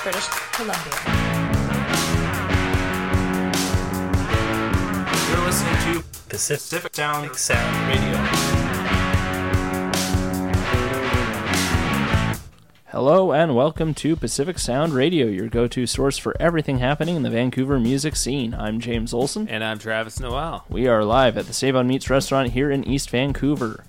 British 0.04 0.28
Columbia. 0.52 0.94
You're 5.30 5.46
listening 5.46 5.78
to 5.94 6.04
Pacific 6.30 6.96
Sound 6.96 7.36
Sound 7.36 7.88
Radio. 7.88 8.77
Hello 12.98 13.32
and 13.32 13.56
welcome 13.56 13.94
to 13.94 14.16
Pacific 14.16 14.58
Sound 14.58 14.92
Radio, 14.92 15.28
your 15.28 15.50
go 15.50 15.68
to 15.68 15.86
source 15.86 16.18
for 16.18 16.36
everything 16.40 16.80
happening 16.80 17.16
in 17.16 17.22
the 17.22 17.30
Vancouver 17.30 17.80
music 17.80 18.16
scene. 18.16 18.56
I'm 18.56 18.80
James 18.80 19.14
Olson. 19.14 19.48
And 19.50 19.64
I'm 19.64 19.78
Travis 19.78 20.20
Noel. 20.20 20.66
We 20.68 20.88
are 20.88 21.04
live 21.04 21.38
at 21.38 21.46
the 21.46 21.54
Save 21.54 21.76
on 21.76 21.88
Meats 21.88 22.10
restaurant 22.10 22.54
here 22.54 22.72
in 22.72 22.84
East 22.84 23.12
Vancouver. 23.12 23.84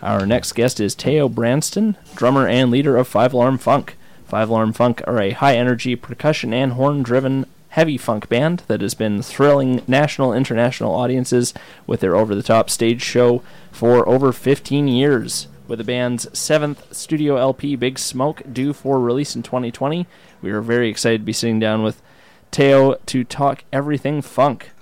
Our 0.00 0.24
next 0.24 0.52
guest 0.52 0.78
is 0.78 0.94
Tayo 0.94 1.28
Branston, 1.34 1.96
drummer 2.14 2.46
and 2.46 2.70
leader 2.70 2.96
of 2.96 3.08
Five 3.08 3.32
Alarm 3.32 3.58
Funk. 3.58 3.96
Five 4.24 4.48
Alarm 4.48 4.72
Funk 4.72 5.02
are 5.08 5.20
a 5.20 5.32
high 5.32 5.56
energy 5.56 5.96
percussion 5.96 6.54
and 6.54 6.74
horn 6.74 7.02
driven 7.02 7.46
heavy 7.70 7.98
funk 7.98 8.28
band 8.28 8.62
that 8.68 8.82
has 8.82 8.94
been 8.94 9.20
thrilling 9.20 9.82
national 9.88 10.32
international 10.32 10.94
audiences 10.94 11.52
with 11.88 11.98
their 11.98 12.14
over 12.14 12.36
the 12.36 12.42
top 12.44 12.70
stage 12.70 13.02
show 13.02 13.42
for 13.72 14.08
over 14.08 14.30
15 14.30 14.86
years. 14.86 15.48
With 15.72 15.78
the 15.78 15.84
band's 15.84 16.38
seventh 16.38 16.94
studio 16.94 17.36
LP, 17.36 17.76
Big 17.76 17.98
Smoke, 17.98 18.42
due 18.52 18.74
for 18.74 19.00
release 19.00 19.34
in 19.34 19.42
2020, 19.42 20.06
we 20.42 20.50
are 20.50 20.60
very 20.60 20.90
excited 20.90 21.22
to 21.22 21.24
be 21.24 21.32
sitting 21.32 21.58
down 21.58 21.82
with 21.82 22.02
Tayo 22.50 22.98
to 23.06 23.24
talk 23.24 23.64
everything 23.72 24.20
funk. 24.20 24.72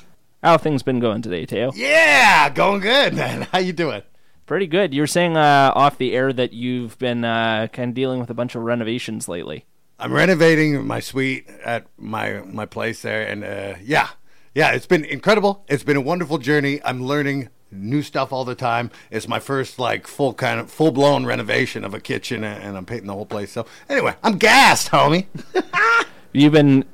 How 0.42 0.50
have 0.50 0.62
things 0.62 0.82
been 0.82 0.98
going 0.98 1.22
today, 1.22 1.46
Tayo? 1.46 1.70
Yeah, 1.76 2.50
going 2.50 2.80
good, 2.80 3.14
man. 3.14 3.42
How 3.52 3.60
you 3.60 3.72
doing? 3.72 4.02
Pretty 4.46 4.66
good. 4.66 4.92
You 4.92 5.02
were 5.02 5.06
saying 5.06 5.36
uh, 5.36 5.70
off 5.76 5.96
the 5.96 6.12
air 6.12 6.32
that 6.32 6.52
you've 6.52 6.98
been 6.98 7.24
uh, 7.24 7.68
kind 7.72 7.90
of 7.90 7.94
dealing 7.94 8.18
with 8.18 8.30
a 8.30 8.34
bunch 8.34 8.56
of 8.56 8.62
renovations 8.62 9.28
lately. 9.28 9.66
I'm 9.96 10.12
renovating 10.12 10.84
my 10.88 10.98
suite 10.98 11.48
at 11.64 11.86
my 11.98 12.40
my 12.40 12.66
place 12.66 13.02
there, 13.02 13.24
and 13.24 13.44
uh, 13.44 13.74
yeah, 13.80 14.08
yeah, 14.56 14.72
it's 14.72 14.86
been 14.86 15.04
incredible. 15.04 15.64
It's 15.68 15.84
been 15.84 15.96
a 15.96 16.00
wonderful 16.00 16.38
journey. 16.38 16.80
I'm 16.84 17.04
learning 17.04 17.48
new 17.72 18.02
stuff 18.02 18.32
all 18.32 18.44
the 18.44 18.54
time. 18.54 18.90
It's 19.10 19.28
my 19.28 19.38
first 19.38 19.78
like 19.78 20.06
full 20.06 20.34
kind 20.34 20.60
of 20.60 20.70
full 20.70 20.90
blown 20.90 21.26
renovation 21.26 21.84
of 21.84 21.94
a 21.94 22.00
kitchen, 22.00 22.44
and, 22.44 22.76
I'm 22.76 22.86
painting 22.86 23.06
the 23.06 23.14
whole 23.14 23.26
place. 23.26 23.52
So 23.52 23.66
anyway, 23.88 24.14
I'm 24.22 24.38
gassed, 24.38 24.90
homie. 24.90 25.26
You've 26.32 26.52
been 26.52 26.84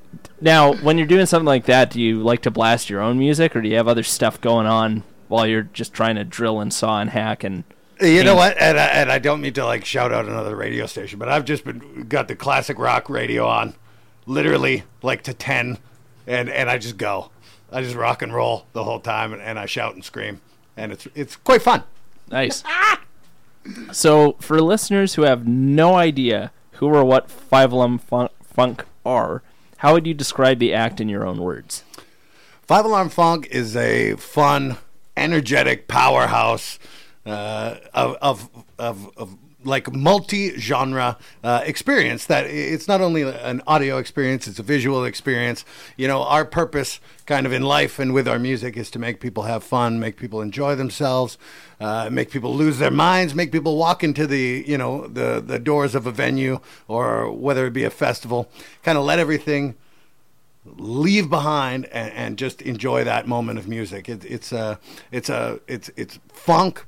now 0.40 0.74
when 0.74 0.98
you're 0.98 1.06
doing 1.06 1.26
something 1.26 1.46
like 1.46 1.66
that. 1.66 1.90
Do 1.90 2.00
you 2.00 2.22
like 2.22 2.42
to 2.42 2.50
blast 2.50 2.90
your 2.90 3.00
own 3.00 3.18
music, 3.18 3.54
or 3.54 3.60
do 3.60 3.68
you 3.68 3.76
have 3.76 3.88
other 3.88 4.02
stuff 4.02 4.40
going 4.40 4.66
on 4.66 5.02
while 5.28 5.46
you're 5.46 5.62
just 5.62 5.92
trying 5.92 6.16
to 6.16 6.24
drill 6.24 6.60
and 6.60 6.72
saw 6.72 7.00
and 7.00 7.10
hack 7.10 7.44
and? 7.44 7.64
You 8.00 8.24
know 8.24 8.34
what? 8.34 8.58
And 8.60 8.78
I, 8.78 8.86
and 8.88 9.10
I 9.10 9.18
don't 9.18 9.40
mean 9.40 9.54
to 9.54 9.64
like 9.64 9.84
shout 9.84 10.12
out 10.12 10.26
another 10.26 10.54
radio 10.54 10.84
station, 10.86 11.18
but 11.18 11.28
I've 11.28 11.46
just 11.46 11.64
been 11.64 12.06
got 12.08 12.28
the 12.28 12.36
classic 12.36 12.78
rock 12.78 13.08
radio 13.08 13.46
on, 13.46 13.74
literally 14.26 14.84
like 15.02 15.22
to 15.24 15.34
ten, 15.34 15.78
and 16.26 16.50
and 16.50 16.68
I 16.68 16.76
just 16.76 16.98
go, 16.98 17.30
I 17.72 17.82
just 17.82 17.96
rock 17.96 18.22
and 18.22 18.34
roll 18.34 18.66
the 18.72 18.84
whole 18.84 19.00
time, 19.00 19.32
and, 19.32 19.40
and 19.40 19.58
I 19.58 19.66
shout 19.66 19.94
and 19.94 20.04
scream, 20.04 20.40
and 20.76 20.92
it's 20.92 21.06
it's 21.14 21.36
quite 21.36 21.62
fun. 21.62 21.82
Nice. 22.30 22.62
so, 23.92 24.32
for 24.40 24.60
listeners 24.60 25.14
who 25.14 25.22
have 25.22 25.46
no 25.46 25.94
idea 25.94 26.52
who 26.72 26.86
or 26.86 27.04
what 27.04 27.30
Five 27.30 27.72
Alarm 27.72 27.98
Fun- 27.98 28.28
Funk 28.42 28.84
are, 29.04 29.42
how 29.78 29.92
would 29.94 30.06
you 30.06 30.14
describe 30.14 30.58
the 30.58 30.74
act 30.74 31.00
in 31.00 31.08
your 31.08 31.26
own 31.26 31.38
words? 31.38 31.84
Five 32.62 32.84
Alarm 32.84 33.08
Funk 33.08 33.46
is 33.50 33.76
a 33.76 34.16
fun, 34.16 34.76
energetic 35.16 35.88
powerhouse 35.88 36.78
uh, 37.24 37.76
of, 37.94 38.16
of, 38.20 38.50
of, 38.78 39.10
of 39.16 39.38
like 39.66 39.92
multi-genre 39.92 41.18
uh, 41.44 41.62
experience 41.64 42.26
that 42.26 42.46
it's 42.46 42.88
not 42.88 43.00
only 43.00 43.22
an 43.22 43.62
audio 43.66 43.98
experience 43.98 44.46
it's 44.46 44.58
a 44.58 44.62
visual 44.62 45.04
experience 45.04 45.64
you 45.96 46.08
know 46.08 46.22
our 46.22 46.44
purpose 46.44 47.00
kind 47.26 47.46
of 47.46 47.52
in 47.52 47.62
life 47.62 47.98
and 47.98 48.14
with 48.14 48.28
our 48.28 48.38
music 48.38 48.76
is 48.76 48.90
to 48.90 48.98
make 48.98 49.20
people 49.20 49.42
have 49.42 49.62
fun 49.62 49.98
make 50.00 50.16
people 50.16 50.40
enjoy 50.40 50.74
themselves 50.74 51.36
uh, 51.80 52.08
make 52.10 52.30
people 52.30 52.54
lose 52.54 52.78
their 52.78 52.90
minds 52.90 53.34
make 53.34 53.52
people 53.52 53.76
walk 53.76 54.02
into 54.02 54.26
the 54.26 54.64
you 54.66 54.78
know 54.78 55.06
the 55.08 55.42
the 55.44 55.58
doors 55.58 55.94
of 55.94 56.06
a 56.06 56.12
venue 56.12 56.60
or 56.88 57.30
whether 57.30 57.66
it 57.66 57.72
be 57.72 57.84
a 57.84 57.90
festival 57.90 58.48
kind 58.82 58.96
of 58.96 59.04
let 59.04 59.18
everything 59.18 59.74
leave 60.76 61.30
behind 61.30 61.86
and, 61.86 62.12
and 62.12 62.38
just 62.38 62.62
enjoy 62.62 63.04
that 63.04 63.26
moment 63.26 63.58
of 63.58 63.68
music. 63.68 64.08
It, 64.08 64.24
it's 64.24 64.52
a, 64.52 64.78
it's 65.12 65.28
a, 65.28 65.60
it's 65.66 65.90
it's 65.96 66.18
funk, 66.28 66.84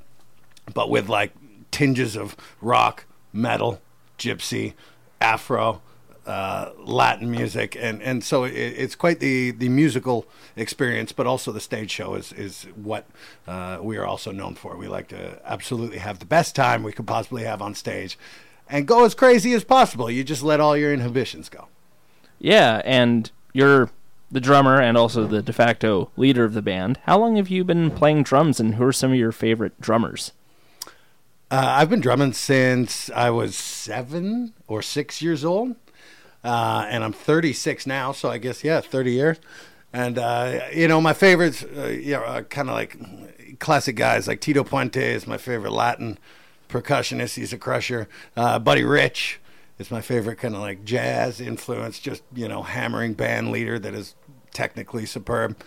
but 0.73 0.89
with 0.89 1.09
like 1.09 1.31
tinges 1.71 2.15
of 2.15 2.35
rock, 2.61 3.05
metal, 3.33 3.81
gypsy, 4.17 4.73
Afro, 5.21 5.81
uh, 6.25 6.71
Latin 6.77 7.31
music, 7.31 7.75
and 7.79 8.01
and 8.03 8.23
so 8.23 8.43
it, 8.43 8.53
it's 8.53 8.95
quite 8.95 9.19
the 9.19 9.51
the 9.51 9.67
musical 9.67 10.27
experience, 10.55 11.11
but 11.11 11.25
also 11.25 11.51
the 11.51 11.59
stage 11.59 11.89
show 11.89 12.13
is 12.13 12.31
is 12.33 12.63
what 12.75 13.05
uh, 13.47 13.79
we 13.81 13.97
are 13.97 14.05
also 14.05 14.31
known 14.31 14.55
for. 14.55 14.77
We 14.77 14.87
like 14.87 15.07
to 15.07 15.41
absolutely 15.43 15.97
have 15.97 16.19
the 16.19 16.25
best 16.25 16.55
time 16.55 16.83
we 16.83 16.91
could 16.91 17.07
possibly 17.07 17.43
have 17.43 17.61
on 17.61 17.73
stage. 17.73 18.17
And 18.71 18.87
go 18.87 19.03
as 19.03 19.15
crazy 19.15 19.53
as 19.53 19.63
possible. 19.63 20.11
You 20.11 20.23
just 20.23 20.43
let 20.43 20.59
all 20.59 20.77
your 20.77 20.93
inhibitions 20.93 21.49
go. 21.49 21.69
Yeah, 22.37 22.83
and 22.85 23.31
you're 23.51 23.89
the 24.31 24.39
drummer 24.39 24.79
and 24.79 24.95
also 24.95 25.25
the 25.25 25.41
de 25.41 25.51
facto 25.51 26.11
leader 26.15 26.45
of 26.45 26.53
the 26.53 26.61
band. 26.61 26.99
How 27.05 27.17
long 27.17 27.37
have 27.37 27.49
you 27.49 27.63
been 27.63 27.89
playing 27.89 28.23
drums, 28.23 28.59
and 28.59 28.75
who 28.75 28.85
are 28.85 28.93
some 28.93 29.11
of 29.11 29.17
your 29.17 29.31
favorite 29.31 29.81
drummers? 29.81 30.33
Uh, 31.51 31.65
I've 31.65 31.89
been 31.89 31.99
drumming 31.99 32.33
since 32.33 33.09
I 33.09 33.31
was 33.31 33.55
seven 33.55 34.53
or 34.67 34.83
six 34.83 35.19
years 35.19 35.43
old, 35.43 35.75
uh, 36.43 36.85
and 36.87 37.03
I'm 37.03 37.13
36 37.13 37.87
now. 37.87 38.11
So 38.11 38.29
I 38.29 38.37
guess 38.37 38.63
yeah, 38.63 38.81
30 38.81 39.11
years. 39.11 39.37
And 39.91 40.19
uh, 40.19 40.59
you 40.71 40.87
know, 40.87 41.01
my 41.01 41.13
favorites, 41.13 41.63
uh, 41.63 41.87
you 41.87 42.11
know, 42.11 42.45
kind 42.49 42.69
of 42.69 42.75
like 42.75 43.57
classic 43.59 43.95
guys 43.95 44.27
like 44.27 44.41
Tito 44.41 44.63
Puente 44.63 45.01
is 45.01 45.25
my 45.25 45.37
favorite 45.37 45.71
Latin 45.71 46.19
percussionist. 46.69 47.35
He's 47.35 47.51
a 47.51 47.57
crusher. 47.57 48.07
Uh, 48.37 48.59
Buddy 48.59 48.83
Rich 48.83 49.39
is 49.79 49.89
my 49.89 50.01
favorite 50.01 50.37
kind 50.37 50.53
of 50.53 50.61
like 50.61 50.85
jazz 50.85 51.41
influence, 51.41 51.97
just 51.97 52.21
you 52.35 52.47
know, 52.47 52.61
hammering 52.61 53.13
band 53.15 53.51
leader 53.51 53.79
that 53.79 53.95
is 53.95 54.13
technically 54.53 55.07
superb. 55.07 55.57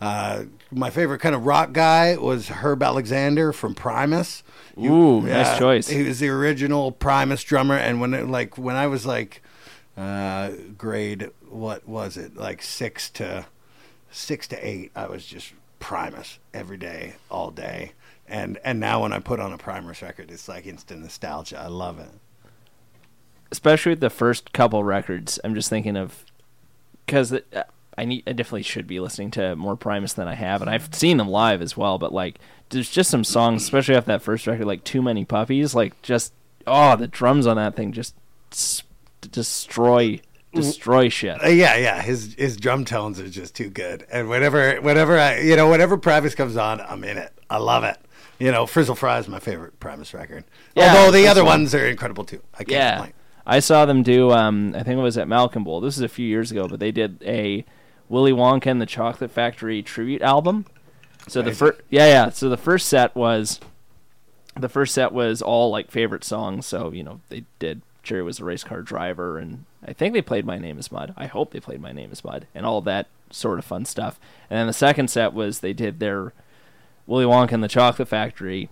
Uh, 0.00 0.44
my 0.70 0.88
favorite 0.88 1.18
kind 1.18 1.34
of 1.34 1.44
rock 1.44 1.72
guy 1.72 2.16
was 2.16 2.48
Herb 2.48 2.82
Alexander 2.82 3.52
from 3.52 3.74
Primus. 3.74 4.42
You- 4.76 4.92
Ooh, 4.92 5.20
nice 5.20 5.58
choice. 5.58 5.88
He 5.88 6.02
was 6.04 6.20
the 6.20 6.28
original 6.30 6.90
Primus 6.92 7.42
drummer, 7.44 7.76
and 7.76 8.00
when 8.00 8.14
it, 8.14 8.26
like 8.28 8.56
when 8.56 8.76
I 8.76 8.86
was 8.86 9.04
like 9.04 9.42
uh, 9.96 10.52
grade, 10.78 11.30
what 11.48 11.86
was 11.86 12.16
it, 12.16 12.36
like 12.36 12.62
six 12.62 13.10
to 13.10 13.46
six 14.10 14.48
to 14.48 14.66
eight, 14.66 14.90
I 14.96 15.06
was 15.06 15.26
just 15.26 15.52
Primus 15.80 16.38
every 16.54 16.76
day, 16.78 17.14
all 17.30 17.50
day. 17.50 17.92
And 18.26 18.58
and 18.64 18.80
now 18.80 19.02
when 19.02 19.12
I 19.12 19.18
put 19.18 19.38
on 19.40 19.52
a 19.52 19.58
Primus 19.58 20.00
record, 20.02 20.30
it's 20.30 20.48
like 20.48 20.66
instant 20.66 21.02
nostalgia. 21.02 21.58
I 21.60 21.66
love 21.66 21.98
it. 21.98 22.08
especially 23.50 23.94
the 23.96 24.08
first 24.10 24.52
couple 24.52 24.82
records, 24.84 25.38
I'm 25.44 25.54
just 25.54 25.68
thinking 25.68 25.96
of 25.96 26.24
because 27.04 27.36
I 28.00 28.04
need 28.04 28.24
I 28.26 28.32
definitely 28.32 28.62
should 28.62 28.86
be 28.86 28.98
listening 29.00 29.30
to 29.32 29.54
more 29.56 29.76
Primus 29.76 30.14
than 30.14 30.26
I 30.28 30.34
have, 30.34 30.60
and 30.62 30.70
I've 30.70 30.94
seen 30.94 31.16
them 31.18 31.28
live 31.28 31.62
as 31.62 31.76
well. 31.76 31.98
But 31.98 32.12
like, 32.12 32.38
there's 32.70 32.90
just 32.90 33.10
some 33.10 33.24
songs, 33.24 33.62
especially 33.62 33.96
off 33.96 34.06
that 34.06 34.22
first 34.22 34.46
record, 34.46 34.66
like 34.66 34.84
"Too 34.84 35.02
Many 35.02 35.24
Puppies," 35.24 35.74
like 35.74 36.00
just 36.02 36.32
oh, 36.66 36.96
the 36.96 37.06
drums 37.06 37.46
on 37.46 37.56
that 37.56 37.76
thing 37.76 37.92
just 37.92 38.14
s- 38.52 38.82
destroy 39.30 40.20
destroy 40.52 41.08
shit. 41.08 41.42
Uh, 41.44 41.48
yeah, 41.48 41.76
yeah. 41.76 42.02
His 42.02 42.34
his 42.34 42.56
drum 42.56 42.84
tones 42.84 43.20
are 43.20 43.28
just 43.28 43.54
too 43.54 43.70
good. 43.70 44.06
And 44.12 44.28
whenever 44.28 44.76
whenever 44.80 45.18
I 45.18 45.38
you 45.40 45.56
know 45.56 45.70
whenever 45.70 45.96
Primus 45.96 46.34
comes 46.34 46.56
on, 46.56 46.80
I'm 46.80 47.04
in 47.04 47.16
it. 47.18 47.32
I 47.48 47.58
love 47.58 47.84
it. 47.84 47.96
You 48.38 48.50
know, 48.52 48.66
Frizzle 48.66 48.94
Fry 48.94 49.18
is 49.18 49.28
my 49.28 49.38
favorite 49.38 49.78
Primus 49.80 50.14
record. 50.14 50.44
Yeah, 50.74 50.94
Although 50.96 51.10
the 51.12 51.26
other 51.28 51.44
one. 51.44 51.60
ones 51.60 51.74
are 51.74 51.86
incredible 51.86 52.24
too. 52.24 52.40
I 52.54 52.58
can't 52.58 52.70
Yeah. 52.70 52.90
complain. 52.96 53.12
I 53.46 53.58
saw 53.60 53.84
them 53.84 54.02
do. 54.02 54.30
Um, 54.30 54.74
I 54.74 54.82
think 54.82 54.98
it 54.98 55.02
was 55.02 55.18
at 55.18 55.28
Malkin 55.28 55.64
Bowl. 55.64 55.80
This 55.80 55.96
is 55.96 56.02
a 56.02 56.08
few 56.08 56.26
years 56.26 56.50
ago, 56.50 56.68
but 56.68 56.78
they 56.80 56.92
did 56.92 57.22
a 57.24 57.64
Willy 58.10 58.32
Wonka 58.32 58.66
and 58.66 58.82
the 58.82 58.86
Chocolate 58.86 59.30
Factory 59.30 59.82
tribute 59.82 60.20
album. 60.20 60.66
So 61.28 61.40
the 61.40 61.52
first, 61.52 61.80
yeah, 61.88 62.06
yeah. 62.06 62.28
So 62.30 62.48
the 62.48 62.56
first 62.56 62.88
set 62.88 63.14
was, 63.14 63.60
the 64.58 64.68
first 64.68 64.92
set 64.92 65.12
was 65.12 65.40
all 65.40 65.70
like 65.70 65.90
favorite 65.90 66.24
songs. 66.24 66.66
So 66.66 66.90
you 66.90 67.02
know 67.02 67.20
they 67.30 67.44
did. 67.58 67.80
Jerry 68.02 68.22
was 68.22 68.40
a 68.40 68.44
race 68.44 68.64
car 68.64 68.82
driver, 68.82 69.38
and 69.38 69.64
I 69.86 69.92
think 69.92 70.12
they 70.12 70.22
played 70.22 70.44
My 70.44 70.58
Name 70.58 70.78
Is 70.78 70.90
Mud. 70.90 71.14
I 71.16 71.26
hope 71.26 71.52
they 71.52 71.60
played 71.60 71.80
My 71.80 71.92
Name 71.92 72.10
Is 72.10 72.24
Mud, 72.24 72.46
and 72.54 72.66
all 72.66 72.80
that 72.82 73.06
sort 73.30 73.58
of 73.58 73.64
fun 73.64 73.84
stuff. 73.84 74.18
And 74.48 74.58
then 74.58 74.66
the 74.66 74.72
second 74.72 75.08
set 75.08 75.32
was 75.32 75.60
they 75.60 75.72
did 75.72 76.00
their 76.00 76.32
Willy 77.06 77.26
Wonka 77.26 77.52
and 77.52 77.62
the 77.62 77.68
Chocolate 77.68 78.08
Factory 78.08 78.70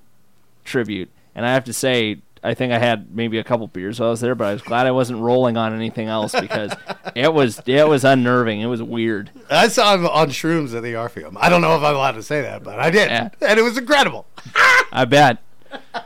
tribute. 0.65 1.11
And 1.35 1.47
I 1.47 1.53
have 1.53 1.65
to 1.65 1.73
say, 1.73 2.19
I 2.43 2.55
think 2.55 2.73
I 2.73 2.79
had 2.79 3.15
maybe 3.15 3.39
a 3.39 3.45
couple 3.45 3.67
beers 3.67 3.99
while 4.01 4.09
I 4.09 4.11
was 4.11 4.21
there, 4.21 4.35
but 4.35 4.47
I 4.47 4.53
was 4.53 4.63
glad 4.63 4.87
I 4.87 4.91
wasn't 4.93 5.21
rolling 5.21 5.57
on 5.57 5.75
anything 5.75 6.09
else 6.09 6.33
because 6.39 6.73
it 7.15 7.33
was 7.35 7.61
it 7.67 7.89
was 7.89 8.05
unnerving. 8.05 8.61
It 8.61 8.67
was 8.67 8.83
weird. 8.83 9.31
I 9.51 9.69
saw 9.69 9.95
him 9.95 10.07
on 10.07 10.29
shrooms 10.31 10.75
at 10.75 10.83
the 10.83 10.97
Orpheum. 10.97 11.37
I 11.41 11.49
don't 11.49 11.61
know 11.63 11.77
if 11.77 11.83
I'm 11.83 11.95
allowed 11.97 12.13
to 12.13 12.23
say 12.23 12.43
that, 12.43 12.63
but 12.63 12.79
I 12.79 12.91
did, 12.91 13.11
Yeah. 13.11 13.31
and 13.41 13.59
it 13.59 13.63
was 13.63 13.77
incredible. 13.77 14.27
I 14.93 15.05
bet. 15.05 15.39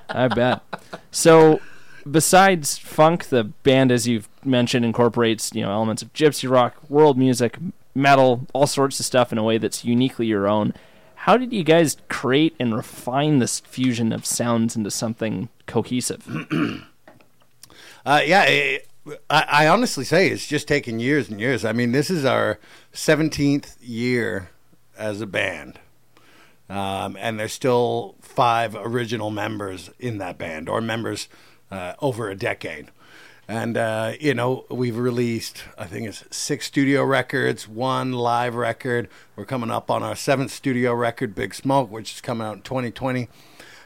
I 0.08 0.28
bet. 0.28 0.60
So, 1.10 1.60
besides 2.10 2.78
funk, 2.78 3.26
the 3.26 3.44
band, 3.44 3.92
as 3.92 4.08
you've 4.08 4.28
mentioned, 4.44 4.84
incorporates 4.84 5.52
you 5.54 5.62
know 5.62 5.70
elements 5.72 6.02
of 6.02 6.12
gypsy 6.12 6.50
rock, 6.50 6.76
world 6.90 7.16
music, 7.18 7.58
metal, 7.94 8.46
all 8.52 8.66
sorts 8.66 8.98
of 9.00 9.06
stuff 9.06 9.32
in 9.32 9.38
a 9.38 9.42
way 9.42 9.58
that's 9.58 9.84
uniquely 9.84 10.26
your 10.26 10.48
own. 10.48 10.74
How 11.22 11.36
did 11.36 11.52
you 11.52 11.62
guys 11.62 11.98
create 12.08 12.56
and 12.58 12.74
refine 12.74 13.38
this 13.38 13.60
fusion 13.60 14.12
of 14.12 14.26
sounds 14.26 14.74
into 14.74 14.90
something 14.90 15.48
cohesive? 15.66 16.26
Uh, 18.04 18.20
yeah, 18.26 18.42
it, 18.42 18.88
I, 19.30 19.44
I 19.48 19.68
honestly 19.68 20.04
say 20.04 20.28
it's 20.28 20.48
just 20.48 20.66
taken 20.66 20.98
years 20.98 21.28
and 21.30 21.38
years. 21.38 21.64
I 21.64 21.70
mean, 21.70 21.92
this 21.92 22.10
is 22.10 22.24
our 22.24 22.58
17th 22.92 23.76
year 23.80 24.50
as 24.98 25.20
a 25.20 25.26
band. 25.26 25.78
Um, 26.68 27.16
and 27.20 27.38
there's 27.38 27.52
still 27.52 28.16
five 28.20 28.74
original 28.74 29.30
members 29.30 29.88
in 30.00 30.18
that 30.18 30.36
band, 30.36 30.68
or 30.68 30.80
members 30.80 31.28
uh, 31.70 31.94
over 32.00 32.28
a 32.28 32.34
decade. 32.34 32.88
And, 33.52 33.76
uh, 33.76 34.12
you 34.18 34.32
know, 34.32 34.64
we've 34.70 34.96
released, 34.96 35.64
I 35.76 35.84
think 35.84 36.08
it's 36.08 36.24
six 36.34 36.64
studio 36.64 37.04
records, 37.04 37.68
one 37.68 38.12
live 38.12 38.54
record. 38.54 39.10
We're 39.36 39.44
coming 39.44 39.70
up 39.70 39.90
on 39.90 40.02
our 40.02 40.16
seventh 40.16 40.50
studio 40.50 40.94
record, 40.94 41.34
Big 41.34 41.54
Smoke, 41.54 41.90
which 41.90 42.14
is 42.14 42.22
coming 42.22 42.46
out 42.46 42.56
in 42.56 42.62
2020 42.62 43.28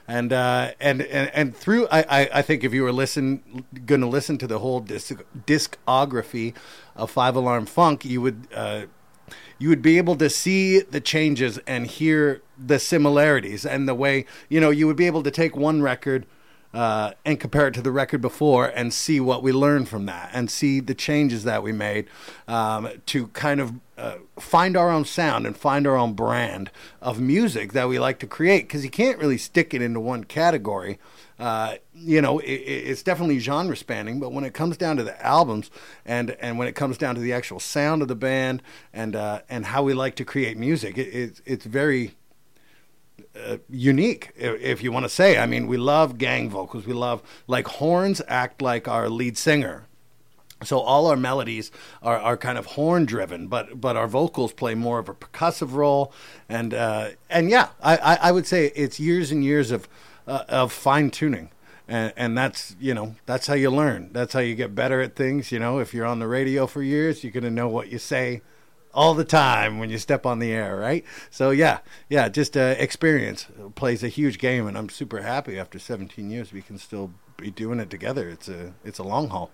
and 0.07 0.33
uh, 0.33 0.71
and 0.79 1.03
and 1.03 1.31
and 1.35 1.57
through 1.57 1.89
I, 1.91 2.03
I, 2.03 2.31
I 2.35 2.43
think 2.43 2.63
if 2.63 2.73
you 2.73 2.85
were 2.85 2.93
listen 2.93 3.65
going 3.87 4.03
to 4.03 4.07
listen 4.07 4.39
to 4.39 4.47
the 4.47 4.61
whole 4.61 4.79
disc, 4.79 5.21
discography 5.47 6.55
of 6.95 7.11
Five 7.11 7.35
Alarm 7.35 7.67
Funk, 7.67 8.05
you 8.05 8.21
would 8.21 8.47
uh, 8.55 8.83
you 9.59 9.69
would 9.69 9.83
be 9.83 9.99
able 9.99 10.15
to 10.15 10.31
see 10.31 10.79
the 10.79 11.01
changes 11.01 11.59
and 11.67 11.89
hear 11.89 12.41
the 12.57 12.79
similarities 12.79 13.67
and 13.67 13.89
the 13.89 13.97
way 13.97 14.27
you 14.49 14.61
know 14.61 14.71
you 14.71 14.87
would 14.87 14.95
be 14.95 15.09
able 15.09 15.25
to 15.25 15.31
take 15.33 15.57
one 15.57 15.83
record 15.83 16.25
uh, 16.76 17.14
and 17.25 17.40
compare 17.40 17.69
it 17.69 17.73
to 17.73 17.81
the 17.81 17.90
record 17.90 18.20
before 18.20 18.67
and 18.67 18.93
see 18.93 19.19
what 19.19 19.43
we 19.43 19.50
learned 19.50 19.88
from 19.88 20.05
that 20.05 20.28
and 20.34 20.50
see 20.50 20.78
the 20.78 20.94
changes 20.94 21.43
that 21.44 21.62
we 21.62 21.73
made 21.73 22.06
um, 22.46 22.87
to 23.06 23.28
kind 23.28 23.62
of 23.62 23.73
uh, 23.96 24.17
find 24.38 24.76
our 24.76 24.90
own 24.90 25.02
sound 25.02 25.46
and 25.46 25.56
find 25.56 25.87
our 25.87 25.96
own 25.96 26.12
brand 26.12 26.70
of 27.00 27.19
music 27.19 27.73
that 27.73 27.88
we 27.88 27.99
like 27.99 28.19
to 28.19 28.26
create 28.26 28.69
because 28.69 28.84
you 28.84 28.90
can't 28.90 29.19
really 29.19 29.38
stick 29.38 29.73
it 29.73 29.81
into 29.81 29.99
one 29.99 30.23
category. 30.23 30.99
Uh, 31.38 31.76
you 31.94 32.20
know, 32.20 32.40
it, 32.40 32.52
it's 32.52 33.02
definitely 33.02 33.38
genre 33.38 33.75
spanning, 33.75 34.20
but 34.20 34.31
when 34.31 34.44
it 34.44 34.52
comes 34.52 34.76
down 34.76 34.99
to 34.99 35.02
the 35.02 35.25
albums 35.25 35.70
and 36.05 36.32
and 36.40 36.58
when 36.58 36.69
it 36.69 36.75
comes 36.75 36.99
down 36.99 37.14
to 37.14 37.22
the 37.22 37.32
actual 37.32 37.58
sound 37.58 38.02
of 38.02 38.08
the 38.08 38.14
band 38.14 38.62
and 38.93 39.17
uh, 39.17 39.40
and 39.49 39.64
how 39.64 39.82
we 39.82 39.94
like 39.94 40.14
to 40.17 40.26
create 40.26 40.58
music, 40.58 40.99
it, 40.99 41.08
it's 41.08 41.40
it's 41.46 41.64
very 41.64 42.12
uh, 43.44 43.56
unique, 43.69 44.31
if, 44.37 44.61
if 44.61 44.83
you 44.83 44.93
want 44.93 45.05
to 45.05 45.09
say. 45.09 45.38
I 45.38 45.47
mean, 45.47 45.67
we 45.67 45.77
love 45.77 46.19
gang 46.19 46.50
vocals. 46.50 46.87
We 46.87 46.93
love 46.93 47.23
like 47.47 47.67
horns 47.67 48.23
act 48.29 48.62
like 48.62 48.88
our 48.88 49.09
lead 49.09 49.37
singer. 49.38 49.87
So 50.65 50.79
all 50.79 51.06
our 51.06 51.17
melodies 51.17 51.71
are, 52.03 52.17
are 52.17 52.37
kind 52.37 52.56
of 52.56 52.67
horn 52.67 53.05
driven, 53.05 53.47
but 53.47 53.79
but 53.79 53.94
our 53.94 54.09
vocals 54.09 54.55
play 54.55 54.75
more 54.75 54.99
of 54.99 55.09
a 55.09 55.15
percussive 55.15 55.75
role, 55.75 56.15
and 56.49 56.73
uh, 56.73 57.11
and 57.29 57.50
yeah, 57.50 57.69
I, 57.83 57.97
I, 57.99 58.15
I 58.29 58.33
would 58.33 58.47
say 58.47 58.73
it's 58.75 58.99
years 58.99 59.31
and 59.31 59.44
years 59.44 59.71
of 59.71 59.87
uh, 60.27 60.44
of 60.49 60.73
fine 60.73 61.11
tuning, 61.11 61.50
and 61.87 62.11
and 62.17 62.39
that's 62.39 62.75
you 62.81 62.94
know 62.94 63.17
that's 63.27 63.49
how 63.49 63.55
you 63.55 63.71
learn. 63.71 64.09
That's 64.12 64.32
how 64.32 64.41
you 64.41 64.55
get 64.55 64.75
better 64.75 65.03
at 65.03 65.15
things. 65.15 65.53
You 65.53 65.59
know, 65.59 65.79
if 65.79 65.93
you're 65.93 66.06
on 66.06 66.21
the 66.21 66.27
radio 66.27 66.67
for 66.67 66.82
years, 66.82 67.23
you're 67.23 67.32
gonna 67.32 67.50
know 67.50 67.69
what 67.69 67.93
you 67.93 67.99
say 67.99 68.41
all 68.96 69.14
the 69.14 69.25
time 69.25 69.78
when 69.78 69.90
you 69.90 69.98
step 69.98 70.25
on 70.25 70.38
the 70.38 70.50
air, 70.50 70.75
right? 70.76 71.04
So 71.31 71.50
yeah, 71.50 71.78
yeah, 72.08 72.28
just 72.28 72.56
uh, 72.56 72.75
experience 72.78 73.46
plays 73.75 74.02
a 74.02 74.08
huge 74.08 74.38
game, 74.38 74.66
and 74.66 74.76
I'm 74.76 74.88
super 74.88 75.20
happy 75.20 75.58
after 75.58 75.78
17 75.78 76.31
years 76.31 76.52
we 76.52 76.62
can 76.62 76.78
still 76.78 77.12
be 77.37 77.50
doing 77.50 77.78
it 77.78 77.90
together. 77.90 78.28
It's 78.28 78.48
a 78.48 78.72
it's 78.84 78.98
a 78.98 79.04
long 79.04 79.28
haul. 79.28 79.50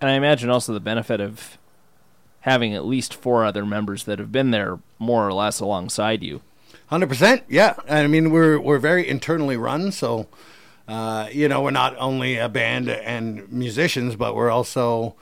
And 0.00 0.10
I 0.10 0.14
imagine 0.14 0.50
also 0.50 0.74
the 0.74 0.80
benefit 0.80 1.20
of 1.20 1.56
having 2.40 2.74
at 2.74 2.84
least 2.84 3.14
four 3.14 3.44
other 3.44 3.64
members 3.64 4.04
that 4.04 4.18
have 4.18 4.30
been 4.30 4.50
there 4.50 4.78
more 4.98 5.26
or 5.26 5.32
less 5.32 5.60
alongside 5.60 6.22
you. 6.22 6.42
Hundred 6.88 7.08
percent, 7.08 7.42
yeah. 7.48 7.74
I 7.88 8.06
mean, 8.06 8.30
we're 8.30 8.60
we're 8.60 8.78
very 8.78 9.08
internally 9.08 9.56
run, 9.56 9.90
so 9.90 10.28
uh, 10.86 11.28
you 11.32 11.48
know, 11.48 11.62
we're 11.62 11.70
not 11.70 11.96
only 11.96 12.36
a 12.36 12.48
band 12.50 12.90
and 12.90 13.50
musicians, 13.50 14.16
but 14.16 14.34
we're 14.34 14.50
also 14.50 15.16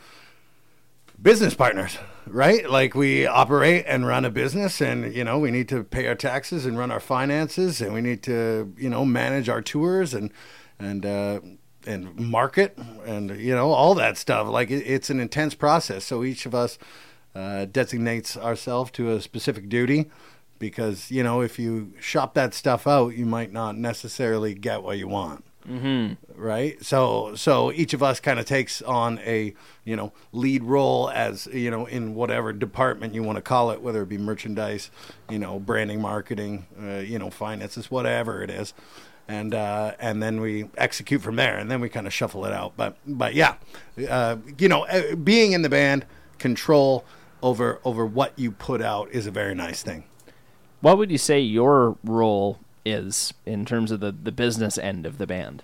business 1.20 1.54
partners, 1.54 1.98
right? 2.26 2.68
Like 2.68 2.94
we 2.94 3.26
operate 3.26 3.84
and 3.86 4.06
run 4.06 4.24
a 4.24 4.30
business, 4.30 4.80
and 4.80 5.14
you 5.14 5.24
know, 5.24 5.38
we 5.38 5.50
need 5.50 5.68
to 5.68 5.84
pay 5.84 6.06
our 6.06 6.14
taxes 6.14 6.66
and 6.66 6.78
run 6.78 6.90
our 6.90 7.00
finances, 7.00 7.80
and 7.80 7.92
we 7.92 8.00
need 8.00 8.22
to 8.24 8.72
you 8.76 8.88
know 8.88 9.04
manage 9.04 9.48
our 9.48 9.62
tours 9.62 10.14
and 10.14 10.30
and 10.78 11.06
uh, 11.06 11.40
and 11.86 12.18
market 12.18 12.76
and 13.04 13.30
you 13.38 13.54
know 13.54 13.72
all 13.72 13.94
that 13.94 14.16
stuff. 14.16 14.48
Like 14.48 14.70
it, 14.70 14.84
it's 14.86 15.10
an 15.10 15.20
intense 15.20 15.54
process. 15.54 16.04
So 16.04 16.24
each 16.24 16.46
of 16.46 16.54
us 16.54 16.78
uh, 17.34 17.66
designates 17.66 18.36
ourselves 18.36 18.90
to 18.92 19.12
a 19.12 19.20
specific 19.20 19.68
duty 19.68 20.10
because 20.58 21.10
you 21.10 21.22
know 21.22 21.40
if 21.40 21.58
you 21.58 21.92
shop 22.00 22.34
that 22.34 22.54
stuff 22.54 22.86
out, 22.86 23.10
you 23.10 23.26
might 23.26 23.52
not 23.52 23.76
necessarily 23.76 24.54
get 24.54 24.82
what 24.82 24.98
you 24.98 25.08
want. 25.08 25.44
Mm-hmm. 25.68 26.40
Right. 26.40 26.84
So 26.84 27.34
so 27.36 27.70
each 27.72 27.94
of 27.94 28.02
us 28.02 28.20
kind 28.20 28.40
of 28.40 28.46
takes 28.46 28.82
on 28.82 29.20
a 29.20 29.54
you 29.84 29.96
know 29.96 30.12
lead 30.32 30.64
role 30.64 31.10
as 31.10 31.46
you 31.46 31.70
know 31.70 31.86
in 31.86 32.14
whatever 32.14 32.52
department 32.52 33.14
you 33.14 33.22
want 33.22 33.36
to 33.36 33.42
call 33.42 33.70
it, 33.70 33.80
whether 33.80 34.02
it 34.02 34.08
be 34.08 34.18
merchandise, 34.18 34.90
you 35.30 35.38
know, 35.38 35.58
branding, 35.58 36.00
marketing, 36.00 36.66
uh, 36.80 36.98
you 36.98 37.18
know, 37.18 37.30
finances, 37.30 37.90
whatever 37.90 38.42
it 38.42 38.50
is. 38.50 38.74
And 39.28 39.54
uh, 39.54 39.92
and 40.00 40.20
then 40.22 40.40
we 40.40 40.68
execute 40.76 41.22
from 41.22 41.36
there, 41.36 41.56
and 41.56 41.70
then 41.70 41.80
we 41.80 41.88
kind 41.88 42.06
of 42.08 42.12
shuffle 42.12 42.44
it 42.44 42.52
out. 42.52 42.72
But 42.76 42.96
but 43.06 43.34
yeah, 43.34 43.54
uh, 44.08 44.36
you 44.58 44.68
know, 44.68 44.84
uh, 44.86 45.14
being 45.14 45.52
in 45.52 45.62
the 45.62 45.68
band, 45.68 46.06
control 46.38 47.04
over 47.40 47.80
over 47.84 48.04
what 48.04 48.36
you 48.36 48.50
put 48.50 48.82
out 48.82 49.10
is 49.12 49.26
a 49.26 49.30
very 49.30 49.54
nice 49.54 49.82
thing. 49.82 50.04
What 50.80 50.98
would 50.98 51.12
you 51.12 51.18
say 51.18 51.38
your 51.38 51.96
role 52.02 52.58
is 52.84 53.34
in 53.46 53.64
terms 53.64 53.90
of 53.90 54.00
the, 54.00 54.12
the 54.12 54.32
business 54.32 54.78
end 54.78 55.06
of 55.06 55.18
the 55.18 55.26
band? 55.26 55.62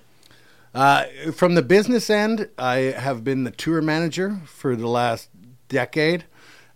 Uh, 0.75 1.05
from 1.33 1.55
the 1.55 1.63
business 1.63 2.11
end, 2.11 2.49
I 2.59 2.77
have 2.77 3.25
been 3.25 3.45
the 3.45 3.51
tour 3.51 3.81
manager 3.81 4.41
for 4.47 4.77
the 4.77 4.89
last 4.89 5.29
decade. 5.69 6.25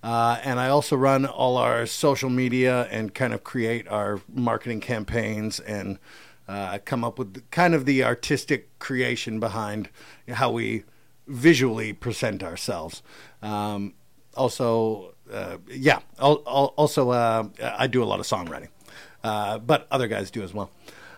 Uh, 0.03 0.41
and 0.43 0.59
I 0.59 0.69
also 0.69 0.97
run 0.97 1.27
all 1.27 1.57
our 1.57 1.87
social 1.87 2.29
media 2.29 2.89
and 2.91 3.15
kind 3.15 3.33
of 3.33 3.45
create 3.45 3.87
our 3.87 4.21
marketing 4.29 4.81
campaigns 4.81 5.61
and 5.61 5.99
uh, 6.49 6.79
come 6.85 7.05
up 7.05 7.19
with 7.19 7.49
kind 7.51 7.73
of 7.73 7.85
the 7.85 8.03
artistic 8.03 8.77
creation 8.81 9.39
behind 9.39 9.89
how 10.29 10.51
we 10.51 10.83
visually 11.29 11.93
present 11.93 12.43
ourselves. 12.43 13.03
Um, 13.43 13.95
also, 14.37 15.15
uh, 15.33 15.59
yeah, 15.69 16.01
al- 16.19 16.43
also 16.77 17.11
uh, 17.11 17.49
I 17.63 17.87
do 17.87 18.03
a 18.03 18.07
lot 18.07 18.19
of 18.19 18.27
songwriting, 18.27 18.69
uh, 19.25 19.59
but 19.59 19.87
other 19.91 20.09
guys 20.09 20.31
do 20.31 20.43
as 20.43 20.53
well. 20.55 20.71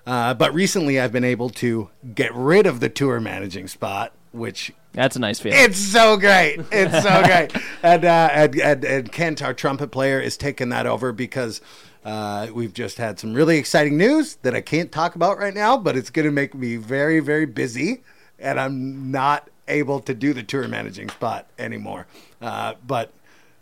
Uh, 0.07 0.35
but 0.35 0.53
recently, 0.53 1.01
I've 1.01 1.13
been 1.13 1.25
able 1.25 1.49
to 1.51 1.89
get 2.15 2.35
rid 2.35 2.67
of 2.67 2.81
the 2.81 2.89
tour 2.91 3.21
managing 3.21 3.69
spot, 3.69 4.13
which 4.33 4.71
That's 4.93 5.17
a 5.17 5.19
nice 5.19 5.41
feeling. 5.41 5.59
it's 5.61 5.79
so 5.79 6.17
great. 6.19 6.61
It's 6.71 7.03
so 7.03 7.23
great. 7.25 7.53
And, 7.83 8.05
uh, 8.05 8.29
and, 8.33 8.55
and, 8.61 8.85
and 8.85 9.13
Kent, 9.13 9.43
our 9.43 9.55
trumpet 9.55 9.91
player, 9.91 10.21
is 10.21 10.37
taking 10.37 10.69
that 10.71 10.85
over 10.87 11.11
because 11.13 11.63
uh, 12.05 12.49
we've 12.53 12.75
just 12.75 12.99
had 12.99 13.19
some 13.19 13.33
really 13.33 13.57
exciting 13.57 13.97
news 13.97 14.37
that 14.43 14.55
I 14.55 14.61
can't 14.61 14.93
talk 14.93 15.15
about 15.15 15.39
right 15.39 15.55
now, 15.55 15.79
but 15.79 15.97
it's 15.97 16.11
going 16.11 16.27
to 16.27 16.33
make 16.33 16.55
me 16.55 16.77
very, 16.77 17.21
very 17.21 17.47
busy. 17.47 18.03
And 18.39 18.61
I'm 18.61 19.11
not 19.11 19.49
able 19.69 20.01
to 20.01 20.13
do 20.13 20.35
the 20.35 20.43
tour 20.43 20.69
managing 20.69 21.09
spot 21.09 21.47
anymore. 21.59 22.07
Uh, 22.43 22.75
but 22.87 23.11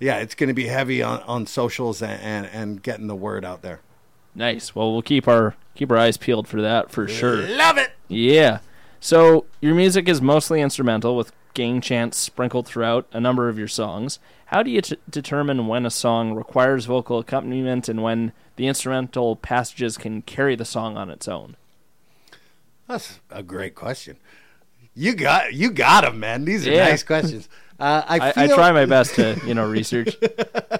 yeah, 0.00 0.16
it's 0.16 0.34
going 0.34 0.48
to 0.48 0.54
be 0.54 0.66
heavy 0.66 1.02
on, 1.04 1.20
on 1.22 1.46
socials 1.46 2.02
and, 2.02 2.20
and, 2.20 2.46
and 2.46 2.82
getting 2.82 3.06
the 3.06 3.14
word 3.14 3.44
out 3.44 3.62
there. 3.62 3.80
Nice. 4.34 4.74
Well, 4.74 4.92
we'll 4.92 5.02
keep 5.02 5.26
our 5.28 5.54
keep 5.74 5.90
our 5.90 5.96
eyes 5.98 6.16
peeled 6.16 6.46
for 6.48 6.60
that 6.60 6.90
for 6.90 7.08
sure. 7.08 7.46
Love 7.48 7.78
it. 7.78 7.92
Yeah. 8.08 8.58
So 9.00 9.46
your 9.60 9.74
music 9.74 10.08
is 10.08 10.20
mostly 10.22 10.60
instrumental 10.60 11.16
with 11.16 11.32
gang 11.54 11.80
chants 11.80 12.16
sprinkled 12.18 12.66
throughout 12.66 13.06
a 13.12 13.20
number 13.20 13.48
of 13.48 13.58
your 13.58 13.68
songs. 13.68 14.18
How 14.46 14.62
do 14.62 14.70
you 14.70 14.80
t- 14.82 14.96
determine 15.08 15.66
when 15.66 15.84
a 15.86 15.90
song 15.90 16.34
requires 16.34 16.84
vocal 16.86 17.18
accompaniment 17.18 17.88
and 17.88 18.02
when 18.02 18.32
the 18.56 18.66
instrumental 18.66 19.36
passages 19.36 19.96
can 19.96 20.22
carry 20.22 20.54
the 20.56 20.64
song 20.64 20.96
on 20.96 21.10
its 21.10 21.26
own? 21.26 21.56
That's 22.86 23.20
a 23.30 23.42
great 23.42 23.74
question. 23.74 24.16
You 24.94 25.14
got 25.14 25.54
you 25.54 25.70
got 25.70 26.02
them, 26.04 26.20
man. 26.20 26.44
These 26.44 26.66
are 26.66 26.72
Yeah. 26.72 26.88
nice 26.90 27.02
questions. 27.02 27.48
Uh, 27.80 28.02
I, 28.06 28.28
I, 28.28 28.32
feel, 28.32 28.44
I 28.44 28.54
try 28.54 28.72
my 28.72 28.84
best 28.84 29.14
to, 29.16 29.40
you 29.46 29.54
know, 29.54 29.66
research. 29.68 30.14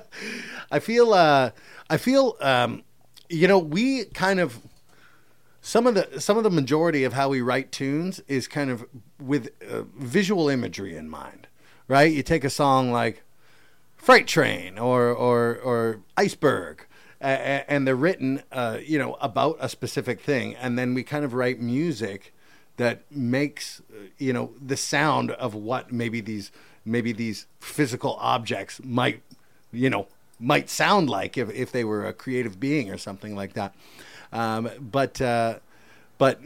I 0.71 0.79
feel 0.79 1.13
uh, 1.15 1.51
I 1.89 1.97
feel 1.97 2.37
um, 2.41 2.83
you 3.33 3.49
know 3.49 3.59
we 3.59 4.05
kind 4.05 4.39
of 4.39 4.61
some 5.61 5.87
of 5.87 5.95
the 5.95 6.21
some 6.21 6.37
of 6.37 6.45
the 6.45 6.51
majority 6.51 7.05
of 7.05 7.13
how 7.15 7.29
we 7.29 7.41
write 7.41 7.73
tunes 7.73 8.21
is 8.29 8.47
kind 8.47 8.71
of 8.71 8.85
with 9.21 9.51
uh, 9.69 9.83
visual 9.97 10.49
imagery 10.49 10.97
in 10.97 11.09
mind, 11.09 11.47
right? 11.89 12.13
You 12.13 12.23
take 12.23 12.45
a 12.45 12.51
song 12.51 12.91
like 12.91 13.23
Freight 13.97 14.27
Train 14.27 14.79
or 14.79 15.09
or 15.09 15.57
or 15.57 16.01
Iceberg, 16.17 16.87
and 17.21 17.87
they're 17.87 17.95
written, 17.97 18.43
uh, 18.51 18.79
you 18.85 18.99
know, 18.99 19.15
about 19.21 19.57
a 19.61 19.69
specific 19.69 20.21
thing, 20.21 20.57
and 20.57 20.77
then 20.77 20.95
we 20.95 21.05
kind 21.05 21.25
of 21.25 21.33
write 21.33 21.61
music 21.61 22.35
that 22.77 23.03
makes 23.11 23.81
uh, 23.93 24.07
you 24.19 24.33
know 24.33 24.53
the 24.61 24.77
sound 24.77 25.31
of 25.31 25.55
what 25.55 25.93
maybe 25.93 26.21
these 26.21 26.51
maybe 26.85 27.13
these 27.13 27.47
physical 27.61 28.17
objects 28.21 28.81
might 28.83 29.23
you 29.71 29.89
know 29.89 30.09
might 30.39 30.69
sound 30.69 31.09
like 31.09 31.39
if, 31.39 31.51
if 31.51 31.73
they 31.73 31.85
were 31.85 32.07
a 32.07 32.13
creative 32.13 32.59
being 32.59 32.91
or 32.91 32.99
something 32.99 33.37
like 33.37 33.55
that. 33.55 33.75
Um, 34.33 34.71
but 34.81 35.21
uh, 35.21 35.59
but 36.19 36.41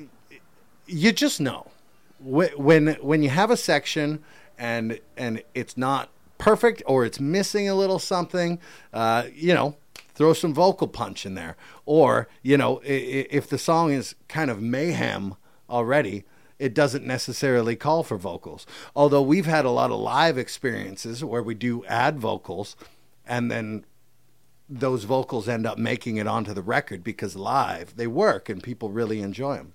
you 0.86 1.12
just 1.12 1.40
know. 1.40 1.70
When 2.18 2.94
when 3.02 3.22
you 3.22 3.28
have 3.28 3.50
a 3.50 3.56
section 3.56 4.24
and 4.58 5.00
and 5.16 5.42
it's 5.54 5.76
not 5.76 6.08
perfect 6.38 6.82
or 6.86 7.04
it's 7.04 7.20
missing 7.20 7.68
a 7.68 7.74
little 7.74 7.98
something 7.98 8.58
uh, 8.92 9.24
you 9.34 9.54
know 9.54 9.76
throw 10.14 10.32
some 10.32 10.54
vocal 10.54 10.88
punch 10.88 11.26
in 11.26 11.34
there. 11.34 11.56
Or 11.84 12.28
you 12.42 12.56
know 12.56 12.80
if 12.84 13.48
the 13.48 13.58
song 13.58 13.92
is 13.92 14.14
kind 14.28 14.50
of 14.50 14.62
mayhem 14.62 15.34
already 15.68 16.24
it 16.58 16.74
doesn't 16.74 17.06
necessarily 17.06 17.76
call 17.76 18.02
for 18.02 18.16
vocals. 18.16 18.66
Although 18.94 19.22
we've 19.22 19.46
had 19.46 19.64
a 19.64 19.70
lot 19.70 19.90
of 19.90 20.00
live 20.00 20.38
experiences 20.38 21.22
where 21.22 21.42
we 21.42 21.54
do 21.54 21.84
add 21.84 22.18
vocals 22.18 22.76
and 23.26 23.50
then 23.50 23.84
those 24.68 25.04
vocals 25.04 25.48
end 25.48 25.66
up 25.66 25.78
making 25.78 26.16
it 26.16 26.26
onto 26.26 26.52
the 26.52 26.62
record 26.62 27.04
because 27.04 27.36
live 27.36 27.96
they 27.96 28.06
work 28.06 28.48
and 28.48 28.62
people 28.62 28.90
really 28.90 29.20
enjoy 29.20 29.56
them 29.56 29.72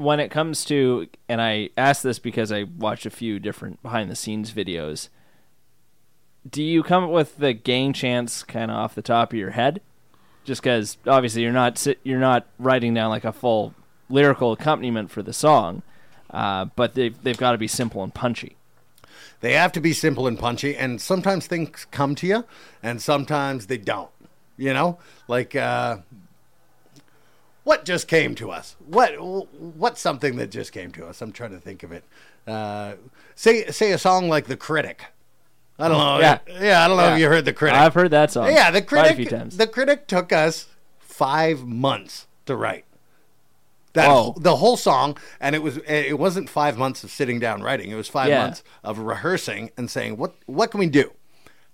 when 0.00 0.18
it 0.18 0.30
comes 0.30 0.64
to 0.64 1.06
and 1.28 1.42
I 1.42 1.68
ask 1.76 2.02
this 2.02 2.18
because 2.18 2.50
I 2.50 2.62
watched 2.62 3.04
a 3.04 3.10
few 3.10 3.38
different 3.38 3.82
behind 3.82 4.10
the 4.10 4.16
scenes 4.16 4.50
videos. 4.50 5.10
Do 6.48 6.62
you 6.62 6.82
come 6.82 7.04
up 7.04 7.10
with 7.10 7.36
the 7.36 7.52
gang 7.52 7.92
chants 7.92 8.42
kind 8.42 8.70
of 8.70 8.78
off 8.78 8.94
the 8.94 9.02
top 9.02 9.34
of 9.34 9.38
your 9.38 9.50
head? 9.50 9.82
Just 10.44 10.62
because 10.62 10.96
obviously 11.06 11.42
you're 11.42 11.52
not 11.52 11.86
you're 12.02 12.18
not 12.18 12.46
writing 12.58 12.94
down 12.94 13.10
like 13.10 13.26
a 13.26 13.32
full 13.32 13.74
lyrical 14.08 14.52
accompaniment 14.52 15.10
for 15.10 15.22
the 15.22 15.34
song, 15.34 15.82
uh, 16.30 16.64
but 16.76 16.94
they've 16.94 17.22
they've 17.22 17.36
got 17.36 17.52
to 17.52 17.58
be 17.58 17.68
simple 17.68 18.02
and 18.02 18.14
punchy. 18.14 18.56
They 19.40 19.54
have 19.54 19.72
to 19.72 19.80
be 19.80 19.92
simple 19.92 20.26
and 20.26 20.38
punchy, 20.38 20.76
and 20.76 21.00
sometimes 21.00 21.46
things 21.46 21.86
come 21.90 22.14
to 22.16 22.26
you, 22.26 22.44
and 22.82 23.00
sometimes 23.00 23.66
they 23.66 23.78
don't. 23.78 24.10
You 24.56 24.74
know, 24.74 24.98
like 25.28 25.56
uh, 25.56 25.98
what 27.64 27.84
just 27.84 28.08
came 28.08 28.34
to 28.36 28.50
us? 28.50 28.76
What 28.86 29.12
what's 29.20 30.00
something 30.00 30.36
that 30.36 30.50
just 30.50 30.72
came 30.72 30.92
to 30.92 31.06
us? 31.06 31.22
I'm 31.22 31.32
trying 31.32 31.52
to 31.52 31.58
think 31.58 31.82
of 31.82 31.92
it. 31.92 32.04
Uh, 32.46 32.94
say 33.34 33.66
say 33.70 33.92
a 33.92 33.98
song 33.98 34.28
like 34.28 34.46
"The 34.46 34.56
Critic." 34.56 35.04
I 35.78 35.88
don't 35.88 35.96
know. 35.96 36.18
Yeah. 36.20 36.38
Yeah, 36.60 36.84
I 36.84 36.88
don't 36.88 36.98
know 36.98 37.04
Yeah. 37.04 37.14
if 37.14 37.20
you 37.20 37.28
heard 37.28 37.46
"The 37.46 37.54
Critic." 37.54 37.78
I've 37.78 37.94
heard 37.94 38.10
that 38.10 38.30
song. 38.30 38.48
Yeah, 38.48 38.70
the 38.70 38.82
quite 38.82 39.12
a 39.12 39.14
few 39.14 39.26
critic. 39.26 39.50
The 39.52 39.66
critic 39.66 40.06
took 40.06 40.30
us 40.32 40.66
five 40.98 41.64
months 41.64 42.26
to 42.44 42.54
write 42.56 42.84
that 43.94 44.08
whole- 44.08 44.32
the 44.40 44.56
whole 44.56 44.76
song, 44.76 45.16
and 45.40 45.54
it 45.54 45.62
was 45.62 45.78
it 45.86 46.18
wasn't 46.18 46.48
five 46.48 46.76
months 46.78 47.02
of 47.04 47.10
sitting 47.10 47.38
down 47.40 47.62
writing. 47.62 47.90
It 47.90 47.96
was 47.96 48.08
five 48.08 48.28
Yeah. 48.28 48.42
months 48.42 48.62
of 48.84 48.98
rehearsing 48.98 49.70
and 49.76 49.90
saying 49.90 50.16
what 50.16 50.34
what 50.46 50.70
can 50.70 50.80
we 50.80 50.86
do, 50.86 51.12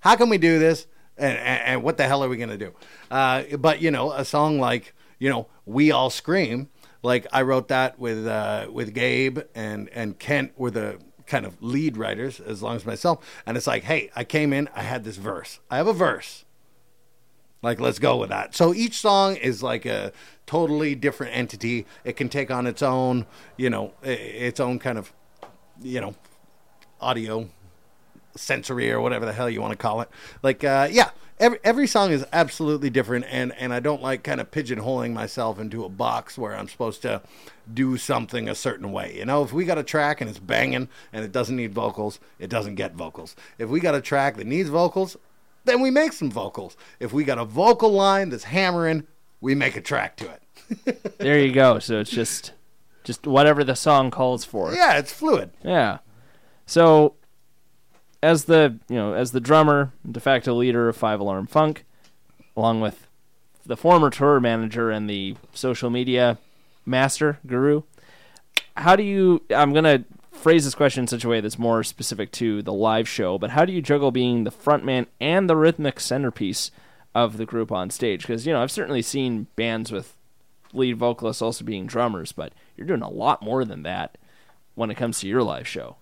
how 0.01 0.17
can 0.17 0.29
we 0.29 0.39
do 0.39 0.59
this, 0.59 0.87
and 1.19 1.37
and, 1.39 1.63
and 1.63 1.83
what 1.83 1.97
the 1.97 2.05
hell 2.05 2.23
are 2.25 2.29
we 2.29 2.37
gonna 2.37 2.57
do? 2.59 2.73
Uh, 3.11 3.43
but 3.59 3.81
you 3.83 3.91
know, 3.91 4.13
a 4.13 4.25
song 4.25 4.59
like 4.59 4.95
you 5.19 5.29
know 5.31 5.47
we 5.65 5.91
all 5.91 6.11
scream. 6.11 6.69
Like 7.03 7.27
I 7.33 7.43
wrote 7.43 7.69
that 7.69 7.99
with 7.99 8.27
uh, 8.27 8.67
with 8.73 8.95
Gabe 8.95 9.41
and 9.55 9.89
and 9.91 10.19
Kent 10.19 10.53
were 10.57 10.71
the 10.71 10.99
kind 11.27 11.45
of 11.45 11.61
lead 11.61 11.97
writers 11.97 12.41
as 12.41 12.63
long 12.63 12.77
as 12.77 12.87
myself. 12.87 13.19
And 13.45 13.57
it's 13.57 13.67
like, 13.67 13.83
hey, 13.83 14.11
I 14.15 14.23
came 14.25 14.53
in, 14.53 14.69
I 14.77 14.83
had 14.83 15.03
this 15.05 15.17
verse. 15.17 15.59
I 15.71 15.77
have 15.77 15.89
a 15.89 15.93
verse. 15.93 16.45
Like, 17.63 17.81
let's 17.81 17.99
go 17.99 18.17
with 18.17 18.29
that. 18.31 18.55
So 18.55 18.75
each 18.75 18.99
song 18.99 19.37
is 19.37 19.63
like 19.63 19.87
a 19.87 20.13
totally 20.47 20.95
different 20.95 21.37
entity. 21.37 21.87
It 22.05 22.17
can 22.17 22.29
take 22.29 22.51
on 22.51 22.67
its 22.67 22.83
own, 22.83 23.27
you 23.57 23.71
know, 23.71 23.93
its 24.03 24.61
own 24.61 24.79
kind 24.79 24.99
of, 24.99 25.13
you 25.83 26.01
know, 26.01 26.15
audio 27.01 27.49
sensory 28.37 28.91
or 28.93 29.01
whatever 29.01 29.25
the 29.25 29.33
hell 29.33 29.51
you 29.51 29.61
want 29.61 29.73
to 29.73 29.79
call 29.79 30.01
it. 30.01 30.09
Like, 30.43 30.63
uh, 30.63 30.89
yeah, 30.91 31.11
every 31.39 31.59
every 31.65 31.87
song 31.87 32.11
is 32.11 32.25
absolutely 32.33 32.91
different, 32.91 33.27
and 33.29 33.53
and 33.55 33.73
I 33.73 33.81
don't 33.81 34.03
like 34.03 34.23
kind 34.23 34.41
of 34.41 34.51
pigeonholing 34.51 35.13
myself 35.13 35.59
into 35.59 35.85
a 35.85 35.89
box 35.89 36.39
where 36.39 36.55
I'm 36.55 36.69
supposed 36.69 37.03
to 37.03 37.23
do 37.73 37.97
something 37.97 38.49
a 38.49 38.55
certain 38.55 38.93
way. 38.93 39.17
You 39.17 39.25
know, 39.25 39.43
if 39.43 39.53
we 39.53 39.65
got 39.65 39.79
a 39.79 39.83
track 39.83 40.21
and 40.21 40.31
it's 40.31 40.39
banging 40.39 40.89
and 41.13 41.25
it 41.25 41.33
doesn't 41.33 41.57
need 41.57 41.75
vocals, 41.75 42.21
it 42.39 42.49
doesn't 42.49 42.77
get 42.77 42.95
vocals. 42.95 43.35
If 43.59 43.69
we 43.69 43.81
got 43.81 43.95
a 43.95 44.01
track 44.01 44.37
that 44.37 44.47
needs 44.47 44.69
vocals, 44.69 45.17
then 45.67 45.81
we 45.81 45.91
make 45.91 46.13
some 46.13 46.31
vocals. 46.31 46.77
If 47.01 47.13
we 47.13 47.25
got 47.25 47.39
a 47.39 47.45
vocal 47.45 47.91
line 47.91 48.31
that's 48.31 48.45
hammering, 48.45 49.07
we 49.41 49.55
make 49.55 49.77
a 49.77 49.81
track 49.81 50.17
to 50.17 50.31
it. 50.31 51.19
there 51.19 51.39
you 51.39 51.53
go. 51.53 51.79
So 51.79 52.01
it's 52.01 52.11
just 52.11 52.53
just 53.05 53.27
whatever 53.27 53.63
the 53.63 53.77
song 53.77 54.11
calls 54.11 54.45
for. 54.45 54.75
Yeah, 54.75 54.99
it's 54.99 55.13
fluid. 55.13 55.51
Yeah. 55.63 55.99
So, 56.67 57.15
as 58.23 58.45
the 58.45 58.79
you 58.89 58.97
know 58.97 59.15
as 59.15 59.31
the 59.31 59.41
drummer, 59.41 59.93
de 60.11 60.21
facto 60.21 60.55
leader 60.55 60.89
of 60.89 60.97
Five 60.97 61.21
Alarm 61.21 61.47
Funk, 61.47 61.85
along 62.57 62.81
with 62.81 63.07
the 63.65 63.77
former 63.77 64.11
tour 64.11 64.41
manager 64.41 64.91
and 64.91 65.09
the 65.09 65.37
social 65.55 65.91
media 65.91 66.39
master 66.85 67.39
guru, 67.47 67.83
how 68.77 68.97
do 68.97 69.05
you? 69.05 69.43
I'm 69.51 69.73
gonna 69.73 70.05
phrase 70.37 70.65
this 70.65 70.75
question 70.75 71.03
in 71.03 71.09
such 71.09 71.25
a 71.25 71.29
way 71.29 71.41
that's 71.41 71.59
more 71.59 71.83
specific 71.83 72.31
to 72.33 72.63
the 72.63 72.73
live 72.73 73.09
show. 73.09 73.39
But 73.39 73.51
how 73.51 73.65
do 73.65 73.73
you 73.73 73.83
juggle 73.83 74.11
being 74.11 74.45
the 74.45 74.51
frontman 74.51 75.07
and 75.21 75.49
the 75.51 75.57
rhythmic 75.57 75.99
centerpiece 76.01 76.71
of 77.15 77.37
the 77.37 77.47
group 77.47 77.73
on 77.73 77.91
stage? 77.91 78.23
Because 78.23 78.47
you 78.47 78.53
know 78.53 78.63
I've 78.63 78.71
certainly 78.71 79.03
seen 79.03 79.49
bands 79.57 79.91
with 79.91 80.17
lead 80.73 80.97
vocalists 80.97 81.43
also 81.43 81.65
being 81.65 81.87
drummers, 81.87 82.33
but 82.33 82.53
you're 82.77 82.87
doing 82.87 83.03
a 83.03 83.11
lot 83.11 83.43
more 83.43 83.65
than 83.65 83.83
that 83.83 84.19
when 84.75 84.91
it 84.91 84.97
comes 84.97 85.21
to 85.21 85.29
your 85.29 85.43
live 85.43 85.67
show. 85.67 85.97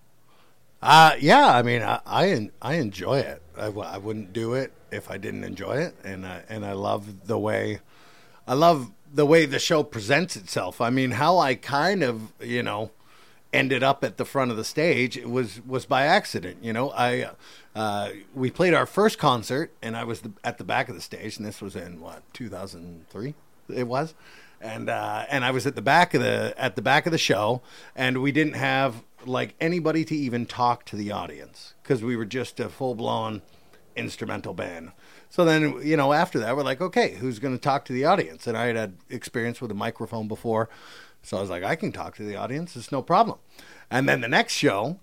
Uh, 0.81 1.15
yeah, 1.19 1.55
I 1.55 1.61
mean, 1.63 1.81
I 1.81 1.99
I, 2.05 2.49
I 2.61 2.73
enjoy 2.75 3.19
it. 3.19 3.41
I, 3.57 3.69
wouldn't 3.69 4.33
do 4.33 4.53
it 4.53 4.73
if 4.91 5.09
I 5.09 5.17
didn't 5.17 5.43
enjoy 5.43 5.77
it, 5.77 5.95
and 6.03 6.25
and 6.25 6.65
I 6.65 6.73
love 6.73 7.27
the 7.27 7.39
way, 7.39 7.79
I 8.47 8.53
love 8.53 8.91
the 9.11 9.25
way 9.25 9.45
the 9.45 9.59
show 9.59 9.81
presents 9.81 10.35
itself. 10.35 10.81
I 10.81 10.89
mean, 10.89 11.11
how 11.11 11.39
I 11.39 11.55
kind 11.55 12.03
of 12.03 12.33
you 12.41 12.61
know 12.61 12.91
ended 13.55 13.83
up 13.83 14.03
at 14.03 14.17
the 14.17 14.25
front 14.25 14.51
of 14.51 14.57
the 14.57 14.63
stage 14.63 15.17
it 15.17 15.29
was 15.29 15.61
was 15.65 15.85
by 15.85 16.05
accident. 16.05 16.57
You 16.61 16.73
know, 16.73 16.91
I 16.91 17.29
uh, 17.75 18.09
we 18.33 18.49
played 18.49 18.73
our 18.73 18.85
first 18.85 19.17
concert, 19.17 19.71
and 19.81 19.95
I 19.97 20.03
was 20.03 20.21
the, 20.21 20.31
at 20.43 20.57
the 20.57 20.63
back 20.63 20.89
of 20.89 20.95
the 20.95 21.01
stage, 21.01 21.37
and 21.37 21.45
this 21.45 21.61
was 21.61 21.75
in 21.75 21.99
what 21.99 22.21
2003. 22.33 23.33
It 23.69 23.87
was. 23.87 24.13
And 24.61 24.89
uh, 24.89 25.25
and 25.29 25.43
I 25.43 25.51
was 25.51 25.67
at 25.67 25.75
the 25.75 25.81
back 25.81 26.13
of 26.13 26.21
the 26.21 26.53
at 26.57 26.75
the 26.75 26.81
back 26.81 27.05
of 27.05 27.11
the 27.11 27.17
show, 27.17 27.61
and 27.95 28.21
we 28.21 28.31
didn't 28.31 28.53
have 28.53 29.03
like 29.25 29.55
anybody 29.59 30.05
to 30.05 30.15
even 30.15 30.45
talk 30.45 30.85
to 30.85 30.95
the 30.95 31.11
audience 31.11 31.73
because 31.83 32.03
we 32.03 32.15
were 32.15 32.25
just 32.25 32.59
a 32.59 32.69
full 32.69 32.95
blown 32.95 33.41
instrumental 33.95 34.53
band. 34.53 34.91
So 35.29 35.43
then, 35.43 35.81
you 35.83 35.97
know, 35.97 36.13
after 36.13 36.39
that, 36.39 36.55
we're 36.55 36.63
like, 36.63 36.79
okay, 36.79 37.15
who's 37.15 37.39
going 37.39 37.53
to 37.53 37.61
talk 37.61 37.83
to 37.85 37.93
the 37.93 38.05
audience? 38.05 38.47
And 38.47 38.57
I 38.57 38.67
had 38.67 38.75
had 38.75 38.97
experience 39.09 39.59
with 39.59 39.71
a 39.71 39.75
microphone 39.75 40.27
before, 40.27 40.69
so 41.25 41.37
I 41.37 41.41
was 41.41 41.49
like, 41.49 41.63
I 41.63 41.75
can 41.75 41.91
talk 41.91 42.15
to 42.17 42.23
the 42.23 42.35
audience. 42.35 42.75
It's 42.75 42.91
no 42.91 43.01
problem. 43.01 43.39
And 43.89 44.07
then 44.07 44.21
the 44.21 44.27
next 44.27 44.53
show, 44.53 44.99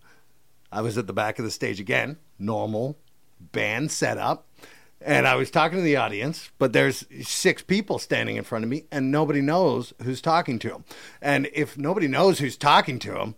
I 0.70 0.80
was 0.80 0.96
at 0.96 1.06
the 1.06 1.12
back 1.12 1.38
of 1.38 1.44
the 1.44 1.50
stage 1.50 1.80
again, 1.80 2.16
normal 2.38 2.96
band 3.40 3.90
setup. 3.90 4.46
And 5.04 5.26
I 5.26 5.34
was 5.34 5.50
talking 5.50 5.78
to 5.78 5.82
the 5.82 5.96
audience, 5.96 6.50
but 6.58 6.72
there's 6.72 7.04
six 7.22 7.60
people 7.60 7.98
standing 7.98 8.36
in 8.36 8.44
front 8.44 8.62
of 8.64 8.70
me, 8.70 8.84
and 8.92 9.10
nobody 9.10 9.40
knows 9.40 9.92
who's 10.00 10.20
talking 10.20 10.60
to 10.60 10.68
them. 10.68 10.84
And 11.20 11.48
if 11.52 11.76
nobody 11.76 12.06
knows 12.06 12.38
who's 12.38 12.56
talking 12.56 13.00
to 13.00 13.10
them, 13.10 13.34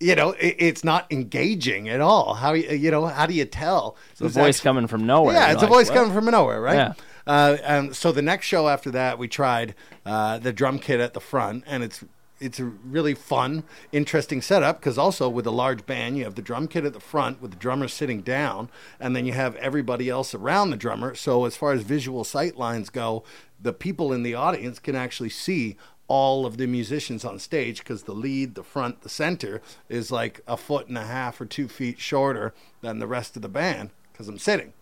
you 0.00 0.16
know, 0.16 0.32
it, 0.32 0.56
it's 0.58 0.82
not 0.82 1.06
engaging 1.12 1.88
at 1.88 2.00
all. 2.00 2.34
How 2.34 2.52
you 2.52 2.90
know 2.90 3.06
how 3.06 3.26
do 3.26 3.34
you 3.34 3.44
tell? 3.44 3.96
It's 4.10 4.20
a 4.20 4.28
voice 4.28 4.58
actu- 4.58 4.64
coming 4.64 4.86
from 4.88 5.06
nowhere. 5.06 5.34
yeah, 5.34 5.46
You're 5.46 5.54
it's 5.54 5.62
a 5.62 5.68
voice 5.68 5.88
"What?" 5.88 5.94
coming 5.94 6.12
from 6.12 6.24
nowhere, 6.24 6.60
right? 6.60 6.74
Yeah. 6.74 6.92
Uh, 7.26 7.56
and 7.62 7.94
so 7.94 8.12
the 8.12 8.22
next 8.22 8.46
show 8.46 8.68
after 8.68 8.90
that, 8.90 9.18
we 9.18 9.28
tried 9.28 9.74
uh, 10.04 10.38
the 10.38 10.52
drum 10.52 10.78
kit 10.78 11.00
at 11.00 11.14
the 11.14 11.20
front, 11.20 11.64
and 11.66 11.82
it's 11.82 12.04
it's 12.42 12.58
a 12.58 12.64
really 12.64 13.14
fun, 13.14 13.62
interesting 13.92 14.42
setup 14.42 14.80
because 14.80 14.98
also 14.98 15.28
with 15.28 15.46
a 15.46 15.52
large 15.52 15.86
band, 15.86 16.18
you 16.18 16.24
have 16.24 16.34
the 16.34 16.42
drum 16.42 16.66
kit 16.66 16.84
at 16.84 16.92
the 16.92 17.00
front 17.00 17.40
with 17.40 17.52
the 17.52 17.56
drummer 17.56 17.86
sitting 17.86 18.20
down, 18.20 18.68
and 18.98 19.14
then 19.14 19.24
you 19.24 19.32
have 19.32 19.54
everybody 19.56 20.08
else 20.08 20.34
around 20.34 20.70
the 20.70 20.76
drummer. 20.76 21.14
So 21.14 21.44
as 21.44 21.56
far 21.56 21.72
as 21.72 21.82
visual 21.82 22.24
sight 22.24 22.56
lines 22.58 22.90
go, 22.90 23.22
the 23.60 23.72
people 23.72 24.12
in 24.12 24.24
the 24.24 24.34
audience 24.34 24.80
can 24.80 24.96
actually 24.96 25.28
see 25.28 25.76
all 26.08 26.44
of 26.44 26.56
the 26.56 26.66
musicians 26.66 27.24
on 27.24 27.38
stage 27.38 27.78
because 27.78 28.02
the 28.02 28.12
lead, 28.12 28.54
the 28.56 28.64
front, 28.64 29.02
the 29.02 29.08
center 29.08 29.62
is 29.88 30.10
like 30.10 30.40
a 30.46 30.56
foot 30.56 30.88
and 30.88 30.98
a 30.98 31.06
half 31.06 31.40
or 31.40 31.46
two 31.46 31.68
feet 31.68 31.98
shorter 32.00 32.52
than 32.80 32.98
the 32.98 33.06
rest 33.06 33.36
of 33.36 33.42
the 33.42 33.48
band 33.48 33.90
because 34.12 34.28
I'm 34.28 34.38
sitting. 34.38 34.72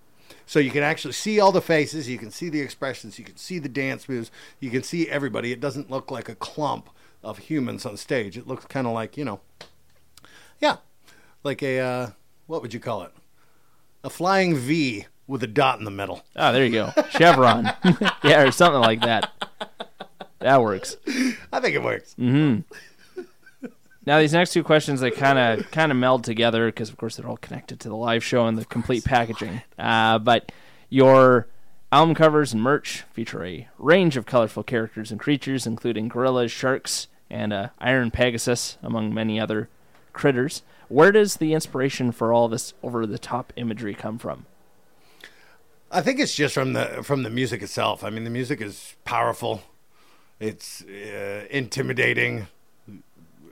So 0.46 0.58
you 0.58 0.70
can 0.70 0.82
actually 0.82 1.12
see 1.12 1.40
all 1.40 1.52
the 1.52 1.60
faces, 1.60 2.08
you 2.08 2.18
can 2.18 2.30
see 2.30 2.48
the 2.48 2.60
expressions, 2.60 3.18
you 3.18 3.24
can 3.24 3.36
see 3.36 3.58
the 3.58 3.68
dance 3.68 4.08
moves, 4.08 4.30
you 4.58 4.70
can 4.70 4.82
see 4.82 5.08
everybody. 5.08 5.52
It 5.52 5.60
doesn't 5.60 5.90
look 5.90 6.10
like 6.10 6.28
a 6.28 6.34
clump 6.34 6.90
of 7.22 7.38
humans 7.38 7.86
on 7.86 7.96
stage. 7.96 8.36
It 8.36 8.46
looks 8.46 8.64
kind 8.66 8.86
of 8.86 8.92
like 8.92 9.16
you 9.16 9.24
know, 9.24 9.40
yeah, 10.60 10.76
like 11.42 11.62
a 11.62 11.78
uh, 11.78 12.10
what 12.46 12.62
would 12.62 12.74
you 12.74 12.80
call 12.80 13.02
it? 13.02 13.12
A 14.02 14.10
flying 14.10 14.56
V 14.56 15.06
with 15.26 15.42
a 15.42 15.46
dot 15.46 15.78
in 15.78 15.84
the 15.84 15.90
middle. 15.90 16.22
Oh, 16.34 16.52
there 16.52 16.64
you 16.64 16.72
go. 16.72 16.92
Chevron. 17.10 17.70
yeah, 18.24 18.42
or 18.42 18.50
something 18.50 18.80
like 18.80 19.00
that. 19.02 19.30
That 20.40 20.62
works. 20.62 20.96
I 21.52 21.60
think 21.60 21.76
it 21.76 21.82
works. 21.82 22.16
Now 24.06 24.18
these 24.18 24.32
next 24.32 24.52
two 24.52 24.64
questions 24.64 25.00
they 25.00 25.10
kind 25.10 25.38
of 25.38 25.70
kind 25.70 25.92
of 25.92 25.98
meld 25.98 26.24
together 26.24 26.66
because 26.66 26.88
of 26.88 26.96
course 26.96 27.16
they're 27.16 27.28
all 27.28 27.36
connected 27.36 27.80
to 27.80 27.88
the 27.88 27.96
live 27.96 28.24
show 28.24 28.46
and 28.46 28.56
the 28.56 28.64
complete 28.64 29.04
packaging. 29.04 29.62
Uh, 29.78 30.18
but 30.18 30.52
your 30.88 31.46
album 31.92 32.14
covers 32.14 32.52
and 32.52 32.62
merch 32.62 33.04
feature 33.12 33.44
a 33.44 33.68
range 33.78 34.16
of 34.16 34.26
colorful 34.26 34.62
characters 34.62 35.10
and 35.10 35.20
creatures, 35.20 35.66
including 35.66 36.08
gorillas, 36.08 36.50
sharks, 36.50 37.08
and 37.28 37.52
uh, 37.52 37.68
iron 37.78 38.10
pegasus, 38.10 38.78
among 38.82 39.12
many 39.12 39.38
other 39.40 39.68
critters. 40.12 40.62
Where 40.88 41.12
does 41.12 41.36
the 41.36 41.54
inspiration 41.54 42.10
for 42.10 42.32
all 42.32 42.48
this 42.48 42.74
over 42.82 43.06
the 43.06 43.18
top 43.18 43.52
imagery 43.56 43.94
come 43.94 44.18
from? 44.18 44.46
I 45.92 46.00
think 46.00 46.20
it's 46.20 46.34
just 46.34 46.54
from 46.54 46.72
the 46.72 47.02
from 47.02 47.22
the 47.22 47.30
music 47.30 47.62
itself. 47.62 48.04
I 48.04 48.10
mean, 48.10 48.24
the 48.24 48.30
music 48.30 48.60
is 48.60 48.94
powerful. 49.04 49.62
It's 50.38 50.82
uh, 50.82 51.46
intimidating, 51.50 52.46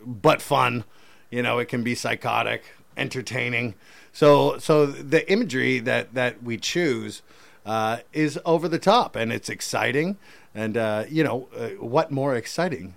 but 0.08 0.40
fun. 0.42 0.84
You 1.30 1.42
know, 1.42 1.58
it 1.58 1.68
can 1.68 1.82
be 1.82 1.94
psychotic, 1.94 2.64
entertaining. 2.96 3.74
So, 4.12 4.58
so 4.58 4.86
the 4.86 5.30
imagery 5.30 5.78
that 5.80 6.14
that 6.14 6.42
we 6.42 6.56
choose 6.56 7.22
uh, 7.66 7.98
is 8.12 8.38
over 8.44 8.66
the 8.68 8.78
top, 8.78 9.14
and 9.14 9.32
it's 9.32 9.48
exciting. 9.48 10.16
And 10.54 10.76
uh, 10.76 11.04
you 11.08 11.22
know, 11.22 11.48
uh, 11.56 11.68
what 11.84 12.10
more 12.10 12.34
exciting? 12.34 12.94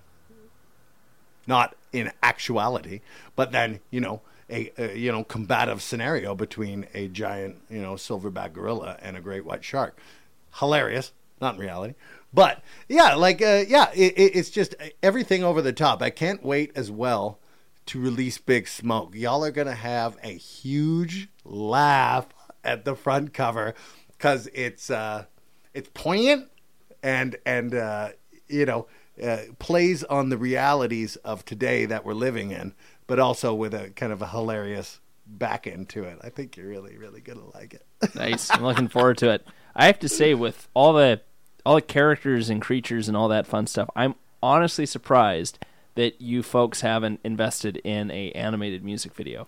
Not 1.45 1.75
in 1.91 2.11
actuality, 2.23 3.01
but 3.35 3.51
then 3.51 3.81
you 3.91 3.99
know. 3.99 4.21
A, 4.53 4.69
a 4.77 4.97
you 4.97 5.13
know 5.13 5.23
combative 5.23 5.81
scenario 5.81 6.35
between 6.35 6.85
a 6.93 7.07
giant 7.07 7.55
you 7.69 7.81
know 7.81 7.93
silverback 7.93 8.51
gorilla 8.51 8.97
and 9.01 9.15
a 9.15 9.21
great 9.21 9.45
white 9.45 9.63
shark, 9.63 9.97
hilarious, 10.55 11.13
not 11.39 11.55
in 11.55 11.61
reality, 11.61 11.93
but 12.33 12.61
yeah, 12.87 13.15
like 13.15 13.41
uh, 13.41 13.63
yeah, 13.67 13.89
it, 13.93 14.13
it, 14.17 14.35
it's 14.35 14.49
just 14.49 14.75
everything 15.03 15.43
over 15.43 15.61
the 15.61 15.73
top. 15.73 16.01
I 16.01 16.09
can't 16.09 16.43
wait 16.43 16.71
as 16.75 16.89
well 16.89 17.39
to 17.87 17.99
release 17.99 18.37
Big 18.37 18.67
Smoke. 18.67 19.15
Y'all 19.15 19.43
are 19.43 19.51
gonna 19.51 19.75
have 19.75 20.17
a 20.23 20.29
huge 20.29 21.29
laugh 21.43 22.27
at 22.63 22.85
the 22.85 22.95
front 22.95 23.33
cover 23.33 23.73
because 24.09 24.47
it's 24.53 24.89
uh, 24.89 25.25
it's 25.73 25.89
poignant 25.93 26.49
and 27.03 27.35
and 27.45 27.73
uh, 27.75 28.09
you 28.47 28.65
know 28.65 28.87
uh, 29.21 29.39
plays 29.59 30.03
on 30.05 30.29
the 30.29 30.37
realities 30.37 31.17
of 31.17 31.43
today 31.43 31.85
that 31.85 32.05
we're 32.05 32.13
living 32.13 32.51
in, 32.51 32.73
but 33.07 33.19
also 33.19 33.53
with 33.53 33.73
a 33.73 33.89
kind 33.91 34.13
of 34.13 34.21
a 34.21 34.27
hilarious 34.27 34.99
back 35.25 35.67
end 35.67 35.89
to 35.89 36.03
it. 36.03 36.17
I 36.21 36.29
think 36.29 36.55
you're 36.55 36.67
really 36.67 36.97
really 36.97 37.21
gonna 37.21 37.49
like 37.53 37.73
it. 37.73 38.15
Nice. 38.15 38.49
I'm 38.51 38.63
looking 38.63 38.87
forward 38.87 39.17
to 39.19 39.31
it. 39.31 39.45
I 39.75 39.85
have 39.85 39.99
to 39.99 40.09
say, 40.09 40.33
with 40.33 40.67
all 40.73 40.93
the 40.93 41.21
all 41.65 41.75
the 41.75 41.81
characters 41.81 42.49
and 42.49 42.61
creatures 42.61 43.07
and 43.07 43.15
all 43.15 43.27
that 43.29 43.45
fun 43.47 43.67
stuff, 43.67 43.89
I'm 43.95 44.15
honestly 44.41 44.85
surprised 44.85 45.59
that 45.95 46.21
you 46.21 46.41
folks 46.43 46.81
haven't 46.81 47.19
invested 47.23 47.77
in 47.77 48.09
a 48.11 48.31
animated 48.31 48.83
music 48.83 49.13
video. 49.13 49.47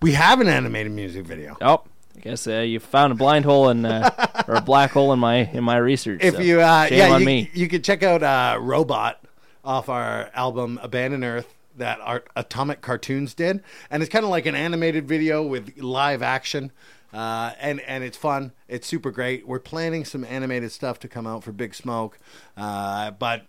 we 0.00 0.12
have 0.12 0.40
an 0.40 0.48
animated 0.48 0.92
music 0.92 1.26
video. 1.26 1.56
Oh, 1.60 1.82
I 2.16 2.20
guess 2.20 2.46
uh, 2.46 2.60
you 2.60 2.80
found 2.80 3.12
a 3.12 3.16
blind 3.16 3.44
hole 3.44 3.68
in 3.68 3.84
uh, 3.84 4.44
or 4.48 4.54
a 4.54 4.60
black 4.60 4.92
hole 4.92 5.12
in 5.12 5.18
my 5.18 5.36
in 5.52 5.62
my 5.64 5.76
research. 5.76 6.22
if 6.22 6.34
so 6.34 6.40
you 6.40 6.60
uh 6.60 6.86
shame 6.86 6.98
yeah 6.98 7.10
on 7.10 7.20
you, 7.20 7.26
me. 7.26 7.50
you 7.54 7.68
could 7.68 7.84
check 7.84 8.02
out 8.02 8.22
uh 8.22 8.58
robot 8.60 9.22
off 9.64 9.88
our 9.88 10.30
album 10.34 10.80
abandoned 10.82 11.22
earth 11.24 11.54
that 11.76 12.00
our 12.00 12.24
atomic 12.34 12.80
cartoons 12.80 13.34
did 13.34 13.62
and 13.90 14.02
it's 14.02 14.10
kind 14.10 14.24
of 14.24 14.30
like 14.30 14.46
an 14.46 14.54
animated 14.56 15.06
video 15.06 15.44
with 15.44 15.76
live 15.78 16.22
action 16.22 16.72
uh, 17.12 17.52
and 17.60 17.80
and 17.80 18.04
it's 18.04 18.16
fun. 18.16 18.52
It's 18.68 18.86
super 18.86 19.10
great. 19.10 19.46
We're 19.46 19.58
planning 19.60 20.04
some 20.04 20.24
animated 20.24 20.72
stuff 20.72 20.98
to 21.00 21.08
come 21.08 21.26
out 21.26 21.42
for 21.44 21.52
Big 21.52 21.74
Smoke, 21.74 22.18
uh, 22.56 23.10
but 23.12 23.46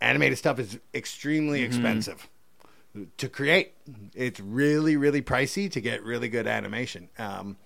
animated 0.00 0.38
stuff 0.38 0.58
is 0.58 0.78
extremely 0.94 1.62
expensive 1.62 2.28
to 3.16 3.28
create. 3.28 3.74
It's 4.14 4.40
really 4.40 4.96
really 4.96 5.22
pricey 5.22 5.70
to 5.70 5.80
get 5.80 6.02
really 6.02 6.28
good 6.28 6.46
animation. 6.46 7.08
Um, 7.18 7.56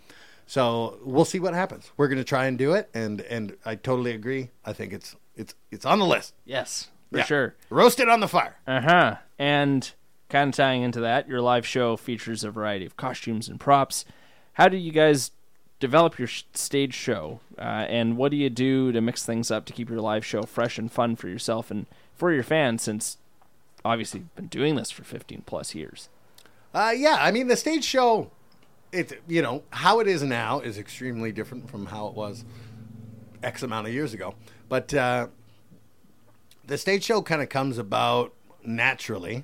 so 0.47 0.99
we'll 1.05 1.25
see 1.25 1.39
what 1.39 1.55
happens. 1.55 1.91
We're 1.97 2.09
going 2.09 2.19
to 2.19 2.25
try 2.25 2.47
and 2.47 2.59
do 2.59 2.75
it, 2.75 2.91
and 2.95 3.21
and 3.23 3.57
I 3.65 3.77
totally 3.77 4.13
agree. 4.13 4.51
I 4.65 4.73
think 4.73 4.93
it's 4.93 5.17
it's 5.37 5.55
it's 5.71 5.87
on 5.87 5.99
the 5.99 6.07
list 6.07 6.35
yes, 6.45 6.89
for 7.11 7.19
Yeah. 7.19 7.25
sure. 7.25 7.55
Roast 7.71 8.01
it 8.01 8.09
on 8.09 8.21
the 8.21 8.29
fire. 8.29 8.57
Uh 8.67 8.81
huh. 8.81 9.17
And 9.39 9.91
kind 10.29 10.49
of 10.51 10.57
tying 10.57 10.83
into 10.83 11.01
that, 11.01 11.29
your 11.29 11.41
live 11.41 11.67
show 11.67 11.97
features 11.97 12.45
a 12.45 12.51
variety 12.51 12.85
of 12.87 12.97
costumes 12.97 13.49
and 13.49 13.59
props. 13.61 14.05
How 14.55 14.69
do 14.69 14.77
you 14.77 14.93
guys 14.93 15.31
develop 15.81 16.19
your 16.19 16.29
sh- 16.29 16.45
stage 16.55 16.95
show? 16.95 17.41
Uh, 17.59 17.87
and 17.89 18.17
what 18.17 18.31
do 18.31 18.37
you 18.37 18.51
do 18.51 18.93
to 18.93 19.01
mix 19.01 19.25
things 19.25 19.51
up 19.51 19.65
to 19.67 19.73
keep 19.73 19.89
your 19.89 20.01
live 20.01 20.25
show 20.25 20.43
fresh 20.43 20.79
and 20.79 20.91
fun 20.91 21.17
for 21.17 21.29
yourself 21.29 21.71
and 21.71 21.87
for 22.15 22.33
your 22.33 22.43
fans? 22.43 22.83
Since 22.83 23.19
obviously 23.85 24.21
you've 24.21 24.37
been 24.37 24.47
doing 24.47 24.77
this 24.77 24.91
for 24.91 25.05
15 25.05 25.43
plus 25.47 25.75
years. 25.75 26.09
Uh, 26.75 26.93
yeah, 26.97 27.17
I 27.21 27.31
mean 27.31 27.49
the 27.49 27.57
stage 27.57 27.85
show, 27.85 28.31
it 28.93 29.23
you 29.27 29.43
know 29.43 29.63
how 29.71 30.01
it 30.01 30.07
is 30.07 30.23
now 30.23 30.61
is 30.61 30.79
extremely 30.79 31.33
different 31.33 31.71
from 31.71 31.87
how 31.87 32.07
it 32.07 32.15
was 32.15 32.45
X 33.43 33.63
amount 33.63 33.87
of 33.87 33.93
years 33.93 34.15
ago. 34.15 34.35
But 34.69 34.95
uh, 34.95 35.29
the 36.67 36.79
stage 36.79 37.05
show 37.05 37.23
kind 37.23 37.43
of 37.43 37.49
comes 37.49 37.79
about 37.79 38.33
naturally. 38.65 39.43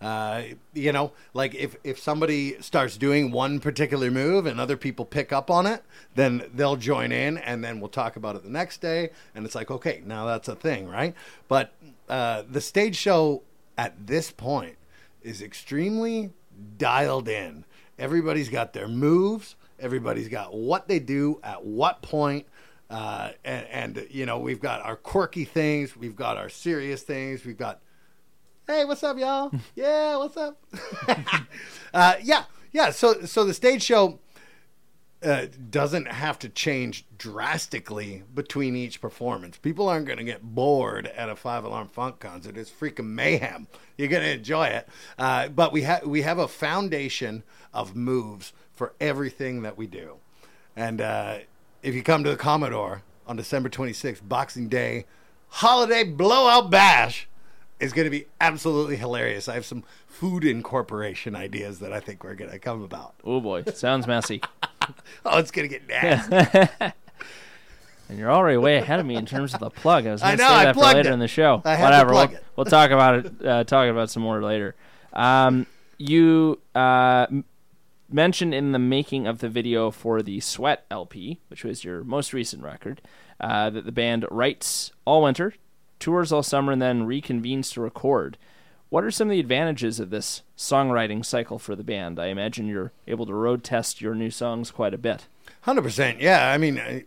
Uh, 0.00 0.42
you 0.72 0.92
know, 0.92 1.12
like 1.34 1.54
if 1.54 1.76
if 1.84 1.98
somebody 1.98 2.60
starts 2.62 2.96
doing 2.96 3.30
one 3.30 3.60
particular 3.60 4.10
move 4.10 4.46
and 4.46 4.58
other 4.58 4.76
people 4.76 5.04
pick 5.04 5.30
up 5.32 5.50
on 5.50 5.66
it, 5.66 5.82
then 6.14 6.42
they'll 6.54 6.76
join 6.76 7.12
in, 7.12 7.36
and 7.36 7.62
then 7.62 7.80
we'll 7.80 7.90
talk 7.90 8.16
about 8.16 8.34
it 8.34 8.42
the 8.42 8.50
next 8.50 8.80
day, 8.80 9.10
and 9.34 9.44
it's 9.44 9.54
like, 9.54 9.70
okay, 9.70 10.02
now 10.06 10.24
that's 10.24 10.48
a 10.48 10.54
thing, 10.54 10.88
right? 10.88 11.14
But 11.48 11.74
uh, 12.08 12.44
the 12.50 12.62
stage 12.62 12.96
show 12.96 13.42
at 13.76 14.06
this 14.06 14.30
point 14.30 14.76
is 15.22 15.42
extremely 15.42 16.30
dialed 16.78 17.28
in. 17.28 17.64
Everybody's 17.98 18.48
got 18.48 18.72
their 18.72 18.88
moves. 18.88 19.56
Everybody's 19.78 20.28
got 20.28 20.54
what 20.54 20.88
they 20.88 20.98
do 20.98 21.40
at 21.42 21.64
what 21.64 22.02
point. 22.02 22.46
Uh, 22.88 23.30
and, 23.44 23.66
and 23.66 24.06
you 24.10 24.26
know 24.26 24.38
we've 24.38 24.60
got 24.60 24.82
our 24.82 24.96
quirky 24.96 25.44
things, 25.44 25.96
we've 25.96 26.16
got 26.16 26.36
our 26.36 26.48
serious 26.48 27.02
things, 27.02 27.44
we've 27.44 27.58
got 27.58 27.80
hey, 28.70 28.84
what's 28.84 29.02
up, 29.02 29.18
y'all? 29.18 29.50
Yeah, 29.74 30.16
what's 30.16 30.36
up? 30.36 30.62
uh, 31.94 32.14
yeah, 32.22 32.44
yeah. 32.70 32.90
So, 32.90 33.22
so 33.24 33.44
the 33.44 33.52
stage 33.52 33.82
show 33.82 34.20
uh, 35.24 35.46
doesn't 35.70 36.06
have 36.06 36.38
to 36.40 36.48
change 36.48 37.04
drastically 37.18 38.22
between 38.32 38.76
each 38.76 39.00
performance. 39.00 39.56
People 39.58 39.88
aren't 39.88 40.06
going 40.06 40.18
to 40.18 40.24
get 40.24 40.42
bored 40.42 41.08
at 41.08 41.28
a 41.28 41.34
Five 41.34 41.64
Alarm 41.64 41.88
Funk 41.88 42.20
concert. 42.20 42.56
It's 42.56 42.70
freaking 42.70 43.06
mayhem. 43.06 43.66
You're 43.98 44.08
going 44.08 44.22
to 44.22 44.34
enjoy 44.34 44.68
it. 44.68 44.88
Uh, 45.18 45.48
but 45.48 45.72
we 45.72 45.82
have 45.82 46.06
we 46.06 46.22
have 46.22 46.38
a 46.38 46.48
foundation 46.48 47.42
of 47.74 47.96
moves 47.96 48.52
for 48.72 48.94
everything 49.00 49.62
that 49.62 49.76
we 49.76 49.88
do. 49.88 50.16
And 50.76 51.00
uh, 51.00 51.38
if 51.82 51.94
you 51.94 52.04
come 52.04 52.22
to 52.22 52.30
the 52.30 52.36
Commodore 52.36 53.02
on 53.26 53.36
December 53.36 53.68
26th, 53.68 54.20
Boxing 54.28 54.68
Day, 54.68 55.06
holiday 55.48 56.04
blowout 56.04 56.70
bash 56.70 57.26
is 57.80 57.92
going 57.92 58.04
to 58.04 58.10
be 58.10 58.26
absolutely 58.40 58.96
hilarious. 58.96 59.48
I 59.48 59.54
have 59.54 59.64
some 59.64 59.84
food 60.06 60.44
incorporation 60.44 61.34
ideas 61.34 61.78
that 61.80 61.92
I 61.92 62.00
think 62.00 62.22
we're 62.22 62.34
going 62.34 62.50
to 62.50 62.58
come 62.58 62.82
about. 62.82 63.14
Oh 63.24 63.40
boy, 63.40 63.64
sounds 63.64 64.06
messy. 64.06 64.42
Oh, 65.24 65.38
it's 65.38 65.52
going 65.52 65.68
to 65.68 65.78
get 65.78 65.86
nasty. 65.86 66.92
And 68.08 68.18
you're 68.18 68.32
already 68.32 68.56
way 68.56 68.76
ahead 68.78 68.98
of 68.98 69.06
me 69.06 69.14
in 69.14 69.24
terms 69.24 69.54
of 69.54 69.60
the 69.60 69.70
plug. 69.70 70.04
I 70.04 70.10
was 70.10 70.20
going 70.20 70.36
to 70.36 70.42
say 70.42 70.44
I 70.52 70.64
that 70.64 70.74
for 70.74 70.80
later 70.80 70.98
it. 71.10 71.12
in 71.12 71.20
the 71.20 71.28
show. 71.28 71.62
I 71.64 71.80
Whatever. 71.80 72.12
we'll, 72.12 72.28
we'll 72.56 72.66
talk 72.66 72.90
about 72.90 73.14
it. 73.24 73.46
Uh, 73.46 73.62
talk 73.62 73.88
about 73.88 74.10
some 74.10 74.24
more 74.24 74.42
later. 74.42 74.74
Um, 75.12 75.66
you 75.96 76.58
uh, 76.74 77.28
mentioned 78.10 78.52
in 78.52 78.72
the 78.72 78.80
making 78.80 79.28
of 79.28 79.38
the 79.38 79.48
video 79.48 79.92
for 79.92 80.22
the 80.22 80.40
Sweat 80.40 80.86
LP, 80.90 81.38
which 81.46 81.62
was 81.62 81.84
your 81.84 82.02
most 82.02 82.32
recent 82.32 82.64
record, 82.64 83.00
uh, 83.38 83.70
that 83.70 83.84
the 83.84 83.92
band 83.92 84.26
writes 84.28 84.90
all 85.04 85.22
winter, 85.22 85.54
tours 86.00 86.32
all 86.32 86.42
summer, 86.42 86.72
and 86.72 86.82
then 86.82 87.06
reconvenes 87.06 87.72
to 87.74 87.80
record. 87.80 88.36
What 88.88 89.04
are 89.04 89.10
some 89.12 89.28
of 89.28 89.32
the 89.32 89.38
advantages 89.40 90.00
of 90.00 90.10
this 90.10 90.42
songwriting 90.56 91.24
cycle 91.24 91.60
for 91.60 91.76
the 91.76 91.84
band? 91.84 92.18
I 92.18 92.26
imagine 92.26 92.66
you're 92.66 92.90
able 93.06 93.24
to 93.26 93.34
road 93.34 93.62
test 93.62 94.00
your 94.00 94.16
new 94.16 94.30
songs 94.30 94.72
quite 94.72 94.94
a 94.94 94.98
bit. 94.98 95.26
Hundred 95.62 95.82
percent. 95.82 96.20
Yeah, 96.20 96.50
I 96.50 96.58
mean, 96.58 96.78
I- 96.78 97.04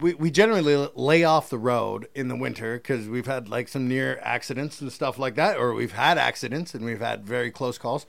we 0.00 0.14
we 0.14 0.30
generally 0.30 0.88
lay 0.94 1.22
off 1.22 1.50
the 1.50 1.58
road 1.58 2.08
in 2.14 2.28
the 2.28 2.34
winter 2.34 2.76
because 2.78 3.06
we've 3.08 3.26
had 3.26 3.50
like 3.50 3.68
some 3.68 3.86
near 3.86 4.18
accidents 4.22 4.80
and 4.80 4.90
stuff 4.90 5.18
like 5.18 5.34
that, 5.34 5.58
or 5.58 5.74
we've 5.74 5.92
had 5.92 6.16
accidents 6.16 6.74
and 6.74 6.82
we've 6.84 7.00
had 7.00 7.24
very 7.26 7.50
close 7.50 7.76
calls, 7.76 8.06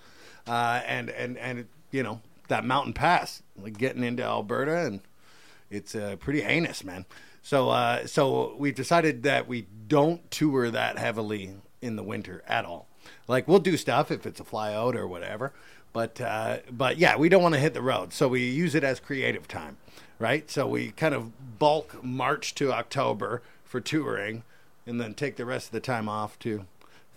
uh, 0.48 0.82
and 0.88 1.10
and 1.10 1.38
and 1.38 1.66
you 1.92 2.02
know 2.02 2.22
that 2.48 2.64
mountain 2.64 2.94
pass, 2.94 3.44
like 3.62 3.78
getting 3.78 4.02
into 4.04 4.24
Alberta 4.24 4.86
and 4.86 5.02
it's 5.70 5.94
uh, 5.94 6.16
pretty 6.22 6.40
heinous, 6.42 6.86
man. 6.86 7.06
So 7.44 7.70
uh, 7.70 8.08
so 8.08 8.56
we've 8.58 8.74
decided 8.74 9.24
that 9.24 9.48
we 9.48 9.68
don't 9.88 10.32
tour 10.32 10.72
that 10.72 10.98
heavily 10.98 11.52
in 11.82 11.98
the 11.98 12.04
winter 12.04 12.42
at 12.48 12.66
all. 12.66 12.88
Like 13.28 13.48
we'll 13.48 13.60
do 13.60 13.78
stuff 13.78 14.10
if 14.10 14.26
it's 14.26 14.40
a 14.40 14.46
flyout 14.46 14.96
or 14.96 15.08
whatever, 15.08 15.52
but 15.92 16.20
uh, 16.22 16.60
but 16.72 16.98
yeah, 16.98 17.18
we 17.18 17.30
don't 17.30 17.44
want 17.44 17.54
to 17.54 17.60
hit 17.60 17.74
the 17.74 17.82
road. 17.82 18.14
So 18.14 18.30
we 18.30 18.50
use 18.50 18.76
it 18.76 18.84
as 18.84 19.02
creative 19.02 19.48
time, 19.48 19.78
right? 20.20 20.50
So 20.50 20.66
we 20.66 20.92
kind 20.92 21.14
of 21.14 21.60
bulk 21.60 22.02
March 22.02 22.56
to 22.56 22.72
October 22.72 23.42
for 23.66 23.82
touring, 23.82 24.44
and 24.88 25.02
then 25.02 25.14
take 25.14 25.36
the 25.36 25.46
rest 25.46 25.68
of 25.68 25.72
the 25.74 25.80
time 25.82 26.08
off 26.08 26.40
to 26.40 26.66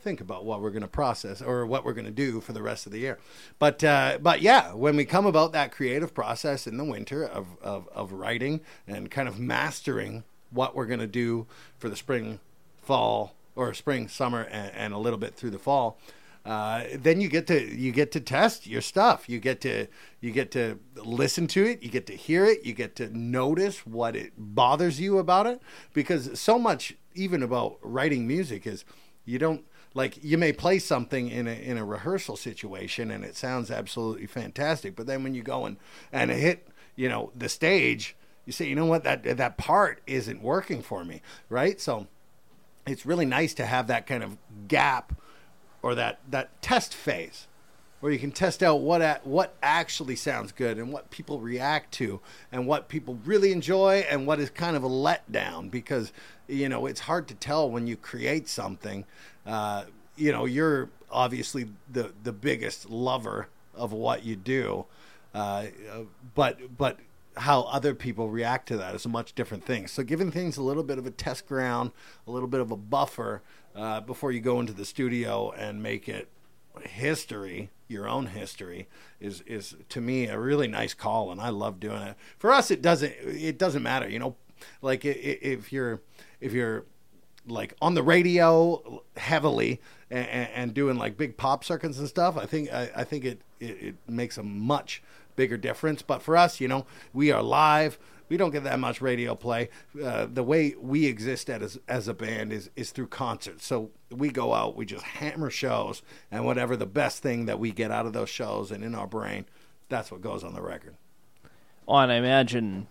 think 0.06 0.20
about 0.20 0.44
what 0.44 0.62
we're 0.62 0.70
going 0.70 0.82
to 0.82 0.88
process 0.88 1.42
or 1.42 1.66
what 1.66 1.84
we're 1.84 1.92
going 1.92 2.06
to 2.06 2.12
do 2.12 2.40
for 2.40 2.52
the 2.52 2.62
rest 2.62 2.86
of 2.86 2.92
the 2.92 3.00
year. 3.00 3.18
But 3.58 3.82
uh, 3.82 4.18
but 4.22 4.40
yeah, 4.40 4.72
when 4.72 4.94
we 4.94 5.04
come 5.04 5.26
about 5.26 5.50
that 5.52 5.72
creative 5.72 6.14
process 6.14 6.68
in 6.68 6.76
the 6.76 6.84
winter 6.84 7.24
of, 7.24 7.48
of, 7.60 7.88
of 7.92 8.12
writing 8.12 8.60
and 8.86 9.10
kind 9.10 9.26
of 9.26 9.40
mastering 9.40 10.22
what 10.50 10.76
we're 10.76 10.86
going 10.86 11.00
to 11.00 11.08
do 11.08 11.48
for 11.76 11.88
the 11.88 11.96
spring, 11.96 12.38
fall, 12.80 13.34
or 13.56 13.74
spring, 13.74 14.06
summer, 14.06 14.42
and, 14.42 14.70
and 14.76 14.94
a 14.94 14.98
little 14.98 15.18
bit 15.18 15.34
through 15.34 15.50
the 15.50 15.58
fall. 15.58 15.98
Uh, 16.44 16.84
then 16.94 17.20
you 17.20 17.28
get 17.28 17.48
to 17.48 17.60
you 17.76 17.90
get 17.90 18.12
to 18.12 18.20
test 18.20 18.64
your 18.64 18.80
stuff. 18.80 19.28
You 19.28 19.40
get 19.40 19.60
to 19.62 19.88
you 20.20 20.30
get 20.30 20.52
to 20.52 20.78
listen 20.94 21.48
to 21.48 21.64
it. 21.64 21.82
You 21.82 21.90
get 21.90 22.06
to 22.06 22.14
hear 22.14 22.44
it. 22.44 22.64
You 22.64 22.74
get 22.74 22.94
to 22.96 23.08
notice 23.18 23.84
what 23.84 24.14
it 24.14 24.34
bothers 24.38 25.00
you 25.00 25.18
about 25.18 25.48
it. 25.48 25.60
Because 25.92 26.38
so 26.38 26.60
much, 26.60 26.94
even 27.16 27.42
about 27.42 27.78
writing 27.82 28.28
music, 28.28 28.68
is 28.68 28.84
you 29.24 29.40
don't 29.40 29.64
like 29.96 30.22
you 30.22 30.36
may 30.36 30.52
play 30.52 30.78
something 30.78 31.28
in 31.28 31.48
a 31.48 31.52
in 31.52 31.78
a 31.78 31.84
rehearsal 31.84 32.36
situation 32.36 33.10
and 33.10 33.24
it 33.24 33.34
sounds 33.34 33.70
absolutely 33.70 34.26
fantastic, 34.26 34.94
but 34.94 35.06
then 35.06 35.22
when 35.22 35.34
you 35.34 35.42
go 35.42 35.64
and 35.64 35.78
and 36.12 36.30
hit 36.30 36.68
you 36.96 37.08
know 37.08 37.32
the 37.34 37.48
stage, 37.48 38.14
you 38.44 38.52
say, 38.52 38.66
you 38.66 38.74
know 38.74 38.84
what 38.84 39.04
that 39.04 39.24
that 39.24 39.56
part 39.56 40.02
isn't 40.06 40.42
working 40.42 40.82
for 40.82 41.02
me, 41.02 41.22
right? 41.48 41.80
So 41.80 42.06
it's 42.86 43.06
really 43.06 43.24
nice 43.24 43.54
to 43.54 43.64
have 43.64 43.86
that 43.86 44.06
kind 44.06 44.22
of 44.22 44.36
gap 44.68 45.18
or 45.82 45.94
that 45.94 46.20
that 46.30 46.60
test 46.60 46.92
phase 46.92 47.46
where 48.00 48.12
you 48.12 48.18
can 48.18 48.30
test 48.30 48.62
out 48.62 48.80
what 48.80 49.00
a, 49.00 49.20
what 49.24 49.54
actually 49.62 50.16
sounds 50.16 50.52
good 50.52 50.78
and 50.78 50.92
what 50.92 51.10
people 51.10 51.40
react 51.40 51.92
to 51.92 52.20
and 52.52 52.66
what 52.66 52.88
people 52.88 53.18
really 53.24 53.52
enjoy 53.52 54.04
and 54.10 54.26
what 54.26 54.38
is 54.38 54.50
kind 54.50 54.76
of 54.76 54.84
a 54.84 54.88
letdown 54.88 55.70
because 55.70 56.12
you 56.46 56.68
know 56.68 56.86
it's 56.86 57.00
hard 57.00 57.26
to 57.28 57.34
tell 57.34 57.70
when 57.70 57.86
you 57.86 57.96
create 57.96 58.48
something 58.48 59.04
uh, 59.46 59.84
you 60.16 60.30
know 60.30 60.44
you're 60.44 60.90
obviously 61.10 61.66
the 61.90 62.12
the 62.22 62.32
biggest 62.32 62.90
lover 62.90 63.48
of 63.74 63.92
what 63.92 64.24
you 64.24 64.36
do 64.36 64.84
uh, 65.34 65.66
but 66.34 66.76
but 66.76 66.98
how 67.36 67.62
other 67.62 67.94
people 67.94 68.30
react 68.30 68.66
to 68.68 68.76
that 68.78 68.94
is 68.94 69.04
a 69.04 69.08
much 69.08 69.34
different 69.34 69.64
thing. 69.64 69.86
So 69.86 70.02
giving 70.02 70.30
things 70.30 70.56
a 70.56 70.62
little 70.62 70.82
bit 70.82 70.98
of 70.98 71.06
a 71.06 71.10
test 71.10 71.46
ground, 71.46 71.90
a 72.26 72.30
little 72.30 72.48
bit 72.48 72.60
of 72.60 72.70
a 72.70 72.76
buffer 72.76 73.42
uh, 73.74 74.00
before 74.00 74.32
you 74.32 74.40
go 74.40 74.58
into 74.58 74.72
the 74.72 74.86
studio 74.86 75.50
and 75.50 75.82
make 75.82 76.08
it 76.08 76.28
history, 76.82 77.70
your 77.88 78.08
own 78.08 78.26
history, 78.26 78.88
is 79.20 79.42
is 79.42 79.76
to 79.88 80.00
me 80.00 80.26
a 80.26 80.38
really 80.38 80.68
nice 80.68 80.94
call, 80.94 81.30
and 81.30 81.40
I 81.40 81.50
love 81.50 81.80
doing 81.80 82.02
it. 82.02 82.16
For 82.38 82.50
us, 82.52 82.70
it 82.70 82.82
doesn't 82.82 83.12
it 83.22 83.58
doesn't 83.58 83.82
matter, 83.82 84.08
you 84.08 84.18
know, 84.18 84.36
like 84.82 85.04
if 85.04 85.72
you're 85.72 86.00
if 86.40 86.52
you're 86.52 86.84
like 87.46 87.74
on 87.80 87.94
the 87.94 88.02
radio 88.02 89.02
heavily 89.16 89.80
and, 90.10 90.26
and 90.28 90.74
doing 90.74 90.96
like 90.96 91.16
big 91.16 91.36
pop 91.36 91.64
circuits 91.64 91.98
and 91.98 92.08
stuff, 92.08 92.36
I 92.36 92.46
think 92.46 92.72
I, 92.72 92.90
I 92.96 93.04
think 93.04 93.24
it, 93.24 93.40
it 93.60 93.82
it 93.82 93.96
makes 94.08 94.38
a 94.38 94.42
much 94.42 95.02
bigger 95.36 95.56
difference. 95.56 96.02
But 96.02 96.22
for 96.22 96.36
us, 96.36 96.60
you 96.60 96.68
know, 96.68 96.86
we 97.12 97.30
are 97.30 97.42
live. 97.42 97.98
We 98.28 98.36
don't 98.36 98.50
get 98.50 98.64
that 98.64 98.80
much 98.80 99.00
radio 99.00 99.36
play. 99.36 99.68
Uh, 100.02 100.26
the 100.26 100.42
way 100.42 100.74
we 100.80 101.06
exist 101.06 101.48
as 101.48 101.78
as 101.86 102.08
a 102.08 102.14
band 102.14 102.52
is 102.52 102.70
is 102.74 102.90
through 102.90 103.06
concerts. 103.08 103.64
So 103.64 103.90
we 104.10 104.30
go 104.30 104.52
out, 104.52 104.76
we 104.76 104.84
just 104.84 105.04
hammer 105.04 105.50
shows, 105.50 106.02
and 106.30 106.44
whatever 106.44 106.76
the 106.76 106.86
best 106.86 107.22
thing 107.22 107.46
that 107.46 107.60
we 107.60 107.70
get 107.70 107.92
out 107.92 108.06
of 108.06 108.12
those 108.12 108.30
shows 108.30 108.72
and 108.72 108.82
in 108.82 108.94
our 108.94 109.06
brain, 109.06 109.46
that's 109.88 110.10
what 110.10 110.22
goes 110.22 110.42
on 110.42 110.54
the 110.54 110.62
record. 110.62 110.96
Oh, 111.86 111.96
and 111.98 112.10
I 112.10 112.16
imagine 112.16 112.88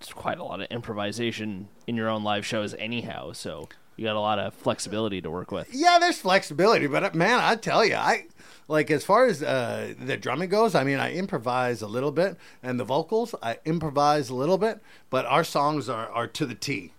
it's 0.00 0.12
quite 0.12 0.38
a 0.38 0.44
lot 0.44 0.60
of 0.60 0.68
improvisation 0.70 1.68
in 1.86 1.96
your 1.96 2.08
own 2.08 2.24
live 2.24 2.46
shows, 2.46 2.74
anyhow. 2.74 3.32
So 3.32 3.68
you 3.96 4.04
got 4.04 4.16
a 4.16 4.20
lot 4.20 4.38
of 4.38 4.54
flexibility 4.54 5.20
to 5.20 5.30
work 5.30 5.50
with. 5.50 5.68
Yeah, 5.72 5.98
there's 6.00 6.18
flexibility, 6.18 6.86
but 6.86 7.04
uh, 7.04 7.10
man, 7.14 7.40
I 7.40 7.56
tell 7.56 7.84
you, 7.84 7.94
I 7.94 8.26
like 8.68 8.90
as 8.90 9.04
far 9.04 9.26
as 9.26 9.42
uh, 9.42 9.94
the 9.98 10.16
drumming 10.16 10.48
goes. 10.48 10.74
I 10.74 10.84
mean, 10.84 10.98
I 10.98 11.14
improvise 11.14 11.82
a 11.82 11.86
little 11.86 12.12
bit, 12.12 12.36
and 12.62 12.78
the 12.80 12.84
vocals, 12.84 13.34
I 13.42 13.58
improvise 13.64 14.30
a 14.30 14.34
little 14.34 14.58
bit. 14.58 14.80
But 15.10 15.26
our 15.26 15.44
songs 15.44 15.88
are 15.88 16.08
are 16.10 16.26
to 16.28 16.46
the 16.46 16.54
T. 16.54 16.92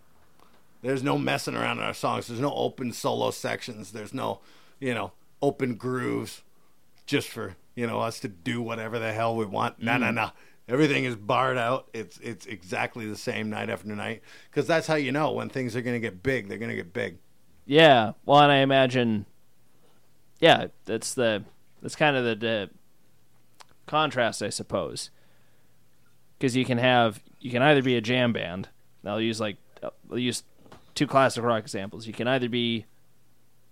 There's 0.81 1.03
no 1.03 1.17
messing 1.17 1.55
around 1.55 1.79
in 1.79 1.84
our 1.84 1.93
songs. 1.93 2.27
There's 2.27 2.39
no 2.39 2.53
open 2.53 2.91
solo 2.91 3.31
sections. 3.31 3.91
There's 3.91 4.13
no, 4.13 4.41
you 4.79 4.93
know, 4.93 5.13
open 5.41 5.75
grooves, 5.75 6.43
just 7.05 7.27
for 7.27 7.55
you 7.75 7.88
know 7.88 7.99
us 7.99 8.19
to 8.19 8.27
do 8.27 8.62
whatever 8.62 8.99
the 8.99 9.12
hell 9.12 9.36
we 9.36 9.45
want. 9.45 9.81
No, 9.81 9.97
no, 9.97 10.12
no. 10.12 10.31
Everything 10.67 11.04
is 11.04 11.15
barred 11.15 11.58
out. 11.58 11.89
It's 11.93 12.17
it's 12.19 12.45
exactly 12.47 13.06
the 13.06 13.15
same 13.15 13.49
night 13.49 13.69
after 13.69 13.88
night 13.89 14.23
because 14.49 14.65
that's 14.65 14.88
how 14.88 14.95
you 14.95 15.12
know 15.12 15.32
when 15.32 15.49
things 15.49 15.75
are 15.75 15.82
going 15.82 15.95
to 15.95 15.99
get 15.99 16.23
big. 16.23 16.47
They're 16.47 16.58
going 16.58 16.69
to 16.69 16.75
get 16.75 16.91
big. 16.91 17.17
Yeah. 17.65 18.13
Well, 18.25 18.39
and 18.39 18.51
I 18.51 18.58
imagine, 18.58 19.25
yeah, 20.39 20.67
that's 20.86 21.13
the 21.13 21.43
that's 21.82 21.95
kind 21.95 22.17
of 22.17 22.25
the, 22.25 22.36
the 22.36 22.69
contrast, 23.86 24.41
I 24.41 24.49
suppose, 24.49 25.12
because 26.38 26.56
you 26.56 26.65
can 26.65 26.80
have 26.80 27.21
you 27.39 27.51
can 27.51 27.62
either 27.62 27.84
be 27.84 27.95
a 27.95 28.01
jam 28.01 28.34
band. 28.34 28.69
I'll 29.06 29.21
use 29.21 29.39
like 29.39 29.58
I'll 29.84 30.17
use 30.17 30.41
two 30.95 31.06
classic 31.06 31.43
rock 31.43 31.62
examples. 31.62 32.08
You 32.08 32.13
can 32.13 32.28
either 32.28 32.49
be, 32.49 32.86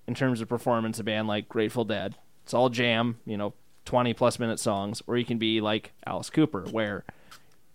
in 0.06 0.14
terms 0.14 0.42
of 0.42 0.48
performance, 0.50 1.00
a 1.00 1.04
band 1.04 1.28
like 1.28 1.50
Grateful 1.50 1.86
Dead. 1.86 2.16
It's 2.44 2.54
all 2.54 2.70
jam, 2.70 3.20
you 3.26 3.38
know, 3.38 3.54
twenty 3.86 4.14
plus 4.14 4.40
minute 4.40 4.60
songs, 4.60 5.02
or 5.08 5.18
you 5.18 5.26
can 5.26 5.38
be 5.38 5.62
like 5.62 5.92
Alice 6.06 6.30
Cooper, 6.30 6.62
where 6.72 7.04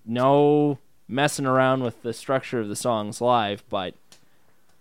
no 0.04 0.78
messing 1.06 1.46
around 1.46 1.82
with 1.82 2.02
the 2.02 2.12
structure 2.12 2.60
of 2.60 2.68
the 2.68 2.76
songs 2.76 3.20
live, 3.20 3.62
but 3.68 3.94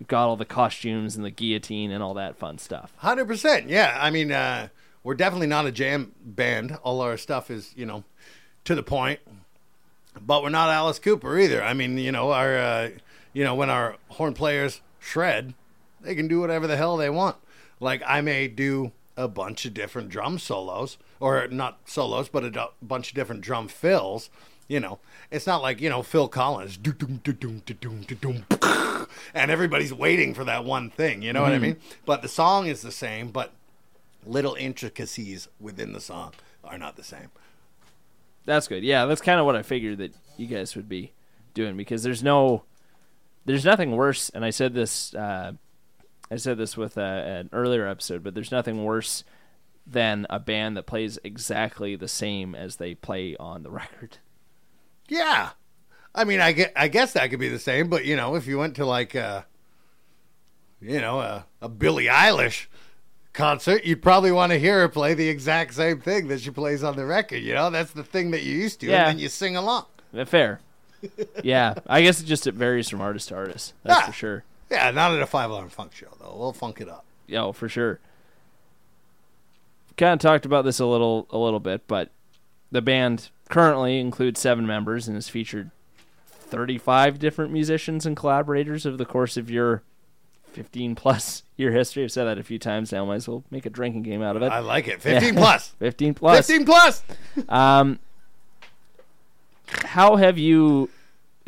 got 0.08 0.28
all 0.28 0.36
the 0.36 0.46
costumes 0.46 1.16
and 1.16 1.26
the 1.26 1.32
guillotine 1.32 1.90
and 1.92 2.04
all 2.04 2.14
that 2.14 2.38
fun 2.38 2.58
stuff. 2.58 2.94
Hundred 2.98 3.26
percent. 3.26 3.70
Yeah. 3.70 3.98
I 4.00 4.10
mean, 4.10 4.32
uh, 4.32 4.68
we're 5.04 5.16
definitely 5.16 5.48
not 5.48 5.66
a 5.66 5.72
jam 5.72 6.12
band. 6.24 6.78
All 6.84 7.02
our 7.02 7.18
stuff 7.18 7.50
is, 7.50 7.74
you 7.76 7.86
know, 7.86 8.04
to 8.66 8.76
the 8.76 8.84
point. 8.84 9.20
But 10.20 10.44
we're 10.44 10.50
not 10.50 10.70
Alice 10.70 11.00
Cooper 11.00 11.38
either. 11.40 11.64
I 11.64 11.74
mean, 11.74 11.98
you 11.98 12.12
know, 12.12 12.32
our, 12.32 12.58
uh, 12.58 12.90
you 13.34 13.44
know, 13.44 13.56
when 13.56 13.70
our 13.70 13.96
horn 14.10 14.34
players 14.34 14.82
shred, 15.00 15.54
they 16.02 16.16
can 16.16 16.28
do 16.28 16.40
whatever 16.40 16.68
the 16.68 16.78
hell 16.78 16.98
they 16.98 17.10
want. 17.10 17.38
Like 17.80 18.02
I 18.06 18.22
may 18.22 18.48
do 18.48 18.92
a 19.18 19.28
bunch 19.28 19.66
of 19.66 19.74
different 19.74 20.10
drum 20.10 20.40
solos, 20.40 20.98
or 21.20 21.48
not 21.48 21.80
solos, 21.86 22.30
but 22.30 22.46
a 22.46 22.70
bunch 22.82 23.10
of 23.10 23.16
different 23.16 23.42
drum 23.42 23.68
fills. 23.68 24.30
You 24.68 24.80
know, 24.80 25.00
it's 25.32 25.48
not 25.48 25.62
like 25.62 25.82
you 25.82 25.90
know 25.90 26.04
Phil 26.04 26.28
Collins, 26.28 26.78
and 29.34 29.52
everybody's 29.52 29.94
waiting 29.94 30.34
for 30.34 30.44
that 30.44 30.64
one 30.64 30.90
thing. 30.90 31.22
You 31.22 31.34
know 31.34 31.42
what 31.42 31.54
I 31.54 31.60
mean? 31.60 31.78
But 32.06 32.22
the 32.22 32.28
song 32.28 32.68
is 32.68 32.82
the 32.82 32.92
same, 32.92 33.32
but 33.32 33.52
little 34.26 34.56
intricacies 34.56 35.48
within 35.60 35.94
the 35.94 36.02
song 36.02 36.34
are 36.64 36.78
not 36.78 36.96
the 36.96 37.04
same. 37.04 37.30
That's 38.46 38.68
good. 38.68 38.84
Yeah, 38.84 39.06
that's 39.06 39.22
kind 39.22 39.40
of 39.40 39.46
what 39.46 39.56
I 39.56 39.62
figured 39.62 39.98
that 39.98 40.14
you 40.38 40.48
guys 40.48 40.76
would 40.76 40.88
be 40.88 41.12
doing 41.54 41.76
because 41.76 42.04
there's 42.04 42.24
no, 42.24 42.64
there's 43.46 43.66
nothing 43.66 43.92
worse. 43.92 44.30
And 44.30 44.46
I 44.46 44.52
said 44.52 44.74
this, 44.74 45.14
uh, 45.14 45.54
I 46.30 46.36
said 46.38 46.58
this 46.58 46.76
with 46.76 46.98
uh, 46.98 47.02
an 47.02 47.50
earlier 47.54 47.88
episode, 47.88 48.24
but 48.24 48.34
there's 48.36 48.52
nothing 48.52 48.84
worse 48.84 49.24
than 49.86 50.28
a 50.30 50.40
band 50.40 50.76
that 50.76 50.84
plays 50.86 51.18
exactly 51.24 51.96
the 51.96 52.08
same 52.10 52.54
as 52.54 52.76
they 52.76 52.94
play 52.96 53.36
on 53.38 53.64
the 53.64 53.70
record. 53.72 54.18
Yeah. 55.08 55.52
I 56.14 56.24
mean, 56.24 56.42
I 56.42 56.52
get, 56.52 56.74
I 56.76 56.88
guess 56.90 57.14
that 57.14 57.30
could 57.30 57.40
be 57.40 57.48
the 57.50 57.60
same, 57.60 57.90
but 57.90 58.04
you 58.04 58.16
know, 58.16 58.36
if 58.36 58.48
you 58.48 58.58
went 58.58 58.76
to 58.76 58.86
like, 58.86 59.16
uh, 59.16 59.44
you 60.82 61.00
know, 61.00 61.20
a, 61.20 61.46
a 61.62 61.70
Billie 61.70 62.06
Eilish 62.08 62.66
concert, 63.34 63.86
you'd 63.86 64.02
probably 64.02 64.32
want 64.32 64.52
to 64.52 64.60
hear 64.60 64.80
her 64.82 64.90
play 64.90 65.14
the 65.14 65.30
exact 65.30 65.74
same 65.76 66.02
thing 66.02 66.28
that 66.28 66.42
she 66.42 66.50
plays 66.50 66.84
on 66.84 66.96
the 66.96 67.06
record. 67.06 67.38
You 67.38 67.54
know, 67.54 67.70
that's 67.70 67.92
the 67.92 68.04
thing 68.04 68.32
that 68.32 68.44
you 68.44 68.56
used 68.56 68.80
to, 68.82 68.88
Yeah. 68.88 69.08
and 69.08 69.08
then 69.18 69.20
you 69.20 69.30
sing 69.30 69.56
along. 69.56 69.86
Fair. 70.26 70.60
yeah, 71.44 71.76
I 71.88 72.02
guess 72.02 72.20
it 72.20 72.26
just 72.26 72.48
it 72.48 72.56
varies 72.56 72.90
from 72.90 73.02
artist 73.02 73.30
to 73.30 73.36
artist. 73.36 73.74
That's 73.84 74.00
Yeah. 74.02 74.06
for 74.08 74.14
sure. 74.14 74.44
Yeah, 74.70 74.92
not 74.92 75.14
at 75.14 75.22
a 75.22 75.26
five 75.26 75.50
alarm 75.50 75.70
funk 75.70 75.94
show 75.94 76.08
though. 76.20 76.36
We'll 76.38 76.54
funk 76.54 76.82
it 76.82 76.90
up. 76.90 77.06
Yeah, 77.28 77.44
oh, 77.44 77.52
for 77.54 77.70
sure. 77.70 78.00
Kind 79.98 80.14
of 80.14 80.20
talked 80.20 80.46
about 80.46 80.66
this 80.66 80.80
a 80.80 80.86
little 80.86 81.28
a 81.30 81.38
little 81.38 81.60
bit, 81.60 81.88
but 81.88 82.12
the 82.72 82.82
band 82.82 83.30
currently 83.50 84.00
includes 84.00 84.40
seven 84.40 84.68
members 84.68 85.08
and 85.08 85.16
has 85.16 85.30
featured 85.30 85.72
35 86.28 87.20
different 87.20 87.52
musicians 87.52 88.06
and 88.06 88.16
collaborators 88.16 88.86
over 88.86 88.98
the 88.98 89.06
course 89.06 89.38
of 89.38 89.50
your 89.50 89.84
15 90.52 90.96
plus 90.96 91.44
year 91.58 91.72
history. 91.72 92.04
I've 92.04 92.12
said 92.12 92.26
that 92.26 92.38
a 92.38 92.44
few 92.44 92.60
times 92.60 92.92
now. 92.92 93.06
Might 93.06 93.16
as 93.16 93.28
well 93.28 93.44
make 93.50 93.66
a 93.66 93.70
drinking 93.70 94.04
game 94.04 94.22
out 94.22 94.36
of 94.36 94.42
it. 94.44 94.52
I 94.52 94.60
like 94.60 94.88
it. 94.88 95.02
Fifteen 95.02 95.36
plus. 95.36 95.70
15 95.80 96.14
plus. 96.14 96.48
Fifteen 96.48 96.66
plus. 96.66 97.04
Um, 97.50 98.00
how 99.68 100.16
have 100.16 100.38
you 100.38 100.90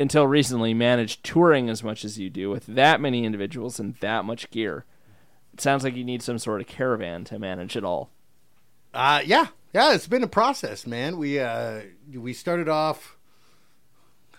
until 0.00 0.26
recently 0.26 0.72
managed 0.72 1.22
touring 1.22 1.68
as 1.68 1.84
much 1.84 2.04
as 2.06 2.18
you 2.18 2.30
do 2.30 2.48
with 2.48 2.64
that 2.66 3.00
many 3.00 3.24
individuals 3.24 3.78
and 3.78 3.94
that 3.96 4.24
much 4.24 4.50
gear. 4.50 4.86
It 5.52 5.60
sounds 5.60 5.84
like 5.84 5.94
you 5.94 6.04
need 6.04 6.22
some 6.22 6.38
sort 6.38 6.62
of 6.62 6.66
caravan 6.66 7.24
to 7.24 7.38
manage 7.38 7.76
it 7.76 7.84
all. 7.84 8.10
Uh, 8.94 9.20
yeah, 9.24 9.48
yeah, 9.74 9.92
it's 9.92 10.06
been 10.06 10.22
a 10.22 10.28
process, 10.28 10.86
man. 10.86 11.18
We 11.18 11.38
uh, 11.38 11.82
we 12.12 12.32
started 12.32 12.68
off. 12.68 13.18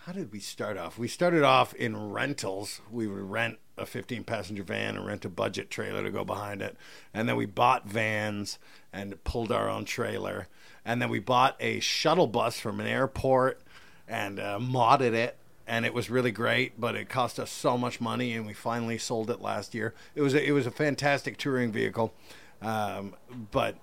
How 0.06 0.14
did 0.14 0.32
we 0.32 0.40
start 0.40 0.78
off? 0.78 0.98
We 0.98 1.08
started 1.08 1.44
off 1.44 1.76
in 1.76 2.10
rentals. 2.10 2.82
We 2.90 3.06
would 3.08 3.22
rent 3.22 3.60
a 3.78 3.86
15 3.86 4.24
passenger 4.24 4.64
van 4.64 4.98
and 4.98 5.06
rent 5.06 5.26
a 5.26 5.30
budget 5.30 5.70
trailer 5.70 6.04
to 6.04 6.10
go 6.10 6.26
behind 6.26 6.64
it, 6.64 6.76
and 7.14 7.30
then 7.30 7.36
we 7.36 7.46
bought 7.46 7.88
vans 7.88 8.58
and 8.92 9.24
pulled 9.24 9.52
our 9.52 9.70
own 9.70 9.86
trailer, 9.86 10.48
and 10.84 11.02
then 11.02 11.10
we 11.10 11.20
bought 11.20 11.56
a 11.60 11.80
shuttle 11.82 12.28
bus 12.28 12.60
from 12.60 12.80
an 12.80 12.88
airport 12.88 13.62
and 14.08 14.40
uh, 14.40 14.58
modded 14.60 15.14
it. 15.14 15.38
And 15.68 15.86
it 15.86 15.94
was 15.94 16.10
really 16.10 16.32
great, 16.32 16.80
but 16.80 16.96
it 16.96 17.08
cost 17.08 17.40
us 17.40 17.52
so 17.52 17.78
much 17.78 18.02
money, 18.02 18.34
and 18.34 18.46
we 18.46 18.54
finally 18.54 18.98
sold 18.98 19.30
it 19.30 19.42
last 19.42 19.74
year. 19.74 19.94
It 20.16 20.22
was 20.22 20.34
a, 20.34 20.46
it 20.46 20.52
was 20.52 20.66
a 20.66 20.72
fantastic 20.72 21.38
touring 21.38 21.72
vehicle, 21.72 22.14
um, 22.62 23.16
but 23.52 23.76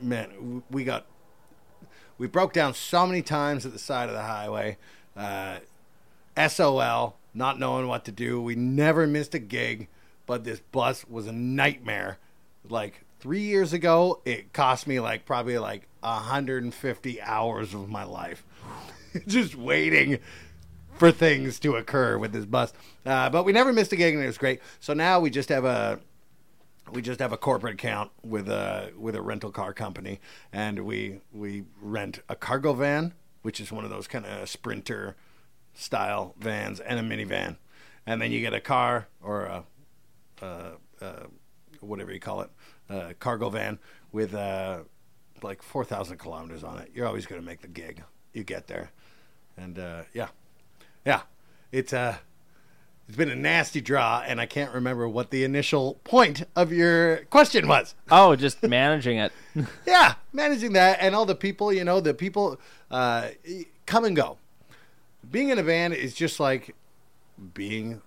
man, 0.00 0.62
we 0.70 0.84
got 0.84 1.06
we 2.18 2.26
broke 2.26 2.52
down 2.52 2.74
so 2.74 3.06
many 3.06 3.22
times 3.22 3.64
at 3.66 3.72
the 3.72 3.78
side 3.78 4.08
of 4.08 4.14
the 4.14 4.22
highway. 4.22 4.76
Uh, 5.16 5.58
SOL, 6.48 7.16
not 7.34 7.58
knowing 7.58 7.88
what 7.88 8.04
to 8.04 8.12
do. 8.12 8.40
We 8.40 8.54
never 8.54 9.06
missed 9.06 9.34
a 9.34 9.38
gig, 9.38 9.88
but 10.26 10.44
this 10.44 10.60
bus 10.60 11.04
was 11.08 11.26
a 11.26 11.32
nightmare. 11.32 12.18
Like 12.68 13.04
three 13.20 13.42
years 13.42 13.72
ago, 13.72 14.20
it 14.24 14.52
cost 14.52 14.86
me 14.86 15.00
like 15.00 15.24
probably 15.24 15.58
like 15.58 15.88
150 16.00 17.22
hours 17.22 17.74
of 17.74 17.88
my 17.88 18.04
life 18.04 18.44
just 19.26 19.54
waiting 19.54 20.18
for 20.94 21.10
things 21.10 21.58
to 21.60 21.76
occur 21.76 22.18
with 22.18 22.32
this 22.32 22.44
bus. 22.44 22.72
Uh, 23.04 23.30
but 23.30 23.44
we 23.44 23.52
never 23.52 23.72
missed 23.72 23.92
a 23.92 23.96
gig, 23.96 24.14
and 24.14 24.22
it 24.22 24.26
was 24.26 24.38
great. 24.38 24.60
So 24.80 24.92
now 24.92 25.20
we 25.20 25.30
just 25.30 25.48
have 25.48 25.64
a 25.64 26.00
we 26.92 27.00
just 27.00 27.20
have 27.20 27.32
a 27.32 27.36
corporate 27.36 27.74
account 27.74 28.10
with 28.22 28.48
a 28.48 28.92
with 28.98 29.14
a 29.14 29.22
rental 29.22 29.50
car 29.50 29.72
company, 29.72 30.20
and 30.52 30.80
we 30.80 31.20
we 31.32 31.64
rent 31.80 32.20
a 32.28 32.36
cargo 32.36 32.72
van, 32.72 33.14
which 33.42 33.60
is 33.60 33.72
one 33.72 33.84
of 33.84 33.90
those 33.90 34.06
kind 34.06 34.26
of 34.26 34.48
sprinter 34.48 35.16
style 35.74 36.34
vans, 36.38 36.80
and 36.80 36.98
a 36.98 37.02
minivan, 37.02 37.56
and 38.06 38.20
then 38.20 38.30
you 38.30 38.40
get 38.40 38.52
a 38.52 38.60
car 38.60 39.08
or 39.22 39.44
a, 39.44 39.64
uh 40.42 40.70
uh 41.00 41.26
whatever 41.80 42.12
you 42.12 42.20
call 42.20 42.42
it, 42.42 42.50
a 42.88 43.14
cargo 43.14 43.48
van 43.50 43.78
with 44.12 44.34
uh, 44.34 44.80
like 45.42 45.62
four 45.62 45.84
thousand 45.84 46.18
kilometers 46.18 46.62
on 46.62 46.78
it. 46.78 46.90
You're 46.94 47.06
always 47.06 47.26
going 47.26 47.40
to 47.40 47.46
make 47.46 47.62
the 47.62 47.68
gig. 47.68 48.02
You 48.32 48.44
get 48.44 48.66
there, 48.66 48.90
and 49.56 49.78
uh, 49.78 50.02
yeah, 50.12 50.28
yeah, 51.04 51.22
it's 51.70 51.92
uh 51.92 52.16
it's 53.08 53.16
been 53.16 53.30
a 53.30 53.36
nasty 53.36 53.80
draw, 53.80 54.22
and 54.26 54.40
I 54.40 54.46
can't 54.46 54.72
remember 54.72 55.08
what 55.08 55.30
the 55.30 55.44
initial 55.44 55.94
point 56.04 56.44
of 56.56 56.72
your 56.72 57.18
question 57.26 57.68
was. 57.68 57.94
Oh, 58.10 58.36
just 58.36 58.62
managing 58.62 59.18
it. 59.18 59.32
Yeah, 59.86 60.14
managing 60.32 60.72
that 60.74 60.98
and 61.00 61.14
all 61.14 61.26
the 61.26 61.34
people, 61.34 61.72
you 61.72 61.84
know, 61.84 62.00
the 62.00 62.14
people 62.14 62.58
uh, 62.90 63.28
come 63.86 64.04
and 64.04 64.16
go. 64.16 64.38
Being 65.30 65.50
in 65.50 65.58
a 65.58 65.62
band 65.62 65.94
is 65.94 66.14
just 66.14 66.40
like 66.40 66.74
being, 67.54 68.00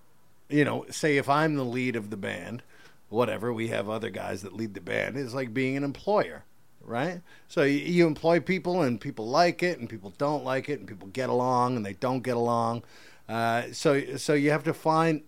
you 0.48 0.64
know, 0.64 0.86
say 0.90 1.16
if 1.18 1.28
I'm 1.28 1.56
the 1.56 1.64
lead 1.64 1.96
of 1.96 2.10
the 2.10 2.16
band, 2.16 2.62
whatever, 3.08 3.52
we 3.52 3.68
have 3.68 3.88
other 3.88 4.10
guys 4.10 4.42
that 4.42 4.54
lead 4.54 4.74
the 4.74 4.80
band. 4.80 5.16
It's 5.16 5.34
like 5.34 5.54
being 5.54 5.76
an 5.76 5.84
employer, 5.84 6.44
right? 6.86 7.20
So 7.48 7.62
you, 7.62 7.78
you 7.78 8.06
employ 8.06 8.40
people, 8.40 8.82
and 8.82 9.00
people 9.00 9.28
like 9.28 9.62
it, 9.62 9.78
and 9.78 9.88
people 9.88 10.14
don't 10.16 10.44
like 10.44 10.68
it, 10.68 10.78
and 10.78 10.88
people 10.88 11.08
get 11.08 11.28
along, 11.28 11.76
and 11.76 11.84
they 11.84 11.94
don't 11.94 12.22
get 12.22 12.36
along. 12.36 12.82
Uh, 13.28 13.64
so 13.72 14.16
so 14.16 14.34
you 14.34 14.50
have 14.50 14.64
to 14.64 14.72
find 14.72 15.22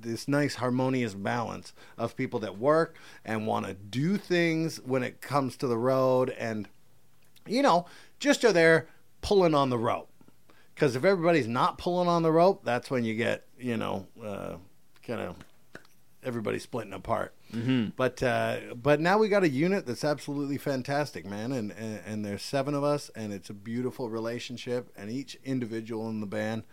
this 0.00 0.28
nice 0.28 0.56
harmonious 0.56 1.14
balance 1.14 1.72
of 1.96 2.16
people 2.16 2.40
that 2.40 2.58
work 2.58 2.96
and 3.24 3.46
want 3.46 3.66
to 3.66 3.74
do 3.74 4.16
things 4.16 4.80
when 4.84 5.02
it 5.02 5.20
comes 5.20 5.56
to 5.56 5.66
the 5.66 5.78
road 5.78 6.30
and 6.30 6.68
you 7.46 7.62
know 7.62 7.86
just 8.18 8.44
are 8.44 8.52
there 8.52 8.86
pulling 9.22 9.54
on 9.54 9.70
the 9.70 9.78
rope 9.78 10.08
because 10.74 10.96
if 10.96 11.04
everybody's 11.04 11.48
not 11.48 11.78
pulling 11.78 12.08
on 12.08 12.22
the 12.22 12.30
rope 12.30 12.62
that's 12.64 12.90
when 12.90 13.04
you 13.04 13.14
get 13.14 13.44
you 13.58 13.76
know 13.76 14.06
uh, 14.22 14.56
kind 15.02 15.20
of 15.20 15.36
everybody 16.26 16.58
splitting 16.58 16.92
apart 16.92 17.34
mm-hmm. 17.54 17.86
but 17.96 18.22
uh, 18.22 18.58
but 18.74 19.00
now 19.00 19.16
we 19.16 19.28
got 19.28 19.42
a 19.42 19.48
unit 19.48 19.86
that's 19.86 20.04
absolutely 20.04 20.58
fantastic 20.58 21.24
man 21.24 21.52
and, 21.52 21.70
and 21.72 22.00
and 22.04 22.24
there's 22.24 22.42
seven 22.42 22.74
of 22.74 22.84
us 22.84 23.10
and 23.14 23.32
it's 23.32 23.48
a 23.48 23.54
beautiful 23.54 24.10
relationship 24.10 24.92
and 24.96 25.10
each 25.10 25.38
individual 25.44 26.08
in 26.08 26.20
the 26.20 26.26
band 26.26 26.64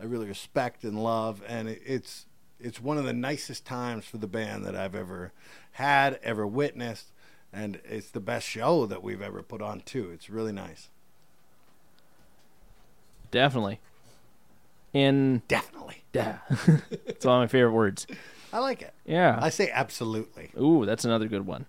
I 0.00 0.04
really 0.04 0.26
respect 0.26 0.84
and 0.84 1.02
love, 1.02 1.42
and 1.46 1.68
it, 1.68 1.80
it's 1.84 2.26
it's 2.60 2.80
one 2.80 2.98
of 2.98 3.04
the 3.04 3.12
nicest 3.12 3.64
times 3.64 4.04
for 4.04 4.16
the 4.16 4.26
band 4.26 4.64
that 4.64 4.74
I've 4.74 4.94
ever 4.94 5.32
had, 5.72 6.18
ever 6.22 6.46
witnessed, 6.46 7.12
and 7.52 7.80
it's 7.84 8.10
the 8.10 8.20
best 8.20 8.46
show 8.46 8.86
that 8.86 9.02
we've 9.02 9.22
ever 9.22 9.42
put 9.42 9.62
on 9.62 9.80
too. 9.80 10.10
It's 10.12 10.28
really 10.28 10.52
nice. 10.52 10.88
Definitely. 13.30 13.80
In 14.92 15.42
Definitely, 15.48 16.04
yeah, 16.12 16.38
it's 16.90 17.24
one 17.24 17.36
of 17.36 17.42
my 17.42 17.46
favorite 17.46 17.72
words. 17.72 18.06
I 18.54 18.60
like 18.60 18.80
it. 18.82 18.94
Yeah. 19.04 19.36
I 19.42 19.50
say 19.50 19.68
absolutely. 19.70 20.50
Ooh, 20.58 20.86
that's 20.86 21.04
another 21.04 21.26
good 21.28 21.44
one. 21.44 21.66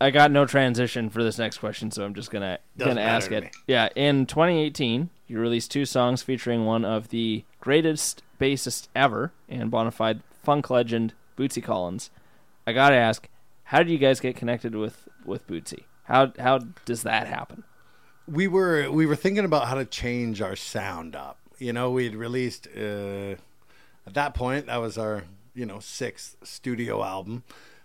I 0.00 0.10
got 0.10 0.30
no 0.30 0.46
transition 0.46 1.10
for 1.10 1.22
this 1.22 1.38
next 1.38 1.58
question, 1.58 1.90
so 1.90 2.04
I'm 2.04 2.14
just 2.14 2.30
gonna 2.30 2.58
Doesn't 2.76 2.94
gonna 2.96 3.06
ask 3.06 3.30
it. 3.32 3.44
me. 3.44 3.50
Yeah, 3.66 3.88
in 3.96 4.24
2018, 4.26 5.10
you 5.26 5.38
released 5.40 5.70
two 5.72 5.84
songs 5.84 6.22
featuring 6.22 6.64
one 6.64 6.84
of 6.84 7.08
the 7.08 7.44
greatest 7.60 8.22
bassists 8.40 8.88
ever 8.94 9.32
and 9.48 9.70
bona 9.70 9.90
fide 9.90 10.22
funk 10.42 10.70
legend 10.70 11.14
Bootsy 11.36 11.62
Collins. 11.62 12.10
I 12.66 12.72
gotta 12.72 12.94
ask, 12.96 13.28
how 13.64 13.78
did 13.78 13.90
you 13.90 13.98
guys 13.98 14.20
get 14.20 14.34
connected 14.36 14.74
with 14.74 15.08
with 15.24 15.46
Bootsy? 15.48 15.82
How 16.04 16.32
how 16.38 16.58
does 16.84 17.02
that 17.02 17.26
happen? 17.26 17.64
we 18.28 18.48
were 18.48 18.90
we 18.90 19.04
were 19.06 19.14
thinking 19.16 19.44
about 19.44 19.68
how 19.68 19.74
to 19.74 19.84
change 19.84 20.40
our 20.40 20.56
sound 20.56 21.14
up. 21.14 21.38
You 21.58 21.72
know, 21.72 21.90
we 21.90 22.04
had 22.04 22.14
released 22.14 22.66
uh, 22.76 23.34
at 24.06 24.14
that 24.14 24.34
point 24.34 24.66
that 24.66 24.80
was 24.80 24.96
our 24.96 25.24
you 25.54 25.66
know 25.66 25.80
sixth 25.80 26.36
studio 26.44 27.02
album. 27.02 27.42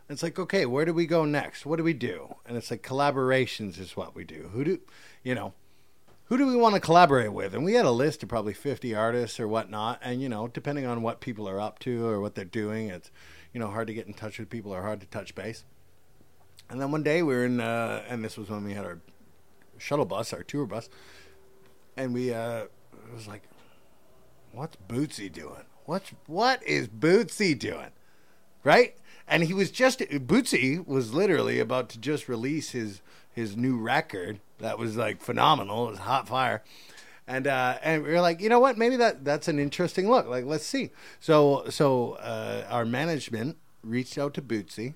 It's 0.10 0.23
like 0.23 0.38
okay, 0.38 0.65
where 0.65 0.86
do 0.86 0.93
we 0.93 1.05
go 1.05 1.25
next? 1.25 1.65
What 1.65 1.77
do 1.77 1.84
we 1.84 1.93
do? 1.93 2.36
And 2.45 2.57
it's 2.57 2.69
like 2.69 2.84
collaborations 2.84 3.79
is 3.79 3.95
what 3.95 4.13
we 4.15 4.23
do. 4.23 4.49
Who 4.53 4.63
do 4.63 4.79
you 5.23 5.36
know? 5.36 5.53
Who 6.25 6.38
do 6.38 6.47
we 6.47 6.55
want 6.55 6.75
to 6.75 6.81
collaborate 6.81 7.34
with? 7.34 7.53
And 7.53 7.65
we 7.65 7.73
had 7.73 7.86
a 7.86 7.91
list 7.91 8.23
of 8.23 8.29
probably 8.29 8.53
fifty 8.53 8.93
artists 8.93 9.39
or 9.39 9.47
whatnot. 9.47 9.99
And 10.01 10.21
you 10.21 10.29
know, 10.29 10.47
depending 10.47 10.86
on 10.86 11.01
what 11.01 11.21
people 11.21 11.47
are 11.47 11.60
up 11.60 11.79
to 11.79 12.05
or 12.05 12.19
what 12.19 12.36
they're 12.36 12.45
doing, 12.45 12.89
it's 12.89 13.12
you 13.53 13.60
know 13.60 13.67
hard 13.67 13.88
to 13.88 13.93
get 13.93 14.07
in 14.07 14.13
touch 14.13 14.38
with 14.38 14.49
people 14.49 14.73
or 14.73 14.81
hard 14.81 15.01
to 15.01 15.07
touch 15.07 15.34
base. 15.34 15.63
And 16.69 16.79
then 16.79 16.91
one 16.91 17.03
day 17.03 17.21
we 17.21 17.34
were 17.34 17.43
in, 17.43 17.60
uh, 17.60 18.03
and 18.07 18.23
this 18.23 18.38
was 18.38 18.49
when 18.49 18.63
we 18.63 18.73
had 18.73 18.86
our 18.86 18.99
shuttle 19.77 20.05
bus, 20.05 20.31
our 20.31 20.43
tour 20.43 20.65
bus, 20.65 20.89
and 21.97 22.13
we 22.13 22.34
uh, 22.34 22.63
it 22.63 23.13
was 23.13 23.27
like, 23.27 23.43
what's 24.53 24.77
Bootsy 24.88 25.31
doing? 25.31 25.65
What's 25.85 26.11
what 26.27 26.63
is 26.63 26.87
Bootsy 26.87 27.57
doing? 27.57 27.91
Right? 28.63 28.95
And 29.27 29.43
he 29.43 29.53
was 29.53 29.71
just 29.71 29.99
Bootsy 29.99 30.85
was 30.85 31.13
literally 31.13 31.59
about 31.59 31.89
to 31.89 31.99
just 31.99 32.27
release 32.27 32.71
his 32.71 33.01
his 33.33 33.55
new 33.55 33.77
record 33.77 34.39
that 34.59 34.77
was 34.77 34.97
like 34.97 35.21
phenomenal. 35.21 35.87
It 35.87 35.91
was 35.91 35.99
hot 35.99 36.27
fire. 36.27 36.63
And 37.27 37.47
uh, 37.47 37.77
and 37.81 38.03
we 38.03 38.09
were 38.11 38.21
like, 38.21 38.41
you 38.41 38.49
know 38.49 38.59
what? 38.59 38.77
Maybe 38.77 38.95
that 38.97 39.23
that's 39.23 39.47
an 39.47 39.59
interesting 39.59 40.09
look. 40.09 40.27
Like, 40.27 40.45
let's 40.45 40.65
see. 40.65 40.91
So 41.19 41.65
so 41.69 42.13
uh, 42.13 42.65
our 42.69 42.85
management 42.85 43.57
reached 43.83 44.17
out 44.17 44.33
to 44.35 44.41
Bootsy, 44.41 44.95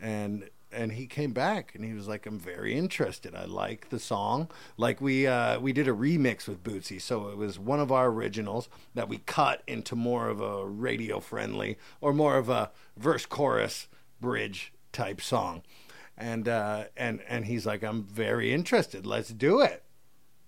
and 0.00 0.50
and 0.72 0.92
he 0.92 1.06
came 1.06 1.32
back 1.32 1.74
and 1.74 1.84
he 1.84 1.92
was 1.92 2.08
like, 2.08 2.26
I'm 2.26 2.38
very 2.38 2.76
interested. 2.76 3.34
I 3.34 3.44
like 3.44 3.90
the 3.90 3.98
song. 3.98 4.48
Like 4.76 5.00
we 5.00 5.26
uh, 5.26 5.60
we 5.60 5.72
did 5.72 5.88
a 5.88 5.92
remix 5.92 6.48
with 6.48 6.62
Bootsy, 6.62 7.00
so 7.00 7.28
it 7.28 7.36
was 7.36 7.58
one 7.58 7.80
of 7.80 7.92
our 7.92 8.08
originals 8.08 8.68
that 8.94 9.08
we 9.08 9.18
cut 9.18 9.62
into 9.66 9.96
more 9.96 10.28
of 10.28 10.40
a 10.40 10.66
radio 10.66 11.20
friendly 11.20 11.78
or 12.00 12.12
more 12.12 12.36
of 12.36 12.48
a 12.48 12.70
verse 12.96 13.26
chorus 13.26 13.88
bridge 14.20 14.72
type 14.92 15.20
song. 15.20 15.62
And 16.16 16.48
uh, 16.48 16.84
and 16.96 17.20
and 17.28 17.46
he's 17.46 17.66
like, 17.66 17.82
I'm 17.82 18.04
very 18.04 18.52
interested. 18.52 19.06
Let's 19.06 19.30
do 19.30 19.60
it. 19.60 19.82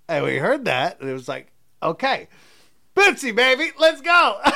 And 0.08 0.24
we 0.24 0.36
heard 0.36 0.66
that, 0.66 1.00
and 1.00 1.08
it 1.08 1.14
was 1.14 1.28
like, 1.28 1.52
okay, 1.82 2.28
Bootsy, 2.94 3.34
baby, 3.34 3.72
let's 3.78 4.00
go. 4.00 4.40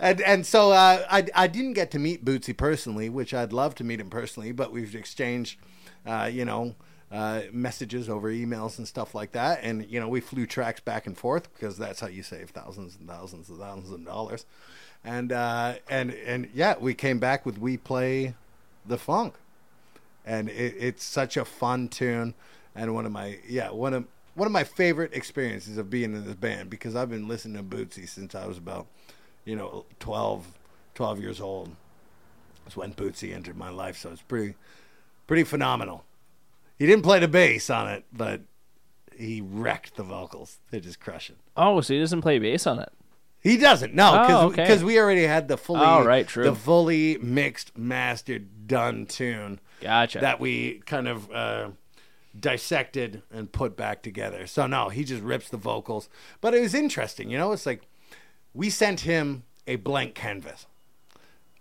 and 0.00 0.20
and 0.20 0.46
so 0.46 0.72
uh, 0.72 1.04
I 1.10 1.26
I 1.34 1.46
didn't 1.46 1.74
get 1.74 1.90
to 1.92 1.98
meet 1.98 2.24
Bootsy 2.24 2.56
personally, 2.56 3.08
which 3.08 3.34
I'd 3.34 3.52
love 3.52 3.74
to 3.76 3.84
meet 3.84 4.00
him 4.00 4.10
personally, 4.10 4.52
but 4.52 4.72
we've 4.72 4.94
exchanged, 4.94 5.58
uh, 6.06 6.30
you 6.32 6.44
know. 6.44 6.74
Uh, 7.10 7.44
messages 7.52 8.06
over 8.06 8.30
emails 8.30 8.76
and 8.76 8.86
stuff 8.86 9.14
like 9.14 9.32
that, 9.32 9.60
and 9.62 9.90
you 9.90 9.98
know 9.98 10.06
we 10.06 10.20
flew 10.20 10.44
tracks 10.44 10.78
back 10.78 11.06
and 11.06 11.16
forth 11.16 11.50
because 11.54 11.78
that's 11.78 12.00
how 12.00 12.06
you 12.06 12.22
save 12.22 12.50
thousands 12.50 12.96
and 12.96 13.08
thousands 13.08 13.48
and 13.48 13.58
thousands 13.58 13.90
of 13.90 14.04
dollars, 14.04 14.44
and 15.02 15.32
uh, 15.32 15.76
and 15.88 16.12
and 16.12 16.50
yeah, 16.52 16.74
we 16.78 16.92
came 16.92 17.18
back 17.18 17.46
with 17.46 17.56
"We 17.56 17.78
Play 17.78 18.34
the 18.84 18.98
Funk," 18.98 19.36
and 20.26 20.50
it, 20.50 20.74
it's 20.78 21.02
such 21.02 21.38
a 21.38 21.46
fun 21.46 21.88
tune 21.88 22.34
and 22.78 22.94
one 22.94 23.04
of 23.04 23.12
my 23.12 23.38
yeah 23.46 23.70
one 23.70 23.92
of 23.92 24.04
one 24.34 24.46
of 24.46 24.52
my 24.52 24.64
favorite 24.64 25.12
experiences 25.12 25.78
of 25.78 25.90
being 25.90 26.14
in 26.14 26.24
this 26.24 26.34
band 26.34 26.70
because 26.70 26.94
I've 26.94 27.10
been 27.10 27.26
listening 27.26 27.56
to 27.56 27.76
Bootsy 27.76 28.08
since 28.08 28.36
I 28.36 28.46
was 28.46 28.56
about, 28.56 28.86
you 29.48 29.56
know, 29.56 29.86
12, 30.00 30.46
12 30.94 31.20
years 31.20 31.40
old. 31.40 31.74
That's 32.64 32.76
when 32.76 32.92
Bootsy 32.92 33.34
entered 33.34 33.56
my 33.56 33.70
life, 33.70 33.96
so 33.96 34.10
it's 34.10 34.20
pretty, 34.20 34.54
pretty 35.26 35.44
phenomenal. 35.44 36.04
He 36.78 36.86
didn't 36.86 37.02
play 37.02 37.18
the 37.18 37.28
bass 37.28 37.70
on 37.70 37.88
it, 37.88 38.04
but 38.12 38.42
he 39.16 39.40
wrecked 39.40 39.96
the 39.96 40.02
vocals. 40.02 40.58
They're 40.70 40.80
just 40.80 41.00
crushing. 41.00 41.36
Oh, 41.56 41.80
so 41.80 41.94
he 41.94 41.98
doesn't 42.00 42.20
play 42.20 42.38
bass 42.38 42.66
on 42.66 42.78
it. 42.78 42.90
He 43.40 43.56
doesn't. 43.56 43.94
No, 43.94 44.26
Oh, 44.28 44.50
because 44.50 44.78
okay. 44.78 44.84
we 44.84 44.98
already 44.98 45.22
had 45.24 45.48
the 45.48 45.56
fully 45.56 45.80
Oh, 45.82 46.04
right, 46.04 46.26
true. 46.28 46.44
the 46.44 46.54
fully 46.54 47.16
mixed, 47.18 47.76
mastered, 47.78 48.66
done 48.66 49.06
tune 49.06 49.60
Gotcha. 49.80 50.18
that 50.18 50.40
we 50.40 50.82
kind 50.84 51.08
of 51.08 51.30
uh, 51.32 51.70
dissected 52.38 53.22
and 53.32 53.50
put 53.50 53.76
back 53.76 54.02
together. 54.02 54.46
So 54.46 54.66
no, 54.66 54.90
he 54.90 55.04
just 55.04 55.22
rips 55.22 55.48
the 55.48 55.56
vocals. 55.56 56.08
But 56.42 56.52
it 56.54 56.60
was 56.60 56.74
interesting, 56.74 57.30
you 57.30 57.38
know. 57.38 57.52
It's 57.52 57.64
like 57.66 57.82
we 58.54 58.70
sent 58.70 59.00
him 59.00 59.44
a 59.66 59.76
blank 59.76 60.14
canvas, 60.14 60.66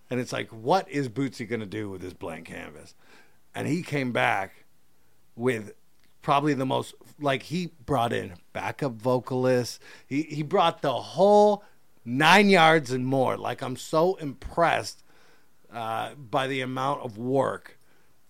and 0.09 0.19
it's 0.19 0.31
like, 0.31 0.49
what 0.49 0.89
is 0.89 1.09
Bootsy 1.09 1.47
going 1.47 1.59
to 1.59 1.65
do 1.65 1.89
with 1.89 2.01
this 2.01 2.13
blank 2.13 2.47
canvas? 2.47 2.95
And 3.53 3.67
he 3.67 3.81
came 3.81 4.11
back 4.11 4.65
with 5.35 5.73
probably 6.21 6.53
the 6.53 6.65
most 6.65 6.93
like 7.19 7.43
he 7.43 7.71
brought 7.85 8.13
in 8.13 8.33
backup 8.53 8.93
vocalists. 8.93 9.79
He 10.05 10.23
he 10.23 10.43
brought 10.43 10.81
the 10.81 10.93
whole 10.93 11.63
nine 12.03 12.49
yards 12.49 12.91
and 12.91 13.05
more. 13.05 13.37
Like 13.37 13.61
I'm 13.61 13.75
so 13.75 14.15
impressed 14.15 15.03
uh, 15.71 16.15
by 16.15 16.47
the 16.47 16.61
amount 16.61 17.01
of 17.01 17.17
work 17.17 17.79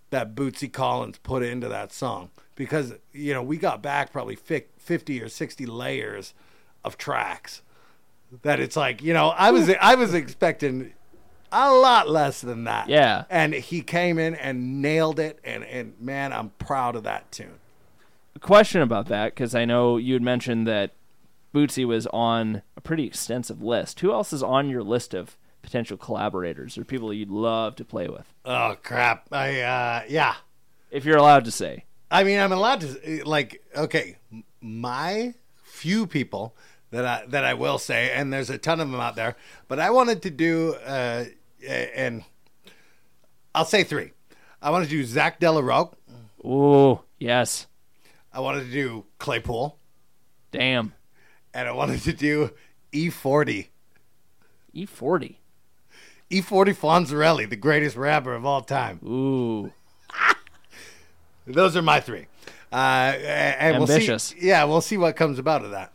that 0.09 0.35
Bootsy 0.35 0.71
Collins 0.71 1.17
put 1.19 1.43
into 1.43 1.67
that 1.67 1.91
song 1.91 2.29
because 2.55 2.93
you 3.13 3.33
know 3.33 3.43
we 3.43 3.57
got 3.57 3.81
back 3.81 4.11
probably 4.11 4.35
50 4.35 5.21
or 5.21 5.29
60 5.29 5.65
layers 5.65 6.33
of 6.83 6.97
tracks 6.97 7.61
that 8.43 8.59
it's 8.59 8.75
like 8.75 9.01
you 9.01 9.13
know 9.13 9.29
I 9.29 9.51
was 9.51 9.69
I 9.81 9.95
was 9.95 10.13
expecting 10.13 10.93
a 11.51 11.73
lot 11.73 12.09
less 12.09 12.41
than 12.41 12.65
that 12.65 12.89
Yeah. 12.89 13.23
and 13.29 13.53
he 13.53 13.81
came 13.81 14.19
in 14.19 14.35
and 14.35 14.81
nailed 14.81 15.19
it 15.19 15.39
and 15.43 15.63
and 15.63 15.93
man 15.99 16.33
I'm 16.33 16.49
proud 16.59 16.95
of 16.95 17.03
that 17.03 17.31
tune 17.31 17.59
a 18.35 18.39
question 18.39 18.81
about 18.81 19.07
that 19.07 19.33
because 19.33 19.55
I 19.55 19.65
know 19.65 19.97
you 19.97 20.13
had 20.13 20.21
mentioned 20.21 20.67
that 20.67 20.91
Bootsy 21.55 21.85
was 21.85 22.05
on 22.07 22.61
a 22.75 22.81
pretty 22.81 23.05
extensive 23.07 23.63
list. 23.63 24.01
Who 24.01 24.11
else 24.11 24.31
is 24.31 24.43
on 24.43 24.69
your 24.69 24.83
list 24.83 25.13
of 25.15 25.37
potential 25.63 25.97
collaborators 25.97 26.77
or 26.77 26.83
people 26.83 27.11
you'd 27.13 27.31
love 27.31 27.75
to 27.77 27.85
play 27.85 28.07
with, 28.07 28.31
oh 28.45 28.75
crap 28.83 29.27
I 29.31 29.61
uh 29.61 30.01
yeah 30.09 30.35
if 30.91 31.03
you're 31.05 31.17
allowed 31.17 31.45
to 31.45 31.51
say? 31.51 31.85
I 32.11 32.23
mean, 32.23 32.39
I'm 32.39 32.51
allowed 32.51 32.81
to 32.81 33.23
like 33.25 33.63
okay, 33.75 34.17
my 34.61 35.33
few 35.63 36.05
people 36.07 36.55
that 36.91 37.05
I 37.05 37.25
that 37.27 37.43
I 37.43 37.53
will 37.53 37.77
say, 37.77 38.11
and 38.11 38.31
there's 38.31 38.49
a 38.49 38.57
ton 38.57 38.79
of 38.79 38.89
them 38.89 38.99
out 38.99 39.15
there, 39.15 39.35
but 39.67 39.79
I 39.79 39.89
wanted 39.91 40.21
to 40.23 40.29
do, 40.29 40.75
uh, 40.85 41.25
and 41.67 42.23
I'll 43.53 43.65
say 43.65 43.83
three. 43.83 44.11
I 44.61 44.69
wanted 44.71 44.85
to 44.85 44.91
do 44.91 45.03
Zack 45.03 45.39
de 45.39 45.51
la 45.51 45.59
Rocha. 45.61 45.95
Ooh, 46.45 47.01
yes. 47.19 47.67
I 48.33 48.39
wanted 48.39 48.65
to 48.65 48.71
do 48.71 49.05
Claypool, 49.19 49.77
Damn. 50.51 50.93
and 51.53 51.67
I 51.67 51.71
wanted 51.71 52.01
to 52.03 52.13
do 52.13 52.51
E 52.91 53.09
E40. 53.09 53.67
E40. 54.75 55.35
E40 56.29 56.75
Fonzarelli, 56.75 57.49
the 57.49 57.55
greatest 57.55 57.95
rapper 57.95 58.33
of 58.33 58.45
all 58.45 58.61
time. 58.61 58.99
Ooh. 59.03 59.71
Those 61.47 61.75
are 61.77 61.81
my 61.81 61.99
three. 61.99 62.27
Uh, 62.71 62.75
and 62.75 63.77
Ambitious. 63.77 64.33
We'll 64.33 64.41
see, 64.41 64.47
yeah, 64.47 64.63
we'll 64.65 64.81
see 64.81 64.97
what 64.97 65.15
comes 65.15 65.39
about 65.39 65.63
of 65.63 65.71
that. 65.71 65.91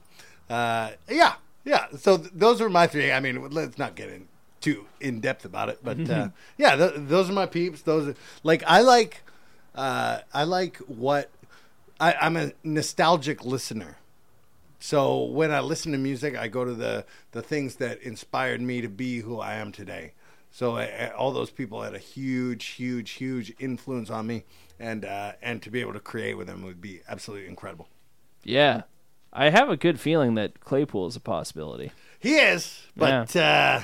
Uh, 0.49 0.93
yeah, 1.09 1.35
yeah. 1.65 1.87
So 1.97 2.19
th- 2.19 2.31
those 2.35 2.61
are 2.61 2.69
my 2.69 2.87
three. 2.87 3.13
I 3.13 3.21
mean, 3.21 3.51
let's 3.51 3.79
not 3.79 3.95
get 3.95 4.09
in 4.11 4.29
too 4.61 4.87
in 5.01 5.21
depth 5.21 5.45
about 5.45 5.69
it, 5.69 5.81
but 5.83 6.09
uh, 6.09 6.29
yeah, 6.59 6.77
th- 6.77 6.95
those 6.97 7.29
are 7.29 7.33
my 7.33 7.47
peeps. 7.47 7.83
Those 7.83 8.09
are 8.09 8.15
like 8.43 8.63
I 8.67 8.81
like. 8.81 9.23
Uh, 9.75 10.21
I 10.35 10.45
like 10.45 10.77
what 10.79 11.31
I, 11.99 12.15
I'm 12.21 12.37
a 12.37 12.53
nostalgic 12.63 13.45
listener. 13.45 13.97
So 14.81 15.23
when 15.23 15.51
I 15.53 15.61
listen 15.61 15.93
to 15.93 15.99
music, 15.99 16.37
I 16.37 16.49
go 16.49 16.65
to 16.65 16.75
the 16.75 17.07
the 17.31 17.43
things 17.43 17.77
that 17.77 18.03
inspired 18.03 18.61
me 18.61 18.81
to 18.81 18.89
be 18.89 19.21
who 19.21 19.39
I 19.39 19.55
am 19.55 19.73
today. 19.73 20.13
So 20.51 20.77
uh, 20.77 21.11
all 21.17 21.33
those 21.33 21.51
people 21.51 21.81
had 21.83 21.95
a 21.95 21.99
huge, 21.99 22.67
huge, 22.67 23.13
huge 23.13 23.55
influence 23.59 24.11
on 24.11 24.27
me, 24.27 24.45
and 24.79 25.05
uh, 25.05 25.33
and 25.41 25.63
to 25.63 25.71
be 25.71 25.81
able 25.81 25.95
to 25.95 26.01
create 26.01 26.35
with 26.35 26.47
them 26.49 26.63
would 26.63 26.81
be 26.81 27.01
absolutely 27.09 27.49
incredible. 27.49 27.89
Yeah. 28.45 28.83
I 29.33 29.51
have 29.51 29.71
a 29.71 29.77
good 29.77 29.99
feeling 29.99 30.35
that 30.35 30.61
Claypool 30.61 31.07
is 31.07 31.17
a 31.17 31.21
possibility. 31.21 31.93
He 32.19 32.35
is, 32.37 32.83
but 32.97 33.35
uh, 33.35 33.81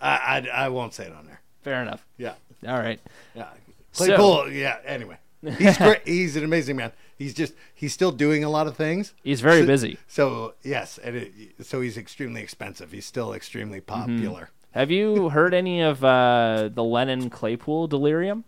I, 0.00 0.10
I 0.10 0.48
I 0.64 0.68
won't 0.68 0.94
say 0.94 1.04
it 1.06 1.12
on 1.12 1.26
there. 1.26 1.40
Fair 1.62 1.82
enough. 1.82 2.06
Yeah, 2.16 2.34
All 2.66 2.78
right. 2.78 3.00
yeah. 3.34 3.48
So- 3.92 4.04
Claypool, 4.06 4.50
yeah. 4.52 4.78
Anyway, 4.84 5.16
he's 5.58 5.78
great. 5.78 6.00
He's 6.06 6.36
an 6.36 6.44
amazing 6.44 6.76
man. 6.76 6.92
He's 7.16 7.34
just 7.34 7.54
he's 7.74 7.92
still 7.92 8.12
doing 8.12 8.44
a 8.44 8.50
lot 8.50 8.66
of 8.66 8.76
things. 8.76 9.14
He's 9.22 9.40
very 9.40 9.60
So- 9.60 9.66
busy. 9.66 9.98
So 10.08 10.54
yes, 10.62 10.98
and 10.98 11.16
it, 11.16 11.32
so 11.62 11.80
he's 11.80 11.96
extremely 11.96 12.42
expensive. 12.42 12.92
He's 12.92 13.06
still 13.06 13.32
extremely 13.32 13.80
popular. 13.80 14.50
Have 14.72 14.90
you 14.90 15.28
heard 15.28 15.52
any 15.54 15.82
of 15.82 16.02
uh, 16.02 16.70
the 16.72 16.82
Lennon 16.82 17.28
Claypool 17.30 17.88
delirium? 17.88 18.44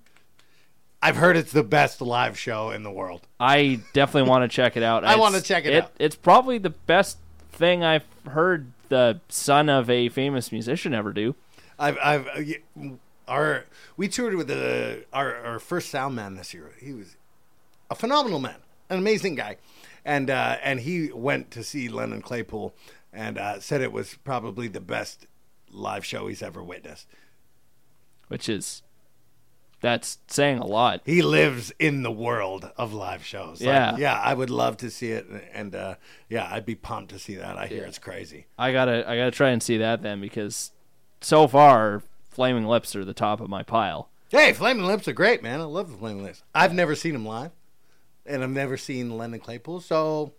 I've 1.04 1.16
heard 1.16 1.36
it's 1.36 1.52
the 1.52 1.62
best 1.62 2.00
live 2.00 2.38
show 2.38 2.70
in 2.70 2.82
the 2.82 2.90
world. 2.90 3.26
I 3.38 3.80
definitely 3.92 4.30
want 4.30 4.50
to 4.50 4.54
check 4.54 4.74
it 4.78 4.82
out. 4.82 5.04
I 5.04 5.16
wanna 5.16 5.42
check 5.42 5.66
it 5.66 5.74
out. 5.74 5.92
It's 5.98 6.16
probably 6.16 6.56
the 6.56 6.70
best 6.70 7.18
thing 7.52 7.84
I've 7.84 8.06
heard 8.26 8.72
the 8.88 9.20
son 9.28 9.68
of 9.68 9.90
a 9.90 10.08
famous 10.08 10.50
musician 10.50 10.94
ever 10.94 11.12
do. 11.12 11.34
I've, 11.78 11.98
I've, 12.02 12.26
uh, 12.26 12.88
our, 13.28 13.66
we 13.98 14.08
toured 14.08 14.34
with 14.34 14.48
the 14.48 15.04
our, 15.12 15.36
our 15.36 15.58
first 15.58 15.90
sound 15.90 16.16
man 16.16 16.36
this 16.36 16.54
year. 16.54 16.72
He 16.80 16.94
was 16.94 17.18
a 17.90 17.94
phenomenal 17.94 18.38
man, 18.38 18.56
an 18.88 18.96
amazing 18.98 19.34
guy, 19.34 19.58
and 20.06 20.30
uh, 20.30 20.56
and 20.62 20.80
he 20.80 21.12
went 21.12 21.50
to 21.50 21.62
see 21.62 21.90
Lennon 21.90 22.22
Claypool 22.22 22.74
and 23.12 23.36
uh, 23.36 23.60
said 23.60 23.82
it 23.82 23.92
was 23.92 24.16
probably 24.24 24.68
the 24.68 24.80
best 24.80 25.26
live 25.70 26.06
show 26.06 26.28
he's 26.28 26.42
ever 26.42 26.62
witnessed. 26.64 27.06
which 28.28 28.48
is 28.48 28.82
that's 29.84 30.16
saying 30.28 30.58
a 30.60 30.66
lot. 30.66 31.02
He 31.04 31.20
lives 31.20 31.70
in 31.78 32.02
the 32.02 32.10
world 32.10 32.70
of 32.78 32.94
live 32.94 33.22
shows. 33.22 33.60
Like, 33.60 33.66
Yeah. 33.66 33.96
yeah, 33.98 34.18
I 34.18 34.32
would 34.32 34.48
love 34.48 34.78
to 34.78 34.90
see 34.90 35.12
it, 35.12 35.26
and 35.52 35.74
uh, 35.74 35.96
yeah, 36.30 36.48
I'd 36.50 36.64
be 36.64 36.74
pumped 36.74 37.10
to 37.12 37.18
see 37.18 37.34
that. 37.34 37.58
I 37.58 37.66
hear 37.66 37.84
it's 37.84 37.98
crazy. 37.98 38.46
I 38.58 38.72
gotta 38.72 39.04
I 39.08 39.14
gotta 39.16 39.30
try 39.30 39.50
and 39.50 39.62
see 39.62 39.76
that 39.76 40.00
then 40.02 40.22
because 40.22 40.72
so 41.20 41.46
far 41.46 42.02
Flaming 42.30 42.64
Lips 42.64 42.96
are 42.96 43.04
the 43.04 43.12
top 43.12 43.42
of 43.42 43.50
my 43.50 43.62
pile. 43.62 44.08
Hey, 44.30 44.54
Flaming 44.54 44.86
Lips 44.86 45.06
are 45.06 45.12
great, 45.12 45.42
man. 45.42 45.60
I 45.60 45.64
love 45.64 45.90
the 45.92 45.98
Flaming 45.98 46.24
Lips. 46.24 46.42
I've 46.54 46.72
never 46.72 46.94
seen 46.94 47.12
them 47.12 47.26
live, 47.26 47.50
and 48.24 48.42
I've 48.42 48.48
never 48.50 48.78
seen 48.78 49.18
Lennon 49.18 49.38
Claypool, 49.40 49.80
so 49.82 50.32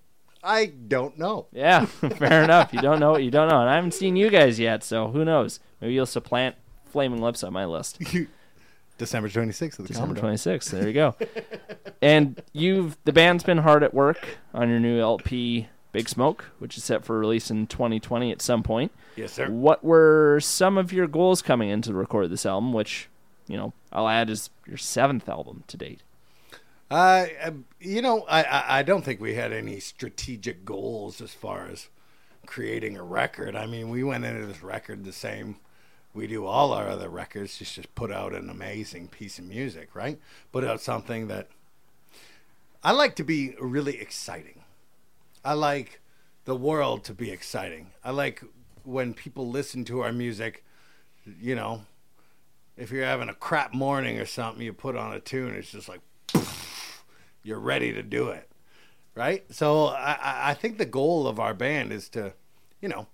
I 0.43 0.65
don't 0.65 1.19
know. 1.19 1.45
Yeah, 1.51 1.85
fair 2.17 2.43
enough. 2.43 2.73
You 2.73 2.81
don't 2.81 2.99
know 2.99 3.11
what 3.11 3.23
you 3.23 3.29
don't 3.31 3.47
know, 3.49 3.61
and 3.61 3.69
I 3.69 3.75
haven't 3.75 3.93
seen 3.93 4.15
you 4.15 4.31
guys 4.31 4.59
yet, 4.59 4.83
so 4.83 5.09
who 5.09 5.23
knows? 5.23 5.59
Maybe 5.81 5.93
you'll 5.93 6.07
supplant 6.07 6.55
Flaming 6.85 7.21
Lips 7.21 7.43
on 7.43 7.53
my 7.53 7.65
list. 7.65 8.01
December 8.97 9.29
26th 9.29 9.79
of 9.79 9.87
the 9.87 9.93
December 9.93 10.15
Commodore. 10.15 10.31
26th. 10.31 10.69
There 10.71 10.87
you 10.87 10.93
go. 10.93 11.15
and 12.01 12.41
you've 12.53 12.97
the 13.03 13.13
band's 13.13 13.43
been 13.43 13.59
hard 13.59 13.83
at 13.83 13.93
work 13.93 14.37
on 14.53 14.69
your 14.69 14.79
new 14.79 14.99
LP 14.99 15.67
Big 15.91 16.09
Smoke, 16.09 16.45
which 16.59 16.77
is 16.77 16.83
set 16.83 17.05
for 17.05 17.17
release 17.17 17.49
in 17.49 17.67
2020 17.67 18.31
at 18.31 18.41
some 18.41 18.63
point. 18.63 18.91
Yes, 19.15 19.33
sir. 19.33 19.49
What 19.49 19.83
were 19.83 20.39
some 20.41 20.77
of 20.77 20.91
your 20.91 21.07
goals 21.07 21.41
coming 21.41 21.69
in 21.69 21.81
to 21.83 21.93
record 21.93 22.29
this 22.29 22.45
album, 22.45 22.73
which, 22.73 23.07
you 23.47 23.55
know, 23.55 23.73
I'll 23.93 24.09
add 24.09 24.29
is 24.29 24.49
your 24.67 24.77
seventh 24.77 25.29
album 25.29 25.63
to 25.67 25.77
date? 25.77 26.01
Uh, 26.91 27.27
uh, 27.41 27.51
you 27.79 28.01
know, 28.01 28.25
I, 28.29 28.43
I, 28.43 28.79
I 28.79 28.83
don't 28.83 29.03
think 29.03 29.19
we 29.19 29.35
had 29.35 29.51
any 29.51 29.79
strategic 29.79 30.65
goals 30.65 31.21
as 31.21 31.33
far 31.33 31.67
as 31.67 31.87
creating 32.45 32.97
a 32.97 33.03
record. 33.03 33.55
I 33.55 33.65
mean, 33.65 33.89
we 33.89 34.03
went 34.03 34.25
into 34.25 34.45
this 34.45 34.61
record 34.61 35.03
the 35.03 35.13
same 35.13 35.55
we 36.15 36.27
do 36.27 36.45
all 36.45 36.71
our 36.73 36.87
other 36.87 37.09
records, 37.09 37.57
just 37.57 37.75
just 37.75 37.93
put 37.95 38.11
out 38.11 38.33
an 38.33 38.49
amazing 38.49 39.07
piece 39.09 39.37
of 39.37 39.45
music, 39.45 39.93
right? 39.93 40.19
Put 40.51 40.63
out 40.63 40.81
something 40.81 41.27
that 41.27 41.49
I 42.83 42.91
like 42.91 43.15
to 43.17 43.23
be 43.23 43.55
really 43.59 43.99
exciting. 43.99 44.63
I 45.43 45.53
like 45.53 45.99
the 46.45 46.55
world 46.55 47.03
to 47.05 47.13
be 47.13 47.31
exciting. 47.31 47.91
I 48.03 48.11
like 48.11 48.43
when 48.83 49.13
people 49.13 49.49
listen 49.49 49.83
to 49.85 50.01
our 50.01 50.13
music, 50.13 50.63
you 51.41 51.55
know, 51.55 51.81
if 52.77 52.91
you're 52.91 53.05
having 53.05 53.29
a 53.29 53.33
crap 53.33 53.73
morning 53.73 54.19
or 54.19 54.25
something, 54.25 54.61
you 54.63 54.73
put 54.73 54.95
on 54.95 55.13
a 55.13 55.19
tune, 55.19 55.55
it's 55.55 55.71
just 55.71 55.89
like 55.89 56.01
you're 57.43 57.59
ready 57.59 57.91
to 57.93 58.03
do 58.03 58.29
it, 58.29 58.49
right? 59.15 59.43
So 59.51 59.87
I, 59.87 60.13
I- 60.13 60.49
I 60.51 60.53
think 60.53 60.77
the 60.77 60.85
goal 60.85 61.27
of 61.27 61.39
our 61.39 61.53
band 61.53 61.91
is 61.91 62.09
to, 62.09 62.33
you 62.81 62.89
know, 62.89 63.07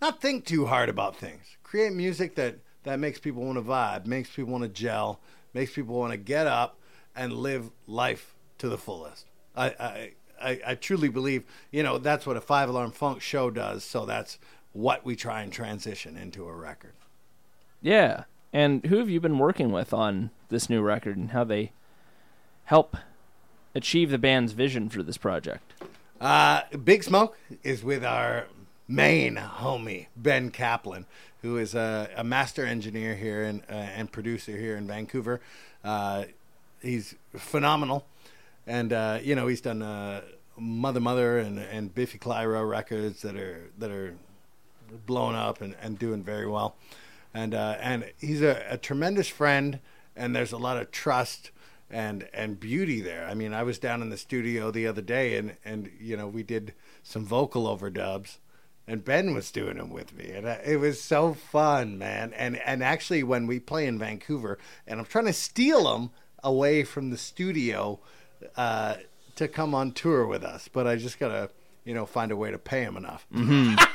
not 0.00 0.20
think 0.20 0.44
too 0.44 0.66
hard 0.66 0.88
about 0.88 1.16
things. 1.16 1.56
Create 1.62 1.92
music 1.92 2.34
that 2.36 2.58
that 2.84 2.98
makes 2.98 3.18
people 3.18 3.42
want 3.44 3.58
to 3.58 3.62
vibe, 3.62 4.06
makes 4.06 4.30
people 4.30 4.52
want 4.52 4.62
to 4.62 4.68
gel, 4.68 5.20
makes 5.52 5.72
people 5.72 5.98
want 5.98 6.12
to 6.12 6.16
get 6.16 6.46
up 6.46 6.78
and 7.14 7.32
live 7.32 7.70
life 7.86 8.34
to 8.58 8.68
the 8.68 8.78
fullest. 8.78 9.26
I, 9.56 9.66
I, 9.68 10.12
I, 10.40 10.60
I 10.68 10.74
truly 10.76 11.08
believe, 11.08 11.44
you 11.70 11.82
know, 11.82 11.98
that's 11.98 12.26
what 12.26 12.36
a 12.36 12.40
five 12.40 12.68
alarm 12.68 12.92
funk 12.92 13.20
show 13.20 13.50
does. 13.50 13.84
So 13.84 14.06
that's 14.06 14.38
what 14.72 15.04
we 15.04 15.16
try 15.16 15.42
and 15.42 15.52
transition 15.52 16.16
into 16.16 16.46
a 16.46 16.52
record. 16.52 16.92
Yeah. 17.82 18.24
And 18.52 18.86
who 18.86 18.98
have 18.98 19.10
you 19.10 19.20
been 19.20 19.38
working 19.38 19.72
with 19.72 19.92
on 19.92 20.30
this 20.48 20.70
new 20.70 20.80
record 20.80 21.16
and 21.16 21.32
how 21.32 21.44
they 21.44 21.72
help 22.64 22.96
achieve 23.74 24.10
the 24.10 24.18
band's 24.18 24.52
vision 24.52 24.88
for 24.88 25.02
this 25.02 25.18
project? 25.18 25.74
Uh, 26.20 26.62
Big 26.82 27.04
Smoke 27.04 27.36
is 27.62 27.84
with 27.84 28.04
our 28.04 28.46
main 28.88 29.36
homie 29.36 30.06
Ben 30.16 30.50
Kaplan, 30.50 31.06
who 31.42 31.58
is 31.58 31.74
a, 31.74 32.10
a 32.16 32.24
master 32.24 32.64
engineer 32.64 33.14
here 33.14 33.44
and 33.44 33.62
uh, 33.70 33.74
and 33.74 34.10
producer 34.10 34.56
here 34.56 34.76
in 34.76 34.86
Vancouver. 34.86 35.40
Uh, 35.84 36.24
he's 36.80 37.14
phenomenal, 37.36 38.06
and 38.66 38.92
uh, 38.92 39.18
you 39.22 39.34
know 39.34 39.46
he's 39.46 39.60
done 39.60 39.82
uh, 39.82 40.22
Mother 40.56 41.00
Mother 41.00 41.38
and 41.38 41.58
and 41.58 41.94
Biffy 41.94 42.18
Clyro 42.18 42.68
records 42.68 43.22
that 43.22 43.36
are 43.36 43.70
that 43.78 43.90
are 43.90 44.14
blown 45.06 45.34
up 45.34 45.60
and, 45.60 45.76
and 45.80 45.98
doing 45.98 46.22
very 46.22 46.46
well, 46.46 46.76
and 47.34 47.54
uh, 47.54 47.76
and 47.80 48.10
he's 48.18 48.42
a, 48.42 48.64
a 48.70 48.78
tremendous 48.78 49.28
friend, 49.28 49.80
and 50.16 50.34
there's 50.34 50.52
a 50.52 50.58
lot 50.58 50.78
of 50.78 50.90
trust 50.90 51.50
and 51.90 52.28
and 52.32 52.58
beauty 52.58 53.00
there. 53.00 53.26
I 53.26 53.34
mean, 53.34 53.52
I 53.52 53.62
was 53.62 53.78
down 53.78 54.02
in 54.02 54.10
the 54.10 54.16
studio 54.16 54.70
the 54.70 54.86
other 54.86 55.02
day, 55.02 55.36
and 55.36 55.56
and 55.64 55.90
you 56.00 56.16
know 56.16 56.26
we 56.26 56.42
did 56.42 56.74
some 57.02 57.24
vocal 57.24 57.64
overdubs, 57.64 58.38
and 58.88 59.04
Ben 59.04 59.34
was 59.34 59.50
doing 59.50 59.76
them 59.76 59.90
with 59.90 60.16
me, 60.16 60.30
and 60.30 60.48
I, 60.48 60.60
it 60.64 60.80
was 60.80 61.00
so 61.00 61.34
fun, 61.34 61.98
man. 61.98 62.32
And 62.32 62.56
and 62.56 62.82
actually, 62.82 63.22
when 63.22 63.46
we 63.46 63.60
play 63.60 63.86
in 63.86 63.98
Vancouver, 63.98 64.58
and 64.86 64.98
I'm 64.98 65.06
trying 65.06 65.26
to 65.26 65.32
steal 65.32 65.84
them 65.84 66.10
away 66.42 66.84
from 66.84 67.10
the 67.10 67.18
studio 67.18 68.00
uh, 68.56 68.96
to 69.36 69.46
come 69.46 69.74
on 69.74 69.92
tour 69.92 70.26
with 70.26 70.42
us, 70.42 70.68
but 70.68 70.86
I 70.86 70.96
just 70.96 71.18
gotta 71.18 71.50
you 71.84 71.94
know 71.94 72.06
find 72.06 72.32
a 72.32 72.36
way 72.36 72.50
to 72.50 72.58
pay 72.58 72.82
him 72.82 72.96
enough. 72.96 73.26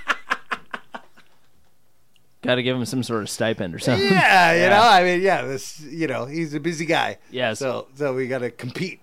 Got 2.44 2.56
to 2.56 2.64
give 2.64 2.76
him 2.76 2.84
some 2.84 3.04
sort 3.04 3.22
of 3.22 3.30
stipend 3.30 3.74
or 3.74 3.80
something. 3.80 4.06
Yeah, 4.06 4.52
you 4.52 4.70
know, 4.70 4.82
I 4.82 5.02
mean, 5.06 5.22
yeah, 5.22 5.44
this 5.44 5.80
you 5.80 6.08
know 6.08 6.26
he's 6.26 6.54
a 6.54 6.60
busy 6.60 6.86
guy. 6.86 7.18
Yes. 7.32 7.58
so 7.60 7.88
so 7.96 8.14
we 8.14 8.28
gotta 8.28 8.52
compete. 8.52 9.00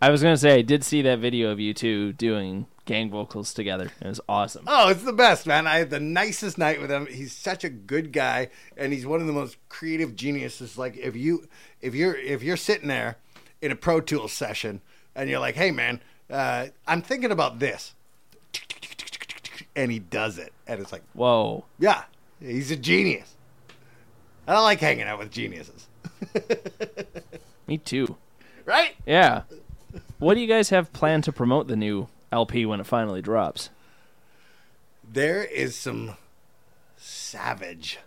I 0.00 0.10
was 0.10 0.22
gonna 0.22 0.36
say 0.36 0.54
I 0.54 0.62
did 0.62 0.84
see 0.84 1.02
that 1.02 1.18
video 1.18 1.50
of 1.50 1.60
you 1.60 1.74
two 1.74 2.12
doing 2.14 2.66
gang 2.84 3.10
vocals 3.10 3.54
together. 3.54 3.90
It 4.00 4.06
was 4.06 4.20
awesome. 4.28 4.64
Oh, 4.66 4.88
it's 4.88 5.04
the 5.04 5.12
best, 5.12 5.46
man. 5.46 5.66
I 5.66 5.78
had 5.78 5.90
the 5.90 6.00
nicest 6.00 6.58
night 6.58 6.80
with 6.80 6.90
him. 6.90 7.06
He's 7.06 7.32
such 7.32 7.64
a 7.64 7.68
good 7.68 8.12
guy 8.12 8.48
and 8.76 8.92
he's 8.92 9.06
one 9.06 9.20
of 9.20 9.26
the 9.26 9.32
most 9.32 9.56
creative 9.68 10.16
geniuses. 10.16 10.76
Like 10.76 10.96
if 10.96 11.16
you 11.16 11.48
if 11.80 11.94
you're 11.94 12.16
if 12.16 12.42
you're 12.42 12.56
sitting 12.56 12.88
there 12.88 13.16
in 13.60 13.70
a 13.70 13.76
Pro 13.76 14.00
Tools 14.00 14.32
session 14.32 14.80
and 15.14 15.30
you're 15.30 15.40
like, 15.40 15.54
"Hey 15.54 15.70
man, 15.70 16.00
uh, 16.30 16.66
I'm 16.86 17.02
thinking 17.02 17.30
about 17.30 17.58
this." 17.58 17.94
And 19.74 19.90
he 19.90 19.98
does 20.00 20.38
it. 20.38 20.52
And 20.66 20.80
it's 20.80 20.92
like, 20.92 21.04
Whoa. 21.14 21.64
"Yeah, 21.78 22.04
he's 22.40 22.70
a 22.70 22.76
genius." 22.76 23.36
I 24.46 24.54
don't 24.54 24.64
like 24.64 24.80
hanging 24.80 25.04
out 25.04 25.20
with 25.20 25.30
geniuses. 25.30 25.88
Me 27.68 27.78
too. 27.78 28.16
Right? 28.64 28.96
Yeah. 29.06 29.42
What 30.18 30.34
do 30.34 30.40
you 30.40 30.48
guys 30.48 30.70
have 30.70 30.92
planned 30.92 31.24
to 31.24 31.32
promote 31.32 31.68
the 31.68 31.76
new 31.76 32.08
LP 32.32 32.66
when 32.66 32.80
it 32.80 32.86
finally 32.86 33.22
drops? 33.22 33.70
There 35.08 35.44
is 35.44 35.76
some 35.76 36.16
savage 36.96 37.98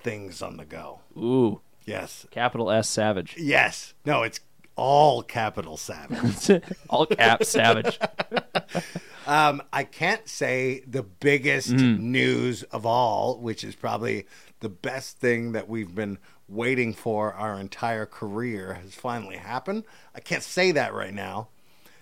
things 0.00 0.42
on 0.42 0.56
the 0.56 0.64
go. 0.64 1.00
Ooh, 1.16 1.60
Yes. 1.86 2.26
capital 2.30 2.70
S 2.70 2.88
Savage. 2.88 3.36
Yes. 3.38 3.92
No, 4.06 4.22
it's 4.22 4.40
all 4.76 5.22
capital 5.22 5.76
savage. 5.76 6.62
All 6.88 7.06
caps 7.06 7.48
Savage. 7.50 7.98
Um, 9.26 9.62
I 9.72 9.84
can't 9.84 10.28
say 10.28 10.82
the 10.86 11.02
biggest 11.02 11.70
news 11.70 12.62
of 12.64 12.84
all, 12.84 13.38
which 13.38 13.64
is 13.64 13.74
probably 13.74 14.26
the 14.60 14.68
best 14.68 15.16
thing 15.18 15.52
that 15.52 15.66
we've 15.66 15.94
been 15.94 16.18
waiting 16.46 16.92
for 16.92 17.32
our 17.32 17.58
entire 17.58 18.04
career 18.04 18.74
has 18.74 18.94
finally 18.94 19.38
happened. 19.38 19.84
I 20.14 20.20
can't 20.20 20.42
say 20.42 20.72
that 20.72 20.92
right 20.92 21.14
now. 21.14 21.48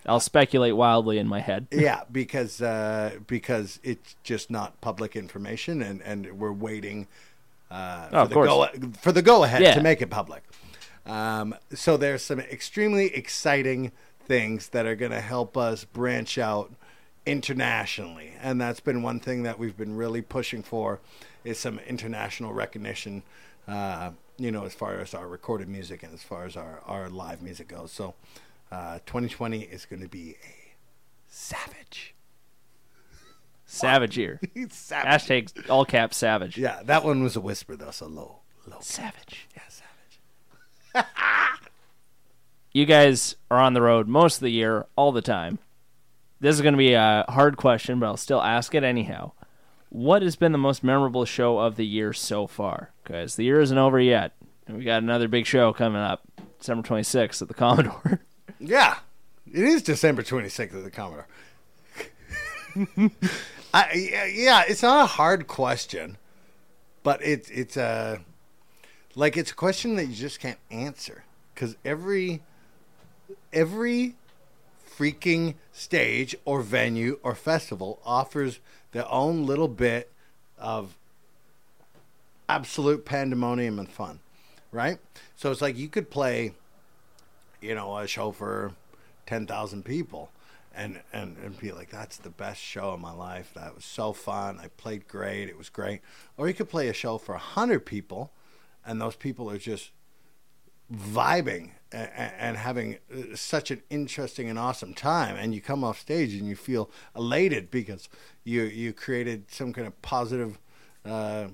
I'll 0.05 0.19
speculate 0.19 0.75
wildly 0.75 1.17
in 1.17 1.27
my 1.27 1.39
head. 1.39 1.67
Yeah, 1.71 2.03
because 2.11 2.61
uh, 2.61 3.17
because 3.27 3.79
it's 3.83 4.15
just 4.23 4.49
not 4.51 4.79
public 4.81 5.15
information, 5.15 5.81
and, 5.81 6.01
and 6.01 6.39
we're 6.39 6.51
waiting 6.51 7.07
uh, 7.71 8.09
Oh, 8.11 8.25
for, 8.27 8.45
the 8.45 8.79
go, 8.79 8.91
for 9.01 9.11
the 9.11 9.21
go 9.21 9.43
ahead 9.43 9.61
Yeah. 9.61 9.73
to 9.73 9.81
make 9.81 10.01
it 10.01 10.09
public. 10.09 10.43
Um, 11.05 11.55
so 11.73 11.97
there's 11.97 12.23
some 12.23 12.39
extremely 12.39 13.13
exciting 13.13 13.91
things 14.25 14.69
that 14.69 14.85
are 14.85 14.95
going 14.95 15.11
to 15.11 15.19
help 15.21 15.57
us 15.57 15.83
branch 15.83 16.37
out 16.37 16.71
internationally, 17.25 18.33
and 18.41 18.59
that's 18.61 18.79
been 18.79 19.01
one 19.01 19.19
thing 19.19 19.43
that 19.43 19.57
we've 19.59 19.75
been 19.77 19.95
really 19.95 20.21
pushing 20.21 20.61
for 20.63 20.99
is 21.43 21.59
some 21.59 21.79
international 21.87 22.53
recognition. 22.53 23.23
Uh, 23.67 24.11
you 24.37 24.51
know, 24.51 24.65
as 24.65 24.73
far 24.73 24.99
as 24.99 25.13
our 25.13 25.27
recorded 25.27 25.67
music 25.69 26.03
and 26.03 26.13
as 26.13 26.23
far 26.23 26.45
as 26.45 26.57
our, 26.57 26.81
our 26.85 27.07
live 27.09 27.41
music 27.41 27.67
goes. 27.67 27.91
So, 27.91 28.15
uh, 28.73 28.99
2020 29.05 29.61
is 29.61 29.85
going 29.85 30.01
to 30.01 30.07
be 30.09 30.31
a 30.43 30.75
savage. 31.27 32.15
Savage 33.65 34.17
year. 34.17 34.39
savage. 34.69 35.23
Hashtag 35.23 35.69
all 35.69 35.85
caps 35.85 36.17
Savage. 36.17 36.57
Yeah, 36.57 36.81
that 36.83 37.03
one 37.03 37.21
was 37.21 37.35
a 37.35 37.41
whisper 37.41 37.75
though, 37.75 37.91
so 37.91 38.07
low, 38.07 38.39
low. 38.67 38.77
Savage. 38.81 39.47
Yeah, 39.55 39.61
savage. 39.69 41.07
You 42.75 42.87
guys 42.87 43.35
are 43.51 43.59
on 43.59 43.75
the 43.75 43.83
road 43.83 44.07
most 44.07 44.37
of 44.37 44.41
the 44.41 44.51
year, 44.51 44.87
all 44.95 45.11
the 45.11 45.21
time. 45.21 45.59
This 46.39 46.55
is 46.55 46.61
going 46.61 46.73
to 46.73 46.77
be 46.79 46.93
a 46.93 47.23
hard 47.29 47.55
question, 47.55 47.99
but 47.99 48.07
I'll 48.07 48.17
still 48.17 48.41
ask 48.41 48.73
it 48.73 48.83
anyhow. 48.83 49.33
What 49.89 50.23
has 50.23 50.35
been 50.35 50.53
the 50.53 50.57
most 50.57 50.83
memorable 50.83 51.23
show 51.23 51.59
of 51.59 51.75
the 51.75 51.85
year 51.85 52.13
so 52.13 52.47
far? 52.47 52.91
Because 53.03 53.35
the 53.35 53.43
year 53.43 53.61
isn't 53.61 53.77
over 53.77 53.99
yet. 53.99 54.31
And 54.65 54.75
we 54.75 54.85
got 54.85 55.03
another 55.03 55.27
big 55.27 55.45
show 55.45 55.71
coming 55.71 56.01
up, 56.01 56.23
December 56.57 56.87
26th 56.87 57.43
at 57.43 57.47
the 57.47 57.53
Commodore. 57.53 58.19
Yeah, 58.59 58.97
it 59.51 59.63
is 59.63 59.81
December 59.81 60.23
26th 60.23 60.75
at 60.75 60.83
the 60.83 60.91
Commodore. 60.91 61.27
I, 63.73 64.31
yeah, 64.35 64.63
it's 64.67 64.83
not 64.83 65.03
a 65.03 65.07
hard 65.07 65.47
question, 65.47 66.17
but 67.03 67.23
it's 67.23 67.49
it's 67.49 67.77
a 67.77 68.19
like 69.15 69.37
it's 69.37 69.51
a 69.51 69.55
question 69.55 69.95
that 69.95 70.05
you 70.05 70.15
just 70.15 70.39
can't 70.39 70.59
answer 70.71 71.23
because 71.53 71.75
every 71.83 72.41
every 73.51 74.15
freaking 74.97 75.55
stage 75.71 76.35
or 76.45 76.61
venue 76.61 77.19
or 77.23 77.35
festival 77.35 77.99
offers 78.05 78.59
their 78.91 79.09
own 79.11 79.45
little 79.45 79.67
bit 79.67 80.11
of 80.57 80.95
absolute 82.47 83.05
pandemonium 83.05 83.79
and 83.79 83.89
fun, 83.89 84.19
right? 84.71 84.99
So 85.35 85.51
it's 85.51 85.61
like 85.61 85.77
you 85.77 85.87
could 85.87 86.09
play, 86.09 86.53
you 87.63 87.75
know, 87.75 87.97
a 87.97 88.07
show 88.07 88.31
for 88.31 88.73
ten 89.25 89.47
thousand 89.47 89.85
people, 89.85 90.31
and, 90.75 91.01
and 91.11 91.37
and 91.43 91.59
be 91.59 91.71
like, 91.71 91.89
that's 91.89 92.17
the 92.17 92.29
best 92.29 92.61
show 92.61 92.91
of 92.91 92.99
my 92.99 93.13
life. 93.13 93.53
That 93.55 93.75
was 93.75 93.85
so 93.85 94.13
fun. 94.13 94.59
I 94.61 94.67
played 94.67 95.07
great. 95.07 95.49
It 95.49 95.57
was 95.57 95.69
great. 95.69 96.01
Or 96.37 96.47
you 96.47 96.53
could 96.53 96.69
play 96.69 96.87
a 96.87 96.93
show 96.93 97.17
for 97.17 97.35
hundred 97.35 97.85
people, 97.85 98.31
and 98.85 99.01
those 99.01 99.15
people 99.15 99.49
are 99.49 99.57
just 99.57 99.91
vibing 100.91 101.71
and, 101.91 102.57
having 102.57 102.97
uh, 103.11 103.35
such 103.35 103.71
an 103.71 103.81
interesting 103.89 104.49
and 104.49 104.57
awesome 104.57 104.93
time 104.93 105.35
and 105.35 105.53
you 105.53 105.61
come 105.61 105.83
off 105.83 105.99
stage 105.99 106.33
and 106.33 106.47
you 106.47 106.55
feel 106.55 106.89
elated 107.15 107.69
because 107.69 108.09
you 108.43 108.63
you 108.63 108.93
created 108.93 109.49
some 109.51 109.71
kind 109.73 109.87
of 109.87 110.01
positive 110.01 110.59
uh, 111.05 111.47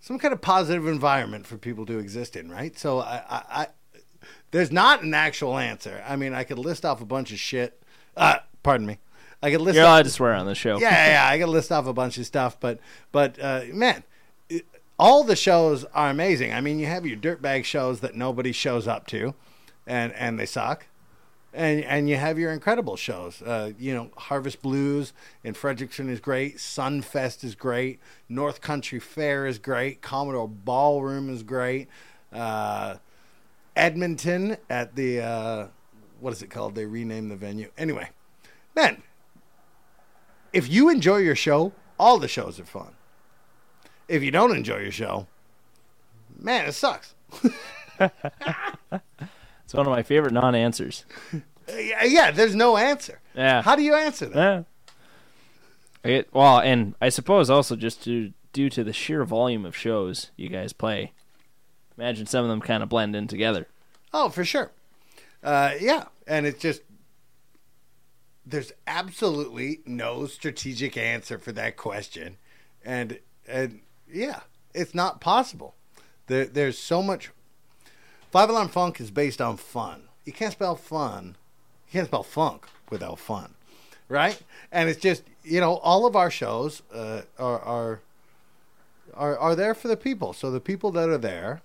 some 0.00 0.18
kind 0.18 0.32
of 0.32 0.40
positive 0.40 0.86
environment 0.86 1.46
for 1.46 1.56
people 1.58 1.84
to 1.86 1.98
exist 1.98 2.36
in 2.36 2.50
right 2.50 2.78
so 2.78 3.00
I, 3.00 3.22
I 3.28 3.66
there's 4.50 4.72
not 4.72 5.02
an 5.02 5.14
actual 5.14 5.58
answer 5.58 6.02
i 6.06 6.16
mean 6.16 6.32
i 6.34 6.44
could 6.44 6.58
list 6.58 6.84
off 6.84 7.00
a 7.00 7.06
bunch 7.06 7.32
of 7.32 7.38
shit 7.38 7.82
uh, 8.16 8.36
pardon 8.62 8.86
me 8.86 8.98
i 9.42 9.50
could 9.50 9.60
list 9.60 9.76
You're 9.76 9.84
off, 9.84 9.90
allowed 9.90 10.04
to 10.04 10.10
swear 10.10 10.34
on 10.34 10.46
the 10.46 10.54
show. 10.54 10.78
yeah, 10.78 10.90
yeah, 10.90 11.06
yeah. 11.12 11.28
I 11.28 11.38
could 11.38 11.48
list 11.48 11.70
off 11.72 11.86
a 11.86 11.92
bunch 11.92 12.18
of 12.18 12.26
stuff, 12.26 12.58
but 12.58 12.78
but 13.12 13.38
uh, 13.40 13.62
man, 13.72 14.02
it, 14.48 14.64
all 14.98 15.24
the 15.24 15.36
shows 15.36 15.84
are 15.92 16.08
amazing. 16.08 16.52
I 16.54 16.60
mean, 16.62 16.78
you 16.78 16.86
have 16.86 17.04
your 17.04 17.18
dirtbag 17.18 17.64
shows 17.64 18.00
that 18.00 18.14
nobody 18.14 18.52
shows 18.52 18.88
up 18.88 19.06
to, 19.08 19.34
and 19.86 20.12
and 20.14 20.38
they 20.38 20.46
suck, 20.46 20.86
and 21.52 21.84
and 21.84 22.08
you 22.08 22.16
have 22.16 22.38
your 22.38 22.50
incredible 22.50 22.96
shows. 22.96 23.42
Uh, 23.42 23.72
you 23.78 23.92
know, 23.92 24.10
Harvest 24.16 24.62
Blues 24.62 25.12
in 25.44 25.52
Fredericton 25.52 26.08
is 26.08 26.18
great. 26.18 26.56
Sunfest 26.56 27.44
is 27.44 27.54
great. 27.54 28.00
North 28.30 28.62
Country 28.62 28.98
Fair 28.98 29.46
is 29.46 29.58
great. 29.58 30.00
Commodore 30.00 30.48
Ballroom 30.48 31.28
is 31.28 31.42
great. 31.42 31.88
Uh, 32.32 32.96
Edmonton 33.76 34.56
at 34.68 34.96
the 34.96 35.20
uh, 35.20 35.66
what 36.20 36.32
is 36.32 36.42
it 36.42 36.50
called? 36.50 36.74
They 36.74 36.86
renamed 36.86 37.30
the 37.30 37.36
venue. 37.36 37.70
Anyway, 37.76 38.08
man, 38.74 39.02
if 40.52 40.68
you 40.68 40.88
enjoy 40.88 41.18
your 41.18 41.36
show, 41.36 41.72
all 41.98 42.18
the 42.18 42.28
shows 42.28 42.58
are 42.58 42.64
fun. 42.64 42.94
If 44.08 44.22
you 44.22 44.30
don't 44.30 44.56
enjoy 44.56 44.78
your 44.78 44.92
show, 44.92 45.26
man, 46.38 46.66
it 46.66 46.72
sucks. 46.72 47.14
It's 49.66 49.74
one 49.74 49.84
of 49.84 49.90
my 49.90 50.04
favorite 50.04 50.32
non 50.32 50.54
answers. 50.54 51.04
Yeah, 51.68 52.04
yeah, 52.04 52.30
there's 52.30 52.54
no 52.54 52.76
answer. 52.76 53.20
Yeah. 53.34 53.62
How 53.62 53.74
do 53.74 53.82
you 53.82 53.96
answer 53.96 54.26
that? 54.26 54.64
Yeah. 56.04 56.08
It, 56.08 56.28
well, 56.32 56.60
and 56.60 56.94
I 57.02 57.08
suppose 57.08 57.50
also 57.50 57.74
just 57.74 58.04
to, 58.04 58.32
due 58.52 58.70
to 58.70 58.84
the 58.84 58.92
sheer 58.92 59.24
volume 59.24 59.66
of 59.66 59.76
shows 59.76 60.30
you 60.36 60.48
guys 60.48 60.72
play, 60.72 61.14
imagine 61.96 62.26
some 62.26 62.44
of 62.44 62.50
them 62.50 62.60
kind 62.60 62.82
of 62.82 62.88
blend 62.88 63.16
in 63.16 63.26
together. 63.26 63.66
Oh, 64.12 64.28
for 64.28 64.44
sure. 64.44 64.70
Uh, 65.42 65.72
yeah, 65.80 66.04
and 66.26 66.46
it's 66.46 66.60
just 66.60 66.82
there's 68.44 68.72
absolutely 68.86 69.80
no 69.84 70.26
strategic 70.26 70.96
answer 70.96 71.38
for 71.38 71.52
that 71.52 71.76
question, 71.76 72.36
and 72.84 73.18
and 73.46 73.80
yeah, 74.10 74.40
it's 74.72 74.94
not 74.94 75.20
possible. 75.20 75.74
There, 76.28 76.46
there's 76.46 76.78
so 76.78 77.02
much. 77.02 77.30
Five 78.30 78.50
Alarm 78.50 78.68
Funk 78.68 79.00
is 79.00 79.10
based 79.10 79.40
on 79.40 79.56
fun. 79.56 80.04
You 80.24 80.32
can't 80.32 80.52
spell 80.52 80.76
fun. 80.76 81.36
You 81.88 81.92
can't 81.92 82.08
spell 82.08 82.22
funk 82.22 82.66
without 82.90 83.18
fun, 83.18 83.54
right? 84.08 84.40
And 84.70 84.88
it's 84.88 85.00
just 85.00 85.24
you 85.44 85.60
know 85.60 85.76
all 85.76 86.06
of 86.06 86.16
our 86.16 86.30
shows 86.30 86.82
uh, 86.94 87.22
are 87.38 87.60
are 87.60 88.00
are 89.14 89.38
are 89.38 89.56
there 89.56 89.74
for 89.74 89.88
the 89.88 89.96
people. 89.96 90.32
So 90.32 90.50
the 90.50 90.60
people 90.60 90.90
that 90.92 91.08
are 91.08 91.18
there 91.18 91.62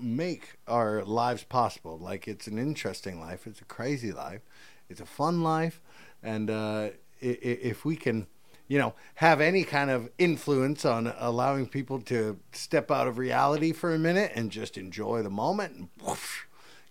make 0.00 0.58
our 0.66 1.04
lives 1.04 1.44
possible. 1.44 1.98
Like 1.98 2.28
it's 2.28 2.46
an 2.46 2.58
interesting 2.58 3.20
life, 3.20 3.46
it's 3.46 3.60
a 3.60 3.64
crazy 3.64 4.12
life, 4.12 4.42
it's 4.88 5.00
a 5.00 5.06
fun 5.06 5.42
life, 5.42 5.80
and 6.22 6.50
uh, 6.50 6.90
if 7.20 7.84
we 7.84 7.96
can, 7.96 8.26
you 8.68 8.78
know, 8.78 8.94
have 9.16 9.40
any 9.40 9.64
kind 9.64 9.90
of 9.90 10.10
influence 10.18 10.84
on 10.84 11.12
allowing 11.18 11.66
people 11.66 12.00
to 12.02 12.38
step 12.52 12.90
out 12.90 13.06
of 13.06 13.18
reality 13.18 13.72
for 13.72 13.94
a 13.94 13.98
minute 13.98 14.32
and 14.34 14.50
just 14.50 14.76
enjoy 14.76 15.22
the 15.22 15.30
moment 15.30 15.74
and 15.74 15.88
whoosh, 16.04 16.44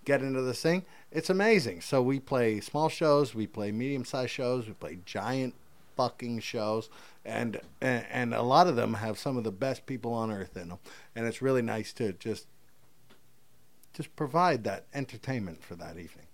get 0.05 0.21
into 0.21 0.41
this 0.41 0.61
thing, 0.61 0.85
it's 1.11 1.29
amazing. 1.29 1.81
So 1.81 2.01
we 2.01 2.19
play 2.19 2.59
small 2.59 2.89
shows, 2.89 3.35
we 3.35 3.47
play 3.47 3.71
medium-sized 3.71 4.31
shows, 4.31 4.67
we 4.67 4.73
play 4.73 4.99
giant 5.05 5.53
fucking 5.95 6.39
shows. 6.39 6.89
And 7.23 7.59
and 7.81 8.33
a 8.33 8.43
lot 8.43 8.67
of 8.67 8.75
them 8.75 8.93
have 8.95 9.17
some 9.17 9.35
of 9.35 9.43
the 9.43 9.51
best 9.51 9.85
people 9.87 10.13
on 10.13 10.31
earth 10.31 10.55
in 10.55 10.69
them. 10.69 10.77
And 11.15 11.25
it's 11.25 11.41
really 11.41 11.63
nice 11.63 11.91
to 11.93 12.13
just 12.13 12.45
just 13.95 14.15
provide 14.15 14.63
that 14.65 14.85
entertainment 14.93 15.63
for 15.63 15.75
that 15.75 15.97
evening. 15.97 16.27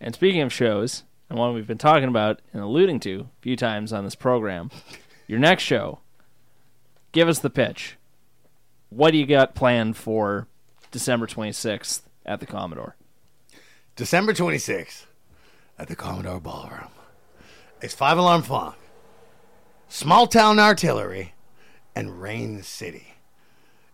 And 0.00 0.14
speaking 0.14 0.40
of 0.40 0.52
shows, 0.52 1.04
and 1.30 1.38
one 1.38 1.54
we've 1.54 1.66
been 1.66 1.78
talking 1.78 2.08
about 2.08 2.42
and 2.52 2.62
alluding 2.62 3.00
to 3.00 3.20
a 3.20 3.42
few 3.42 3.56
times 3.56 3.92
on 3.92 4.04
this 4.04 4.16
program, 4.16 4.70
your 5.26 5.38
next 5.38 5.62
show, 5.62 6.00
give 7.12 7.28
us 7.28 7.38
the 7.38 7.50
pitch. 7.50 7.96
What 8.90 9.12
do 9.12 9.18
you 9.18 9.26
got 9.26 9.54
planned 9.54 9.96
for 9.96 10.48
December 10.90 11.26
26th 11.26 12.02
at 12.26 12.40
the 12.40 12.46
Commodore? 12.46 12.96
December 13.96 14.32
26th 14.32 15.06
at 15.78 15.88
the 15.88 15.96
Commodore 15.96 16.40
Ballroom. 16.40 16.88
It's 17.80 17.94
Five 17.94 18.18
Alarm 18.18 18.42
Funk, 18.42 18.76
Small 19.88 20.26
Town 20.26 20.58
Artillery, 20.58 21.34
and 21.94 22.20
Rain 22.20 22.62
City. 22.62 23.14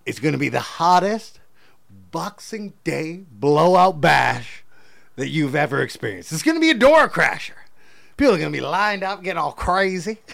It's 0.07 0.19
going 0.19 0.33
to 0.33 0.39
be 0.39 0.49
the 0.49 0.61
hottest 0.61 1.40
Boxing 2.11 2.73
Day 2.85 3.25
blowout 3.31 4.01
bash 4.01 4.65
that 5.17 5.29
you've 5.29 5.55
ever 5.55 5.83
experienced. 5.83 6.33
It's 6.33 6.43
going 6.43 6.57
to 6.57 6.61
be 6.61 6.71
a 6.71 6.75
door 6.75 7.09
crasher. 7.09 7.53
People 8.17 8.35
are 8.35 8.39
going 8.39 8.53
to 8.53 8.57
be 8.57 8.65
lined 8.65 9.03
up, 9.03 9.23
getting 9.23 9.39
all 9.39 9.53
crazy. 9.53 10.19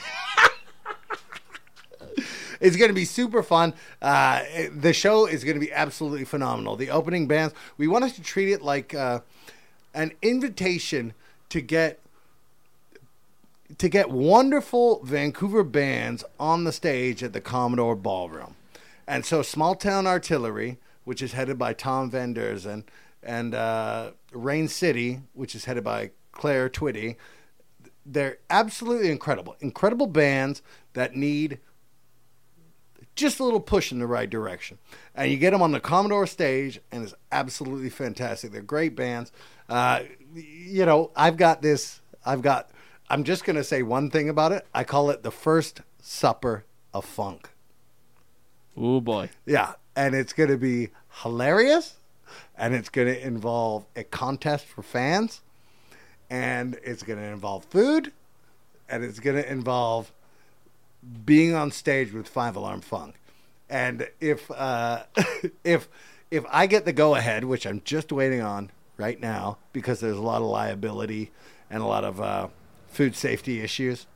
It's 2.61 2.77
going 2.77 2.89
to 2.89 2.95
be 2.95 3.05
super 3.05 3.43
fun. 3.43 3.75
Uh, 4.01 4.43
the 4.75 4.93
show 4.93 5.27
is 5.27 5.45
going 5.45 5.57
to 5.57 5.61
be 5.61 5.73
absolutely 5.73 6.25
phenomenal. 6.25 6.77
The 6.77 6.91
opening 6.91 7.27
bands, 7.27 7.55
we 7.77 7.87
wanted 7.87 8.15
to 8.15 8.23
treat 8.23 8.51
it 8.51 8.63
like 8.63 8.95
uh, 8.95 9.21
an 9.95 10.13
invitation 10.23 11.15
to 11.51 11.61
get 11.61 12.01
to 13.79 13.89
get 13.89 14.11
wonderful 14.11 15.01
Vancouver 15.03 15.65
bands 15.65 16.23
on 16.39 16.65
the 16.65 16.73
stage 16.73 17.23
at 17.25 17.33
the 17.33 17.41
Commodore 17.41 17.97
Ballroom. 17.97 18.55
And 19.09 19.27
so 19.27 19.43
Small 19.43 19.75
Town 19.75 20.07
Artillery, 20.07 20.79
which 21.07 21.23
is 21.23 21.33
headed 21.33 21.57
by 21.57 21.73
Tom 21.73 22.11
Van 22.11 22.35
Derzen, 22.35 22.83
and 23.23 23.55
uh, 23.55 24.11
Rain 24.33 24.67
City, 24.67 25.21
which 25.35 25.55
is 25.55 25.65
headed 25.65 25.85
by 25.85 26.11
Claire 26.33 26.69
Twitty, 26.69 27.15
they're 28.05 28.39
absolutely 28.51 29.11
incredible. 29.11 29.57
Incredible 29.61 30.09
bands 30.09 30.63
that 30.95 31.15
need 31.15 31.61
just 33.15 33.39
a 33.39 33.45
little 33.45 33.61
push 33.61 33.93
in 33.93 34.01
the 34.01 34.07
right 34.07 34.29
direction. 34.29 34.79
And 35.15 35.31
you 35.31 35.39
get 35.39 35.53
them 35.53 35.63
on 35.63 35.71
the 35.71 35.81
Commodore 35.81 36.27
stage, 36.27 36.81
and 36.91 37.05
it's 37.05 37.15
absolutely 37.31 37.89
fantastic. 37.89 38.51
They're 38.51 38.61
great 38.61 38.97
bands. 38.97 39.31
Uh, 39.69 40.01
you 40.35 40.85
know, 40.85 41.13
I've 41.15 41.37
got 41.37 41.63
this, 41.63 42.01
I've 42.25 42.43
got, 42.43 42.71
I'm 43.09 43.23
just 43.23 43.45
going 43.45 43.57
to 43.57 43.65
say 43.65 43.83
one 43.83 44.11
thing 44.11 44.29
about 44.29 44.51
it. 44.51 44.67
I 44.75 44.83
call 44.83 45.11
it 45.11 45.23
the 45.23 45.31
first 45.31 45.83
supper 46.01 46.65
of 46.93 47.05
funk. 47.05 47.51
Oh 48.77 49.01
boy. 49.01 49.31
Yeah. 49.47 49.75
And 49.97 50.15
it's 50.15 50.33
going 50.33 50.51
to 50.51 50.59
be 50.59 50.91
hilarious, 51.23 51.95
and 52.57 52.75
it's 52.75 52.91
going 52.91 53.09
to 53.09 53.27
involve 53.27 53.87
a 53.97 54.05
contest 54.05 54.67
for 54.67 54.83
fans, 54.83 55.41
and 56.31 56.79
it's 56.85 57.03
going 57.03 57.19
to 57.19 57.25
involve 57.25 57.65
food, 57.65 58.13
and 58.89 59.03
it's 59.03 59.19
going 59.19 59.37
to 59.37 59.51
involve 59.51 60.13
being 61.25 61.55
on 61.55 61.71
stage 61.71 62.13
with 62.13 62.29
Five 62.29 62.57
Alarm 62.57 62.81
Funk. 62.81 63.15
And 63.69 64.09
if 64.21 64.51
uh, 64.51 65.05
if 65.65 65.89
if 66.31 66.45
I 66.51 66.67
get 66.67 66.85
the 66.85 66.93
go 66.93 67.15
ahead, 67.15 67.45
which 67.45 67.67
I'm 67.67 67.81
just 67.85 68.13
waiting 68.13 68.43
on 68.43 68.71
right 68.97 69.21
now, 69.21 69.59
because 69.73 70.01
there's 70.01 70.17
a 70.17 70.23
lot 70.23 70.43
of 70.43 70.49
liability 70.49 71.31
and 71.71 71.83
a 71.83 71.87
lot 71.87 72.05
of 72.05 72.21
uh, 72.21 72.49
food 72.89 73.17
safety 73.17 73.61
issues, 73.61 74.07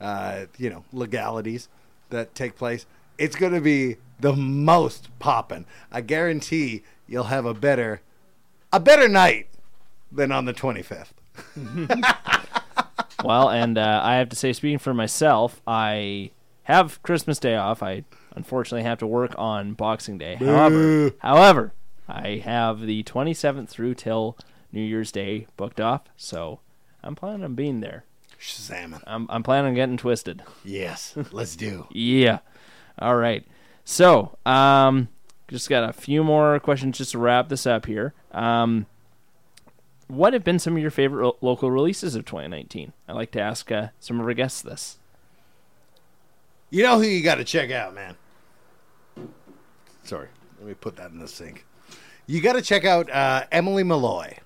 uh, 0.00 0.46
you 0.58 0.70
know, 0.70 0.84
legalities 0.92 1.68
that 2.10 2.34
take 2.34 2.56
place, 2.56 2.86
it's 3.18 3.36
going 3.36 3.52
to 3.52 3.60
be 3.60 3.96
the 4.24 4.32
most 4.32 5.10
poppin'. 5.18 5.66
I 5.92 6.00
guarantee 6.00 6.82
you'll 7.06 7.24
have 7.24 7.44
a 7.44 7.52
better 7.52 8.00
a 8.72 8.80
better 8.80 9.06
night 9.06 9.48
than 10.10 10.32
on 10.32 10.46
the 10.46 10.54
25th. 10.54 11.10
Well, 13.24 13.48
and 13.48 13.78
uh, 13.78 14.00
I 14.04 14.16
have 14.16 14.28
to 14.30 14.36
say, 14.36 14.52
speaking 14.52 14.78
for 14.78 14.92
myself, 14.92 15.62
I 15.66 16.30
have 16.64 17.02
Christmas 17.02 17.38
Day 17.38 17.56
off. 17.56 17.82
I 17.82 18.04
unfortunately 18.36 18.82
have 18.82 18.98
to 18.98 19.06
work 19.06 19.34
on 19.38 19.72
Boxing 19.72 20.18
Day. 20.18 20.34
However, 20.34 21.12
however, 21.20 21.72
I 22.06 22.42
have 22.44 22.82
the 22.82 23.02
27th 23.02 23.70
through 23.70 23.94
till 23.94 24.36
New 24.72 24.82
Year's 24.82 25.10
Day 25.10 25.46
booked 25.56 25.80
off, 25.80 26.02
so 26.18 26.60
I'm 27.02 27.14
planning 27.14 27.44
on 27.44 27.54
being 27.54 27.80
there. 27.80 28.04
Shazamming. 28.38 29.02
I'm, 29.06 29.26
I'm 29.30 29.42
planning 29.42 29.70
on 29.70 29.74
getting 29.74 29.96
twisted. 29.96 30.42
Yes, 30.62 31.16
let's 31.32 31.56
do. 31.56 31.86
Yeah. 31.92 32.40
All 32.98 33.16
right. 33.16 33.46
So, 33.84 34.38
um, 34.46 35.08
just 35.48 35.68
got 35.68 35.88
a 35.88 35.92
few 35.92 36.24
more 36.24 36.58
questions 36.58 36.98
just 36.98 37.12
to 37.12 37.18
wrap 37.18 37.48
this 37.48 37.66
up 37.66 37.86
here. 37.86 38.14
Um, 38.32 38.86
what 40.08 40.32
have 40.32 40.44
been 40.44 40.58
some 40.58 40.74
of 40.76 40.82
your 40.82 40.90
favorite 40.90 41.24
lo- 41.24 41.36
local 41.40 41.70
releases 41.70 42.14
of 42.14 42.24
2019? 42.24 42.92
I 43.08 43.12
like 43.12 43.30
to 43.32 43.40
ask 43.40 43.70
uh, 43.70 43.88
some 44.00 44.20
of 44.20 44.26
our 44.26 44.34
guests 44.34 44.62
this. 44.62 44.98
You 46.70 46.82
know 46.82 46.98
who 46.98 47.04
you 47.04 47.22
got 47.22 47.36
to 47.36 47.44
check 47.44 47.70
out, 47.70 47.94
man? 47.94 48.16
Sorry, 50.02 50.28
let 50.58 50.66
me 50.66 50.74
put 50.74 50.96
that 50.96 51.10
in 51.10 51.18
the 51.18 51.28
sink. 51.28 51.66
You 52.26 52.40
got 52.40 52.54
to 52.54 52.62
check 52.62 52.84
out 52.84 53.10
uh, 53.10 53.44
Emily 53.52 53.84
Malloy. 53.84 54.38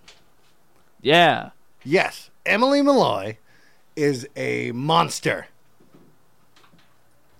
Yeah. 1.00 1.50
Yes, 1.84 2.30
Emily 2.44 2.82
Malloy 2.82 3.38
is 3.94 4.28
a 4.36 4.72
monster. 4.72 5.46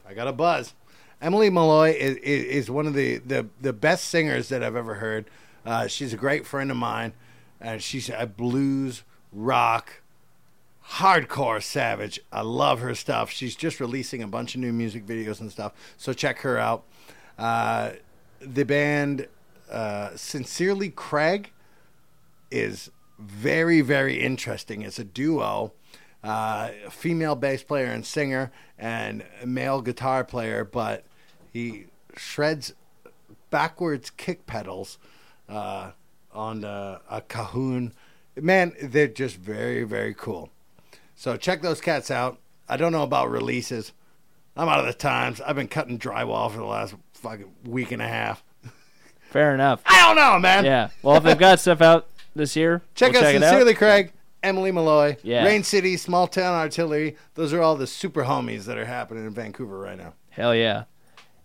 I 0.09 0.15
got 0.15 0.29
a 0.29 0.33
buzz. 0.33 0.75
Emily 1.21 1.51
Malloy 1.51 1.91
is, 1.91 2.17
is, 2.17 2.71
one 2.71 2.87
of 2.87 2.95
the, 2.95 3.19
the, 3.19 3.47
the 3.61 3.73
best 3.73 4.05
singers 4.05 4.49
that 4.51 4.63
I've 4.63 4.77
ever 4.77 4.95
heard. 4.95 5.27
Uh, 5.67 5.87
she's 5.89 6.13
a 6.13 6.17
great 6.17 6.47
friend 6.47 6.71
of 6.71 6.77
mine, 6.77 7.13
and 7.61 7.83
she's 7.83 8.09
a 8.09 8.27
blues, 8.27 9.03
rock, 9.33 10.01
hardcore 10.93 11.63
savage. 11.63 12.21
I 12.33 12.43
love 12.43 12.81
her 12.81 12.95
stuff. 12.95 13.31
She's 13.31 13.57
just 13.57 13.81
releasing 13.81 14.23
a 14.23 14.29
bunch 14.29 14.55
of 14.55 14.61
new 14.61 14.73
music 14.73 15.07
videos 15.07 15.41
and 15.41 15.51
stuff, 15.51 15.73
so 15.97 16.13
check 16.13 16.39
her 16.41 16.57
out. 16.57 16.85
Uh, 17.37 17.93
the 18.41 18.65
band 18.65 19.27
uh, 19.71 20.11
Sincerely 20.15 20.91
Craig 20.91 21.51
is 22.51 22.91
very, 23.19 23.81
very 23.81 24.21
interesting. 24.21 24.83
It's 24.83 24.99
a 24.99 25.05
duo, 25.05 25.73
uh, 26.23 26.71
a 26.87 26.91
female 26.91 27.37
bass 27.37 27.63
player 27.63 27.87
and 27.87 28.05
singer, 28.05 28.51
and 28.79 29.25
male 29.45 29.81
guitar 29.81 30.25
player, 30.25 30.65
but 30.65 31.05
he 31.53 31.87
shreds 32.17 32.75
backwards 33.51 34.11
kick 34.11 34.47
pedals 34.47 34.99
uh, 35.49 35.93
on 36.33 36.65
uh, 36.65 36.99
a 37.11 37.21
cajon. 37.23 37.93
Man, 38.37 38.75
they're 38.83 39.09
just 39.09 39.37
very, 39.37 39.85
very 39.85 40.15
cool. 40.15 40.51
So 41.17 41.37
check 41.37 41.63
those 41.63 41.81
cats 41.81 42.11
out. 42.11 42.39
I 42.69 42.77
don't 42.77 42.93
know 42.93 43.03
about 43.03 43.31
releases. 43.31 43.93
I'm 44.57 44.69
out 44.69 44.81
of 44.81 44.87
the 44.87 44.93
times. 44.93 45.41
I've 45.41 45.57
been 45.57 45.69
cutting 45.69 45.99
drywall 45.99 46.51
for 46.51 46.59
the 46.59 46.65
last 46.65 46.95
fucking 47.15 47.53
week 47.65 47.93
and 47.93 48.03
a 48.03 48.09
half. 48.09 48.43
Fair 49.31 49.55
enough. 49.55 49.83
I 49.87 50.07
don't 50.07 50.17
know, 50.17 50.39
man. 50.39 50.65
Yeah. 50.65 50.89
Well, 51.03 51.17
if 51.17 51.23
they've 51.23 51.39
got 51.39 51.61
stuff 51.61 51.81
out 51.81 52.09
this 52.35 52.57
year. 52.57 52.83
Check 52.95 53.13
We'll 53.13 53.25
out 53.25 53.33
check 53.33 53.41
Sincerely 53.41 53.75
Craig, 53.75 54.13
Emily 54.49 54.73
Malloy, 54.73 55.17
Yeah. 55.23 55.45
Rain 55.45 55.63
City, 55.63 55.97
Small 55.97 56.27
Town 56.27 56.55
Artillery. 56.55 57.17
Those 57.35 57.53
are 57.53 57.63
all 57.63 57.77
the 57.77 57.87
super 57.87 58.25
homies 58.25 58.65
that 58.65 58.77
are 58.79 58.87
happening 58.87 59.25
in 59.27 59.33
Vancouver 59.35 59.79
right 59.79 59.97
now. 59.99 60.15
Hell 60.31 60.55
yeah. 60.55 60.85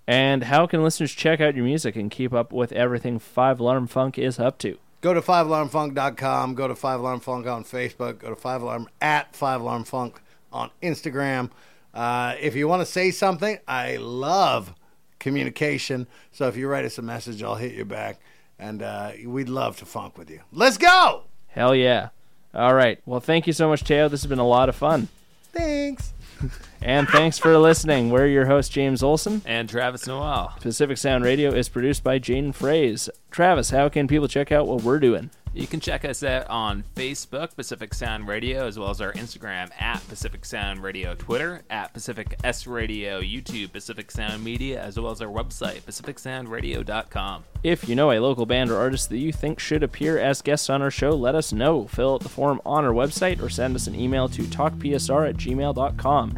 And 0.08 0.44
how 0.46 0.66
can 0.68 0.84
listeners 0.84 1.12
check 1.14 1.40
out 1.40 1.56
your 1.56 1.66
music 1.66 1.96
and 1.96 2.10
keep 2.10 2.34
up 2.34 2.52
with 2.52 2.72
everything 2.72 3.20
Five 3.20 3.60
Alarm 3.60 3.88
Funk 3.88 4.18
is 4.18 4.40
up 4.40 4.58
to? 4.60 4.78
Go 5.02 5.14
to 5.14 5.22
5alarmfunk.com. 5.22 6.56
Go 6.56 6.68
to 6.68 6.76
5 6.76 7.00
Alarm 7.00 7.20
Funk 7.20 7.46
on 7.48 7.64
Facebook. 7.64 8.20
Go 8.20 8.30
to 8.30 8.36
5 8.36 8.62
Alarm 8.62 8.90
at 9.02 9.36
5 9.36 9.62
Alarm 9.62 9.84
Funk 9.84 10.22
on 10.52 10.72
Instagram. 10.82 11.52
Uh, 11.94 12.36
if 12.40 12.56
you 12.56 12.68
want 12.68 12.82
to 12.82 12.86
say 12.86 13.12
something, 13.12 13.60
I 13.68 13.98
love 13.98 14.74
communication. 15.20 16.08
So 16.32 16.48
if 16.48 16.58
you 16.58 16.68
write 16.68 16.86
us 16.86 16.98
a 16.98 17.02
message, 17.02 17.44
I'll 17.44 17.56
hit 17.56 17.74
you 17.74 17.86
back. 17.86 18.20
And 18.60 18.82
uh, 18.82 19.12
we'd 19.26 19.50
love 19.50 19.78
to 19.78 19.86
funk 19.86 20.18
with 20.18 20.30
you. 20.30 20.42
Let's 20.52 20.78
go! 20.78 21.24
Hell 21.48 21.76
yeah. 21.76 22.10
All 22.54 22.74
right. 22.74 23.00
Well, 23.06 23.20
thank 23.20 23.48
you 23.48 23.54
so 23.54 23.68
much, 23.68 23.84
Tayo. 23.84 24.10
This 24.10 24.22
has 24.22 24.30
been 24.30 24.40
a 24.40 24.48
lot 24.48 24.70
of 24.70 24.76
fun. 24.76 25.08
Thanks. 25.52 26.14
And 26.84 27.08
thanks 27.08 27.40
for 27.40 27.58
listening. 27.58 28.10
We're 28.10 28.28
your 28.28 28.46
host, 28.46 28.74
James 28.74 29.02
Olson. 29.02 29.42
And 29.46 29.70
Travis 29.70 30.06
Noel. 30.06 30.54
Pacific 30.60 30.98
Sound 30.98 31.24
Radio 31.24 31.52
is 31.52 31.70
produced 31.70 32.04
by 32.04 32.20
Jaden 32.20 32.54
Fraze. 32.54 33.10
Travis, 33.32 33.70
how 33.70 33.88
can 33.88 34.06
people 34.06 34.28
check 34.28 34.52
out 34.52 34.68
what 34.68 34.84
we're 34.84 35.00
doing? 35.00 35.30
You 35.54 35.66
can 35.68 35.80
check 35.80 36.04
us 36.04 36.24
out 36.24 36.50
on 36.50 36.84
Facebook, 36.96 37.56
Pacific 37.56 37.94
Sound 37.94 38.28
Radio, 38.28 38.66
as 38.66 38.78
well 38.78 38.90
as 38.90 39.00
our 39.00 39.14
Instagram 39.14 39.70
at 39.80 40.06
Pacific 40.10 40.44
Sound 40.44 40.82
Radio, 40.82 41.14
Twitter 41.14 41.62
at 41.70 41.94
Pacific 41.94 42.36
S 42.44 42.66
Radio, 42.66 43.22
YouTube, 43.22 43.72
Pacific 43.72 44.10
Sound 44.10 44.44
Media, 44.44 44.82
as 44.82 45.00
well 45.00 45.12
as 45.12 45.22
our 45.22 45.28
website, 45.30 45.82
pacificsoundradio.com. 45.84 47.44
If 47.62 47.88
you 47.88 47.96
know 47.96 48.12
a 48.12 48.20
local 48.20 48.48
band 48.48 48.72
or 48.72 48.78
artist 48.78 49.10
that 49.10 49.20
you 49.20 49.32
think 49.32 49.60
should 49.60 49.84
appear 49.84 50.18
as 50.18 50.42
guests 50.42 50.72
on 50.72 50.82
our 50.82 50.92
show, 50.92 51.12
let 51.12 51.36
us 51.36 51.54
know. 51.54 51.86
Fill 51.88 52.16
out 52.16 52.22
the 52.22 52.30
form 52.30 52.60
on 52.66 52.84
our 52.84 52.92
website 52.92 53.40
or 53.42 53.48
send 53.48 53.76
us 53.76 53.86
an 53.88 53.96
email 53.96 54.28
to 54.30 54.42
talkpsr 54.42 55.30
at 55.30 55.38
gmail.com. 55.38 56.38